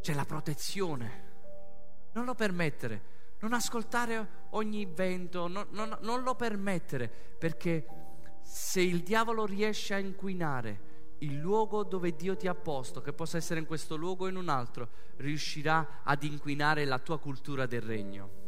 C'è 0.00 0.14
la 0.14 0.24
protezione. 0.24 2.10
Non 2.14 2.24
lo 2.24 2.34
permettere, 2.34 3.02
non 3.38 3.52
ascoltare 3.52 4.48
ogni 4.50 4.84
vento, 4.84 5.46
non, 5.46 5.68
non, 5.70 5.96
non 6.00 6.24
lo 6.24 6.34
permettere, 6.34 7.08
perché 7.08 7.86
se 8.42 8.80
il 8.80 9.04
diavolo 9.04 9.46
riesce 9.46 9.94
a 9.94 9.98
inquinare 9.98 10.90
il 11.18 11.38
luogo 11.38 11.84
dove 11.84 12.16
Dio 12.16 12.36
ti 12.36 12.48
ha 12.48 12.54
posto, 12.56 13.00
che 13.00 13.12
possa 13.12 13.36
essere 13.36 13.60
in 13.60 13.66
questo 13.66 13.94
luogo 13.94 14.24
o 14.24 14.28
in 14.28 14.34
un 14.34 14.48
altro, 14.48 14.88
riuscirà 15.18 16.00
ad 16.02 16.24
inquinare 16.24 16.84
la 16.84 16.98
tua 16.98 17.20
cultura 17.20 17.66
del 17.66 17.82
regno. 17.82 18.41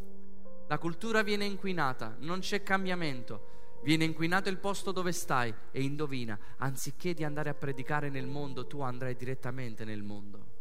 La 0.67 0.79
cultura 0.79 1.23
viene 1.23 1.45
inquinata, 1.45 2.17
non 2.21 2.41
c'è 2.41 2.63
cambiamento. 2.63 3.53
Viene 3.83 4.05
inquinato 4.05 4.49
il 4.49 4.57
posto 4.57 4.93
dove 4.93 5.13
stai 5.13 5.55
e 5.71 5.83
indovina, 5.83 6.39
anziché 6.57 7.13
di 7.13 7.23
andare 7.23 7.51
a 7.51 7.55
predicare 7.55 8.09
nel 8.09 8.27
mondo, 8.27 8.67
tu 8.67 8.81
andrai 8.81 9.15
direttamente 9.15 9.85
nel 9.85 10.03
mondo. 10.03 10.53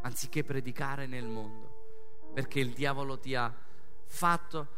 Anziché 0.00 0.42
predicare 0.42 1.06
nel 1.06 1.26
mondo, 1.26 2.30
perché 2.32 2.60
il 2.60 2.72
diavolo 2.72 3.18
ti 3.18 3.34
ha 3.34 3.54
fatto, 4.06 4.68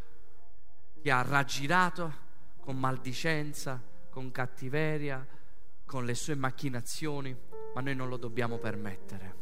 ti 1.01 1.09
ha 1.09 1.23
raggirato 1.23 2.27
con 2.59 2.77
maldicenza, 2.77 3.81
con 4.11 4.33
cattiveria, 4.33 5.25
con 5.87 6.05
le 6.05 6.15
sue 6.15 6.35
macchinazioni, 6.35 7.37
ma 7.75 7.81
noi 7.81 7.95
non 7.95 8.09
lo 8.09 8.17
dobbiamo 8.17 8.59
permettere. 8.59 9.37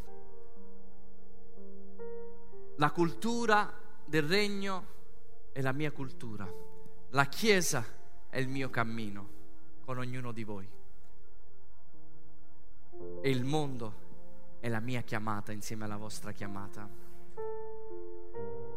La 2.76 2.90
cultura 2.90 3.72
del 4.04 4.24
regno 4.24 4.94
è 5.56 5.62
la 5.62 5.72
mia 5.72 5.90
cultura, 5.90 6.46
la 7.12 7.24
Chiesa 7.24 7.82
è 8.28 8.38
il 8.38 8.46
mio 8.46 8.68
cammino 8.68 9.28
con 9.86 9.96
ognuno 9.96 10.30
di 10.30 10.44
voi. 10.44 10.68
E 13.22 13.30
il 13.30 13.42
mondo 13.42 14.58
è 14.60 14.68
la 14.68 14.80
mia 14.80 15.00
chiamata 15.00 15.52
insieme 15.52 15.84
alla 15.84 15.96
vostra 15.96 16.32
chiamata. 16.32 16.86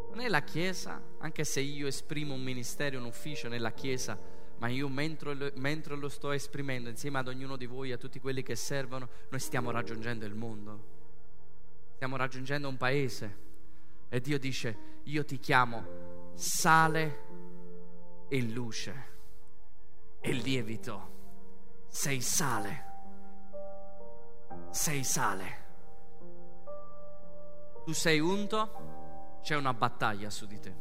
Non 0.09 0.21
è 0.21 0.29
la 0.29 0.41
Chiesa, 0.43 1.01
anche 1.17 1.43
se 1.43 1.59
io 1.59 1.85
esprimo 1.85 2.33
un 2.33 2.43
ministero, 2.43 2.97
un 2.97 3.03
ufficio 3.03 3.49
nella 3.49 3.73
Chiesa, 3.73 4.17
ma 4.59 4.69
io 4.69 4.87
mentre, 4.87 5.51
mentre, 5.55 5.97
lo 5.97 6.07
sto 6.07 6.31
esprimendo 6.31 6.87
insieme 6.87 7.19
ad 7.19 7.27
ognuno 7.27 7.57
di 7.57 7.65
voi, 7.65 7.91
a 7.91 7.97
tutti 7.97 8.21
quelli 8.21 8.41
che 8.41 8.55
servono, 8.55 9.09
noi 9.29 9.39
stiamo 9.41 9.69
raggiungendo 9.71 10.25
il 10.25 10.33
mondo, 10.33 10.83
stiamo 11.95 12.15
raggiungendo 12.15 12.69
un 12.69 12.77
paese. 12.77 13.47
E 14.07 14.21
Dio 14.21 14.39
dice, 14.39 15.01
io 15.03 15.25
ti 15.25 15.39
chiamo 15.39 16.08
sale 16.39 18.27
e 18.29 18.41
luce 18.43 19.07
e 20.21 20.31
lievito. 20.31 21.17
Sei 21.87 22.21
sale. 22.21 22.85
Sei 24.69 25.03
sale. 25.03 25.67
Tu 27.83 27.91
sei 27.91 28.19
unto, 28.21 29.39
c'è 29.41 29.57
una 29.57 29.73
battaglia 29.73 30.29
su 30.29 30.45
di 30.45 30.59
te. 30.59 30.73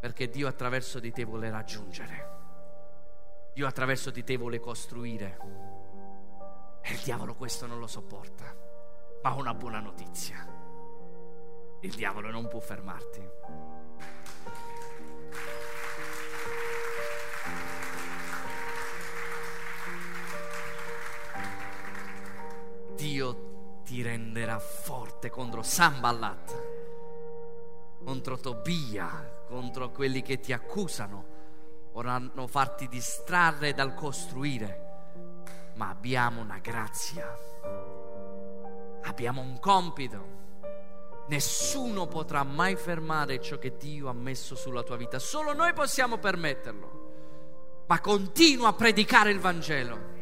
Perché 0.00 0.28
Dio 0.28 0.48
attraverso 0.48 0.98
di 0.98 1.12
te 1.12 1.22
vuole 1.22 1.48
raggiungere. 1.48 2.32
Dio 3.54 3.68
attraverso 3.68 4.10
di 4.10 4.24
te 4.24 4.36
vuole 4.36 4.58
costruire. 4.58 5.38
E 6.82 6.92
il 6.92 7.00
diavolo 7.04 7.36
questo 7.36 7.66
non 7.66 7.78
lo 7.78 7.86
sopporta. 7.86 8.52
Ma 9.22 9.32
ho 9.32 9.38
una 9.38 9.54
buona 9.54 9.78
notizia. 9.78 10.44
Il 11.82 11.94
diavolo 11.94 12.32
non 12.32 12.48
può 12.48 12.58
fermarti. 12.58 13.73
Dio 23.04 23.82
ti 23.84 24.00
renderà 24.00 24.58
forte 24.58 25.28
contro 25.28 25.62
Samballat, 25.62 27.98
contro 28.02 28.38
Tobia, 28.38 29.42
contro 29.46 29.90
quelli 29.90 30.22
che 30.22 30.40
ti 30.40 30.54
accusano, 30.54 31.26
vorranno 31.92 32.46
farti 32.46 32.88
distrarre 32.88 33.74
dal 33.74 33.92
costruire, 33.92 35.72
ma 35.74 35.90
abbiamo 35.90 36.40
una 36.40 36.58
grazia, 36.60 37.30
abbiamo 39.02 39.42
un 39.42 39.60
compito. 39.60 40.32
Nessuno 41.28 42.06
potrà 42.06 42.42
mai 42.42 42.74
fermare 42.74 43.38
ciò 43.38 43.58
che 43.58 43.76
Dio 43.76 44.08
ha 44.08 44.14
messo 44.14 44.54
sulla 44.54 44.82
tua 44.82 44.96
vita, 44.96 45.18
solo 45.18 45.52
noi 45.52 45.74
possiamo 45.74 46.16
permetterlo. 46.16 47.84
Ma 47.86 48.00
continua 48.00 48.68
a 48.68 48.72
predicare 48.72 49.30
il 49.30 49.40
Vangelo 49.40 50.13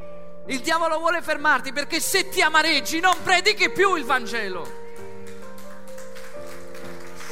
il 0.46 0.60
diavolo 0.60 0.98
vuole 0.98 1.22
fermarti 1.22 1.72
perché 1.72 2.00
se 2.00 2.28
ti 2.28 2.42
amareggi 2.42 2.98
non 2.98 3.14
predichi 3.22 3.70
più 3.70 3.94
il 3.94 4.04
Vangelo. 4.04 4.80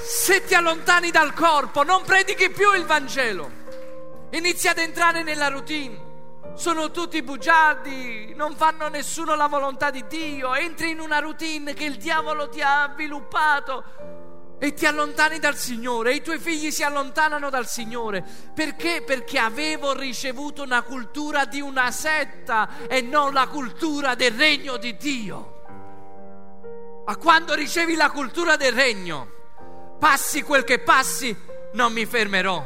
Se 0.02 0.44
ti 0.44 0.54
allontani 0.54 1.10
dal 1.10 1.34
corpo 1.34 1.82
non 1.82 2.04
predichi 2.04 2.50
più 2.50 2.72
il 2.74 2.84
Vangelo. 2.84 3.50
Inizi 4.30 4.68
ad 4.68 4.78
entrare 4.78 5.22
nella 5.22 5.48
routine. 5.48 6.08
Sono 6.54 6.90
tutti 6.90 7.22
bugiardi, 7.22 8.34
non 8.34 8.54
fanno 8.54 8.88
nessuno 8.88 9.34
la 9.34 9.46
volontà 9.46 9.90
di 9.90 10.04
Dio. 10.06 10.54
Entri 10.54 10.90
in 10.90 11.00
una 11.00 11.18
routine 11.18 11.74
che 11.74 11.84
il 11.84 11.96
diavolo 11.96 12.48
ti 12.48 12.60
ha 12.60 12.84
avviluppato 12.84 13.84
e 14.62 14.74
ti 14.74 14.84
allontani 14.84 15.38
dal 15.38 15.56
Signore 15.56 16.12
e 16.12 16.16
i 16.16 16.22
tuoi 16.22 16.38
figli 16.38 16.70
si 16.70 16.82
allontanano 16.82 17.48
dal 17.48 17.66
Signore. 17.66 18.22
Perché? 18.54 19.02
Perché 19.02 19.38
avevo 19.38 19.98
ricevuto 19.98 20.62
una 20.62 20.82
cultura 20.82 21.46
di 21.46 21.62
una 21.62 21.90
setta 21.90 22.86
e 22.86 23.00
non 23.00 23.32
la 23.32 23.48
cultura 23.48 24.14
del 24.14 24.32
regno 24.32 24.76
di 24.76 24.94
Dio. 24.98 25.62
Ma 27.06 27.16
quando 27.16 27.54
ricevi 27.54 27.94
la 27.96 28.10
cultura 28.10 28.56
del 28.56 28.72
regno, 28.72 29.96
passi 29.98 30.42
quel 30.42 30.64
che 30.64 30.78
passi, 30.80 31.34
non 31.72 31.94
mi 31.94 32.04
fermerò. 32.04 32.62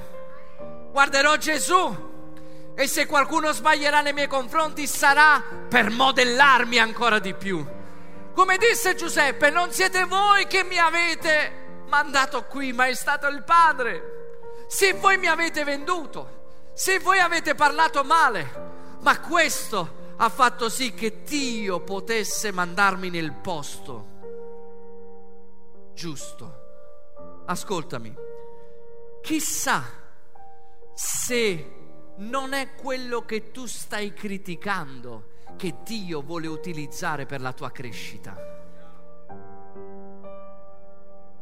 Guarderò 0.90 1.36
Gesù 1.36 2.12
e 2.74 2.88
se 2.88 3.06
qualcuno 3.06 3.52
sbaglierà 3.52 4.00
nei 4.00 4.12
miei 4.12 4.26
confronti 4.26 4.88
sarà 4.88 5.40
per 5.68 5.90
modellarmi 5.90 6.76
ancora 6.76 7.20
di 7.20 7.34
più. 7.34 7.64
Come 8.34 8.56
disse 8.58 8.96
Giuseppe, 8.96 9.50
non 9.50 9.70
siete 9.70 10.04
voi 10.06 10.48
che 10.48 10.64
mi 10.64 10.76
avete 10.76 11.62
mandato 11.86 12.44
qui, 12.44 12.72
ma 12.72 12.86
è 12.86 12.94
stato 12.94 13.26
il 13.28 13.42
Padre. 13.42 14.66
Se 14.66 14.94
voi 14.94 15.18
mi 15.18 15.26
avete 15.26 15.64
venduto, 15.64 16.42
se 16.74 16.98
voi 16.98 17.18
avete 17.18 17.54
parlato 17.54 18.02
male, 18.04 18.96
ma 19.00 19.20
questo 19.20 20.02
ha 20.16 20.28
fatto 20.28 20.68
sì 20.68 20.94
che 20.94 21.22
Dio 21.22 21.80
potesse 21.80 22.52
mandarmi 22.52 23.10
nel 23.10 23.32
posto 23.32 24.12
giusto. 25.94 26.62
Ascoltami, 27.46 28.14
chissà 29.22 29.84
se 30.92 31.72
non 32.16 32.52
è 32.52 32.74
quello 32.74 33.24
che 33.24 33.50
tu 33.50 33.66
stai 33.66 34.12
criticando 34.12 35.32
che 35.56 35.76
Dio 35.84 36.22
vuole 36.22 36.46
utilizzare 36.46 37.26
per 37.26 37.40
la 37.40 37.52
tua 37.52 37.70
crescita. 37.70 38.53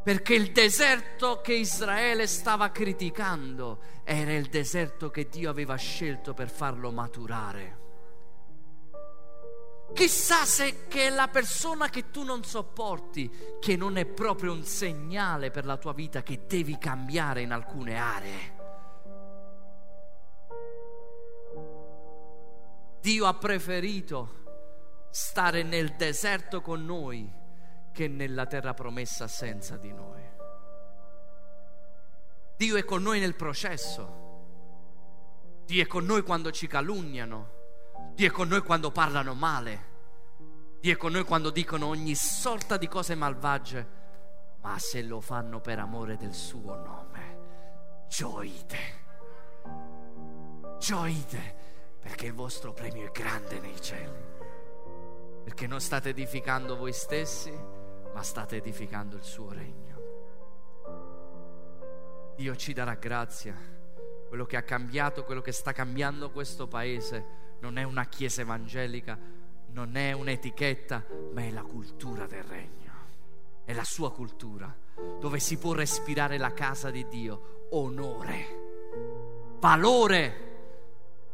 Perché 0.02 0.34
il 0.34 0.50
deserto 0.50 1.40
che 1.40 1.54
Israele 1.54 2.26
stava 2.26 2.70
criticando 2.70 3.80
era 4.02 4.32
il 4.32 4.48
deserto 4.48 5.10
che 5.10 5.28
Dio 5.28 5.48
aveva 5.48 5.76
scelto 5.76 6.34
per 6.34 6.50
farlo 6.50 6.90
maturare. 6.90 7.78
Chissà 9.92 10.44
se 10.44 10.88
che 10.88 11.10
la 11.10 11.28
persona 11.28 11.88
che 11.88 12.10
tu 12.10 12.24
non 12.24 12.42
sopporti, 12.42 13.30
che 13.60 13.76
non 13.76 13.96
è 13.96 14.06
proprio 14.06 14.52
un 14.52 14.64
segnale 14.64 15.50
per 15.50 15.66
la 15.66 15.76
tua 15.76 15.92
vita 15.92 16.22
che 16.22 16.46
devi 16.48 16.78
cambiare 16.78 17.42
in 17.42 17.52
alcune 17.52 17.96
aree. 17.96 18.60
Dio 23.00 23.26
ha 23.26 23.34
preferito 23.34 24.40
stare 25.10 25.62
nel 25.62 25.90
deserto 25.90 26.60
con 26.62 26.84
noi 26.84 27.40
che 27.92 28.08
nella 28.08 28.46
terra 28.46 28.74
promessa 28.74 29.28
senza 29.28 29.76
di 29.76 29.92
noi. 29.92 30.22
Dio 32.56 32.76
è 32.76 32.84
con 32.84 33.02
noi 33.02 33.20
nel 33.20 33.34
processo. 33.34 34.20
Dio 35.64 35.82
è 35.82 35.86
con 35.86 36.04
noi 36.04 36.22
quando 36.22 36.50
ci 36.50 36.66
calunniano. 36.66 37.50
Dio 38.14 38.28
è 38.28 38.30
con 38.30 38.48
noi 38.48 38.62
quando 38.62 38.90
parlano 38.90 39.34
male. 39.34 39.90
Dio 40.80 40.92
è 40.92 40.96
con 40.96 41.12
noi 41.12 41.24
quando 41.24 41.50
dicono 41.50 41.86
ogni 41.86 42.14
sorta 42.14 42.76
di 42.76 42.88
cose 42.88 43.14
malvagie. 43.14 44.00
Ma 44.60 44.78
se 44.78 45.02
lo 45.02 45.20
fanno 45.20 45.60
per 45.60 45.78
amore 45.78 46.16
del 46.16 46.34
suo 46.34 46.76
nome, 46.76 48.04
gioite. 48.08 49.00
Gioite 50.78 51.60
perché 52.00 52.26
il 52.26 52.34
vostro 52.34 52.72
premio 52.72 53.06
è 53.06 53.10
grande 53.10 53.58
nei 53.60 53.80
cieli. 53.80 54.30
Perché 55.44 55.66
non 55.66 55.80
state 55.80 56.10
edificando 56.10 56.76
voi 56.76 56.92
stessi, 56.92 57.52
ma 58.12 58.22
state 58.22 58.56
edificando 58.56 59.16
il 59.16 59.24
suo 59.24 59.50
regno. 59.50 59.92
Dio 62.36 62.56
ci 62.56 62.72
darà 62.72 62.94
grazia. 62.94 63.54
Quello 64.28 64.46
che 64.46 64.56
ha 64.56 64.62
cambiato, 64.62 65.24
quello 65.24 65.42
che 65.42 65.52
sta 65.52 65.72
cambiando 65.72 66.30
questo 66.30 66.66
paese 66.66 67.40
non 67.60 67.76
è 67.76 67.82
una 67.82 68.06
chiesa 68.06 68.40
evangelica, 68.40 69.18
non 69.68 69.96
è 69.96 70.12
un'etichetta, 70.12 71.04
ma 71.32 71.42
è 71.42 71.50
la 71.50 71.62
cultura 71.62 72.26
del 72.26 72.42
regno. 72.42 72.92
È 73.64 73.72
la 73.72 73.84
sua 73.84 74.10
cultura, 74.10 74.74
dove 75.20 75.38
si 75.38 75.58
può 75.58 75.72
respirare 75.72 76.38
la 76.38 76.52
casa 76.52 76.90
di 76.90 77.06
Dio, 77.08 77.68
onore, 77.70 79.58
valore, 79.60 80.50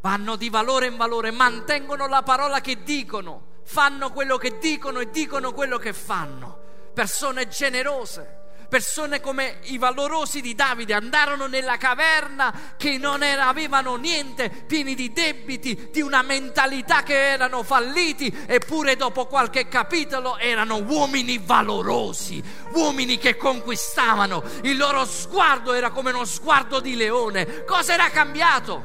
vanno 0.00 0.36
di 0.36 0.50
valore 0.50 0.86
in 0.86 0.96
valore, 0.96 1.30
mantengono 1.30 2.06
la 2.06 2.22
parola 2.22 2.60
che 2.60 2.82
dicono, 2.82 3.60
fanno 3.62 4.12
quello 4.12 4.36
che 4.36 4.58
dicono 4.58 5.00
e 5.00 5.10
dicono 5.10 5.52
quello 5.52 5.78
che 5.78 5.92
fanno. 5.92 6.57
Persone 6.99 7.46
generose, 7.46 8.26
persone 8.68 9.20
come 9.20 9.59
i 9.66 9.78
valorosi 9.78 10.40
di 10.40 10.57
Davide 10.57 10.94
andarono 10.94 11.46
nella 11.46 11.76
caverna 11.76 12.74
che 12.76 12.99
non 12.99 13.22
era, 13.22 13.46
avevano 13.46 13.94
niente, 13.94 14.51
pieni 14.51 14.96
di 14.96 15.12
debiti, 15.12 15.90
di 15.92 16.01
una 16.01 16.22
mentalità 16.22 17.05
che 17.05 17.14
erano 17.14 17.62
falliti, 17.62 18.36
eppure 18.49 18.96
dopo 18.96 19.26
qualche 19.26 19.68
capitolo 19.68 20.38
erano 20.38 20.82
uomini 20.82 21.38
valorosi, 21.38 22.42
uomini 22.72 23.16
che 23.16 23.36
conquistavano, 23.36 24.42
il 24.62 24.76
loro 24.76 25.05
sguardo 25.05 25.74
era 25.74 25.90
come 25.90 26.11
uno 26.11 26.24
sguardo 26.24 26.80
di 26.80 26.96
leone. 26.96 27.62
Cosa 27.62 27.92
era 27.94 28.11
cambiato? 28.11 28.82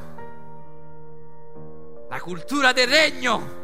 La 2.08 2.20
cultura 2.20 2.70
del 2.70 2.86
regno. 2.86 3.62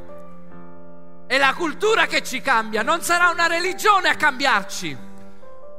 È 1.30 1.38
la 1.38 1.54
cultura 1.54 2.06
che 2.06 2.24
ci 2.24 2.40
cambia, 2.40 2.82
non 2.82 3.02
sarà 3.02 3.28
una 3.28 3.46
religione 3.46 4.08
a 4.08 4.16
cambiarci 4.16 5.08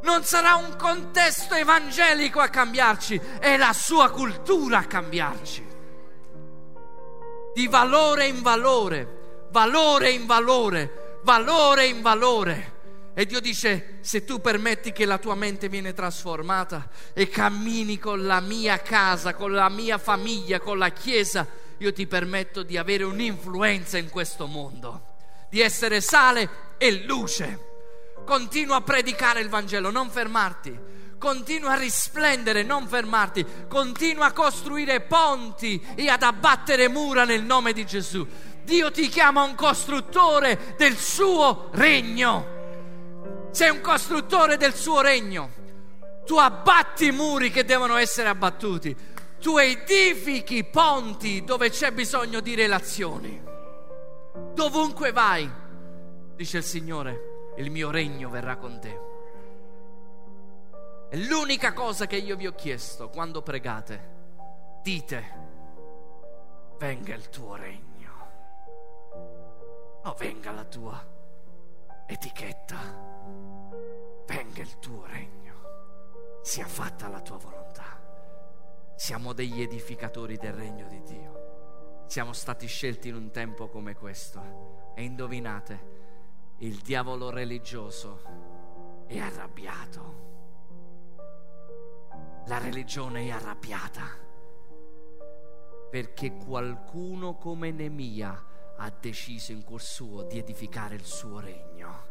non 0.04 0.24
sarà 0.24 0.56
un 0.56 0.76
contesto 0.78 1.54
evangelico 1.54 2.40
a 2.40 2.48
cambiarci, 2.48 3.20
è 3.40 3.56
la 3.58 3.72
sua 3.72 4.10
cultura 4.10 4.80
a 4.80 4.86
cambiarci. 4.86 5.64
Di 7.54 7.68
valore 7.68 8.26
in 8.26 8.42
valore, 8.42 9.48
valore 9.52 10.12
in 10.12 10.26
valore, 10.26 11.20
valore 11.24 11.86
in 11.86 12.02
valore. 12.02 12.80
E 13.14 13.26
Dio 13.26 13.42
dice, 13.42 14.00
se 14.02 14.24
tu 14.24 14.40
permetti 14.40 14.92
che 14.92 15.06
la 15.06 15.18
tua 15.18 15.36
mente 15.36 15.70
viene 15.70 15.94
trasformata 15.94 16.90
e 17.14 17.28
cammini 17.28 18.00
con 18.00 18.26
la 18.26 18.40
mia 18.40 18.80
casa, 18.80 19.36
con 19.36 19.52
la 19.52 19.70
mia 19.70 19.98
famiglia, 19.98 20.60
con 20.60 20.78
la 20.78 20.90
Chiesa, 20.90 21.46
io 21.78 21.94
ti 21.94 22.08
permetto 22.08 22.64
di 22.64 22.78
avere 22.78 23.04
un'influenza 23.04 23.98
in 23.98 24.10
questo 24.10 24.48
mondo, 24.48 25.11
di 25.52 25.60
essere 25.60 26.00
sale 26.00 26.50
e 26.78 27.04
luce. 27.04 27.60
Continua 28.26 28.78
a 28.78 28.82
predicare 28.82 29.42
il 29.42 29.50
Vangelo, 29.50 29.92
non 29.92 30.10
fermarti. 30.10 30.80
Continua 31.20 31.74
a 31.74 31.78
risplendere, 31.78 32.64
non 32.64 32.88
fermarti. 32.88 33.46
Continua 33.68 34.28
a 34.28 34.32
costruire 34.32 35.02
ponti 35.02 35.86
e 35.96 36.08
ad 36.08 36.24
abbattere 36.24 36.88
mura 36.88 37.26
nel 37.26 37.44
nome 37.44 37.74
di 37.74 37.86
Gesù. 37.86 38.26
Dio 38.64 38.92
ti 38.92 39.10
chiama 39.10 39.44
un 39.44 39.54
costruttore 39.56 40.76
del 40.78 40.96
suo 40.96 41.70
regno. 41.74 43.50
Sei 43.52 43.70
un 43.70 43.82
costruttore 43.82 44.56
del 44.56 44.74
suo 44.74 45.02
regno. 45.02 45.52
Tu 46.26 46.38
abbatti 46.38 47.08
i 47.08 47.12
muri 47.12 47.52
che 47.52 47.66
devono 47.66 47.98
essere 47.98 48.30
abbattuti. 48.30 48.96
Tu 49.42 49.58
edifichi 49.58 50.64
ponti 50.64 51.44
dove 51.44 51.70
c'è 51.70 51.92
bisogno 51.92 52.40
di 52.40 52.56
relazioni. 52.56 53.51
Dovunque 54.54 55.12
vai, 55.12 55.50
dice 56.36 56.58
il 56.58 56.64
Signore 56.64 57.32
il 57.58 57.70
mio 57.70 57.92
regno 57.92 58.30
verrà 58.30 58.58
con 58.58 58.80
te. 58.80 59.10
È 61.10 61.18
l'unica 61.18 61.74
cosa 61.74 62.08
che 62.08 62.16
io 62.16 62.36
vi 62.36 62.48
ho 62.48 62.56
chiesto 62.56 63.10
quando 63.10 63.42
pregate. 63.42 64.10
Dite, 64.82 65.24
venga 66.78 67.14
il 67.14 67.30
tuo 67.30 67.56
regno. 67.56 67.90
No, 70.04 70.16
venga 70.18 70.52
la 70.52 70.64
tua 70.64 71.06
etichetta. 72.08 72.78
Venga 74.26 74.62
il 74.62 74.80
tuo 74.80 75.06
regno. 75.06 76.40
Sia 76.42 76.66
fatta 76.66 77.10
la 77.10 77.22
tua 77.22 77.38
volontà. 77.38 78.00
Siamo 78.96 79.34
degli 79.34 79.62
edificatori 79.62 80.38
del 80.38 80.54
regno 80.54 80.88
di 80.88 81.02
Dio. 81.04 81.41
Siamo 82.12 82.34
stati 82.34 82.68
scelti 82.68 83.08
in 83.08 83.16
un 83.16 83.32
tempo 83.32 83.70
come 83.70 83.96
questo. 83.96 84.92
E 84.96 85.02
indovinate, 85.02 86.56
il 86.58 86.76
diavolo 86.80 87.30
religioso 87.30 89.06
è 89.08 89.18
arrabbiato. 89.18 90.16
La 92.48 92.58
religione 92.58 93.28
è 93.28 93.30
arrabbiata 93.30 94.04
perché 95.90 96.36
qualcuno 96.36 97.38
come 97.38 97.72
Nemia 97.72 98.46
ha 98.76 98.90
deciso 98.90 99.54
in 99.54 99.64
cuor 99.64 99.82
suo 99.82 100.24
di 100.24 100.38
edificare 100.38 100.96
il 100.96 101.06
suo 101.06 101.40
regno. 101.40 102.08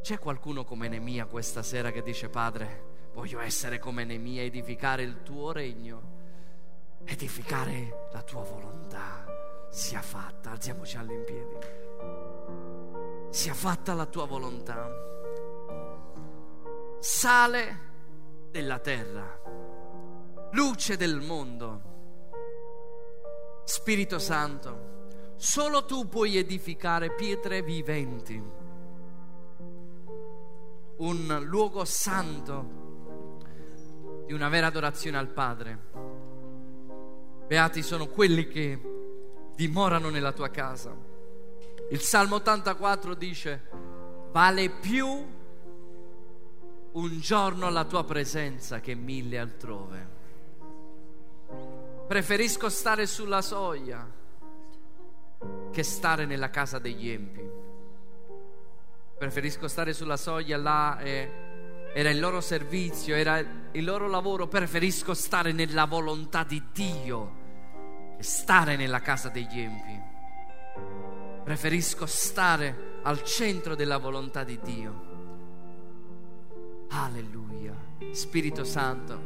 C'è 0.00 0.18
qualcuno 0.18 0.64
come 0.64 0.88
Nemia 0.88 1.26
questa 1.26 1.62
sera 1.62 1.90
che 1.90 2.00
dice 2.00 2.30
Padre, 2.30 3.10
voglio 3.12 3.40
essere 3.40 3.78
come 3.78 4.04
Nemia, 4.04 4.40
edificare 4.40 5.02
il 5.02 5.22
tuo 5.22 5.52
regno, 5.52 6.15
edificare 7.06 8.08
la 8.12 8.22
tua 8.22 8.42
volontà 8.42 9.24
sia 9.70 10.02
fatta. 10.02 10.50
Alziamoci 10.50 10.96
all'impiedi 10.96 11.84
sia 13.30 13.54
fatta 13.54 13.92
la 13.94 14.06
tua 14.06 14.24
volontà. 14.24 14.90
Sale 16.98 17.78
della 18.50 18.78
terra, 18.78 19.40
luce 20.52 20.96
del 20.96 21.20
mondo. 21.20 21.94
Spirito 23.64 24.18
Santo, 24.18 25.34
solo 25.36 25.84
tu 25.84 26.08
puoi 26.08 26.38
edificare 26.38 27.14
pietre 27.14 27.62
viventi, 27.62 28.42
un 30.98 31.40
luogo 31.44 31.84
santo 31.84 32.84
di 34.24 34.32
una 34.32 34.48
vera 34.48 34.68
adorazione 34.68 35.18
al 35.18 35.28
Padre. 35.28 36.05
Beati 37.46 37.82
sono 37.82 38.08
quelli 38.08 38.48
che 38.48 38.80
dimorano 39.54 40.10
nella 40.10 40.32
tua 40.32 40.50
casa. 40.50 40.94
Il 41.90 42.00
Salmo 42.00 42.36
84 42.36 43.14
dice, 43.14 43.68
vale 44.32 44.68
più 44.68 45.06
un 46.92 47.20
giorno 47.20 47.66
alla 47.66 47.84
tua 47.84 48.04
presenza 48.04 48.80
che 48.80 48.94
mille 48.94 49.38
altrove. 49.38 50.08
Preferisco 52.08 52.68
stare 52.68 53.06
sulla 53.06 53.42
soglia 53.42 54.08
che 55.70 55.82
stare 55.84 56.26
nella 56.26 56.50
casa 56.50 56.80
degli 56.80 57.08
empi. 57.08 57.48
Preferisco 59.18 59.68
stare 59.68 59.92
sulla 59.92 60.16
soglia 60.16 60.56
là 60.56 60.98
e 60.98 61.45
era 61.98 62.10
il 62.10 62.20
loro 62.20 62.42
servizio, 62.42 63.16
era 63.16 63.38
il 63.38 63.82
loro 63.82 64.06
lavoro. 64.06 64.48
Preferisco 64.48 65.14
stare 65.14 65.52
nella 65.52 65.86
volontà 65.86 66.44
di 66.44 66.62
Dio 66.70 67.44
stare 68.18 68.76
nella 68.76 69.00
casa 69.00 69.30
degli 69.30 69.58
empi. 69.58 69.98
Preferisco 71.42 72.04
stare 72.04 72.98
al 73.02 73.22
centro 73.22 73.74
della 73.74 73.96
volontà 73.96 74.44
di 74.44 74.60
Dio. 74.62 75.04
Alleluia. 76.90 77.74
Spirito 78.10 78.64
Santo. 78.64 79.18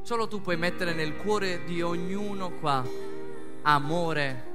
Solo 0.00 0.28
tu 0.28 0.40
puoi 0.40 0.56
mettere 0.56 0.94
nel 0.94 1.16
cuore 1.16 1.62
di 1.64 1.82
ognuno 1.82 2.52
qua 2.52 2.82
amore 3.64 4.46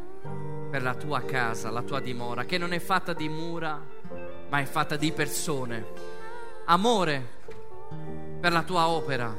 per 0.71 0.81
la 0.81 0.95
tua 0.95 1.21
casa, 1.21 1.69
la 1.69 1.83
tua 1.83 1.99
dimora, 1.99 2.45
che 2.45 2.57
non 2.57 2.73
è 2.73 2.79
fatta 2.79 3.13
di 3.13 3.29
mura, 3.29 3.92
ma 4.53 4.59
è 4.59 4.65
fatta 4.65 4.95
di 4.97 5.11
persone. 5.11 5.83
Amore 6.65 7.27
per 8.39 8.51
la 8.51 8.61
tua 8.61 8.87
opera. 8.87 9.35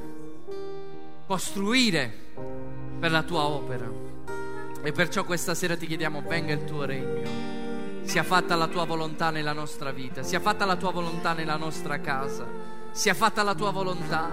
Costruire 1.25 2.12
per 2.99 3.12
la 3.12 3.23
tua 3.23 3.45
opera. 3.45 3.89
E 4.83 4.91
perciò 4.91 5.23
questa 5.23 5.55
sera 5.55 5.77
ti 5.77 5.87
chiediamo, 5.87 6.25
venga 6.27 6.53
il 6.53 6.65
tuo 6.65 6.85
regno, 6.85 8.03
sia 8.03 8.25
fatta 8.25 8.57
la 8.57 8.67
tua 8.67 8.85
volontà 8.87 9.31
nella 9.31 9.53
nostra 9.53 9.93
vita, 9.93 10.25
sia 10.25 10.41
fatta 10.41 10.65
la 10.65 10.75
tua 10.75 10.91
volontà 10.91 11.33
nella 11.33 11.57
nostra 11.57 12.01
casa, 12.01 12.45
sia 12.91 13.15
fatta 13.15 13.45
la 13.45 13.55
tua 13.55 13.71
volontà, 13.71 14.31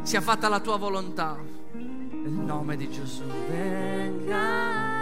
sia 0.00 0.22
fatta 0.22 0.48
la 0.48 0.60
tua 0.60 0.78
volontà. 0.78 1.36
Nel 1.74 2.32
nome 2.32 2.76
di 2.76 2.90
Gesù, 2.90 3.24
venga. 3.50 4.94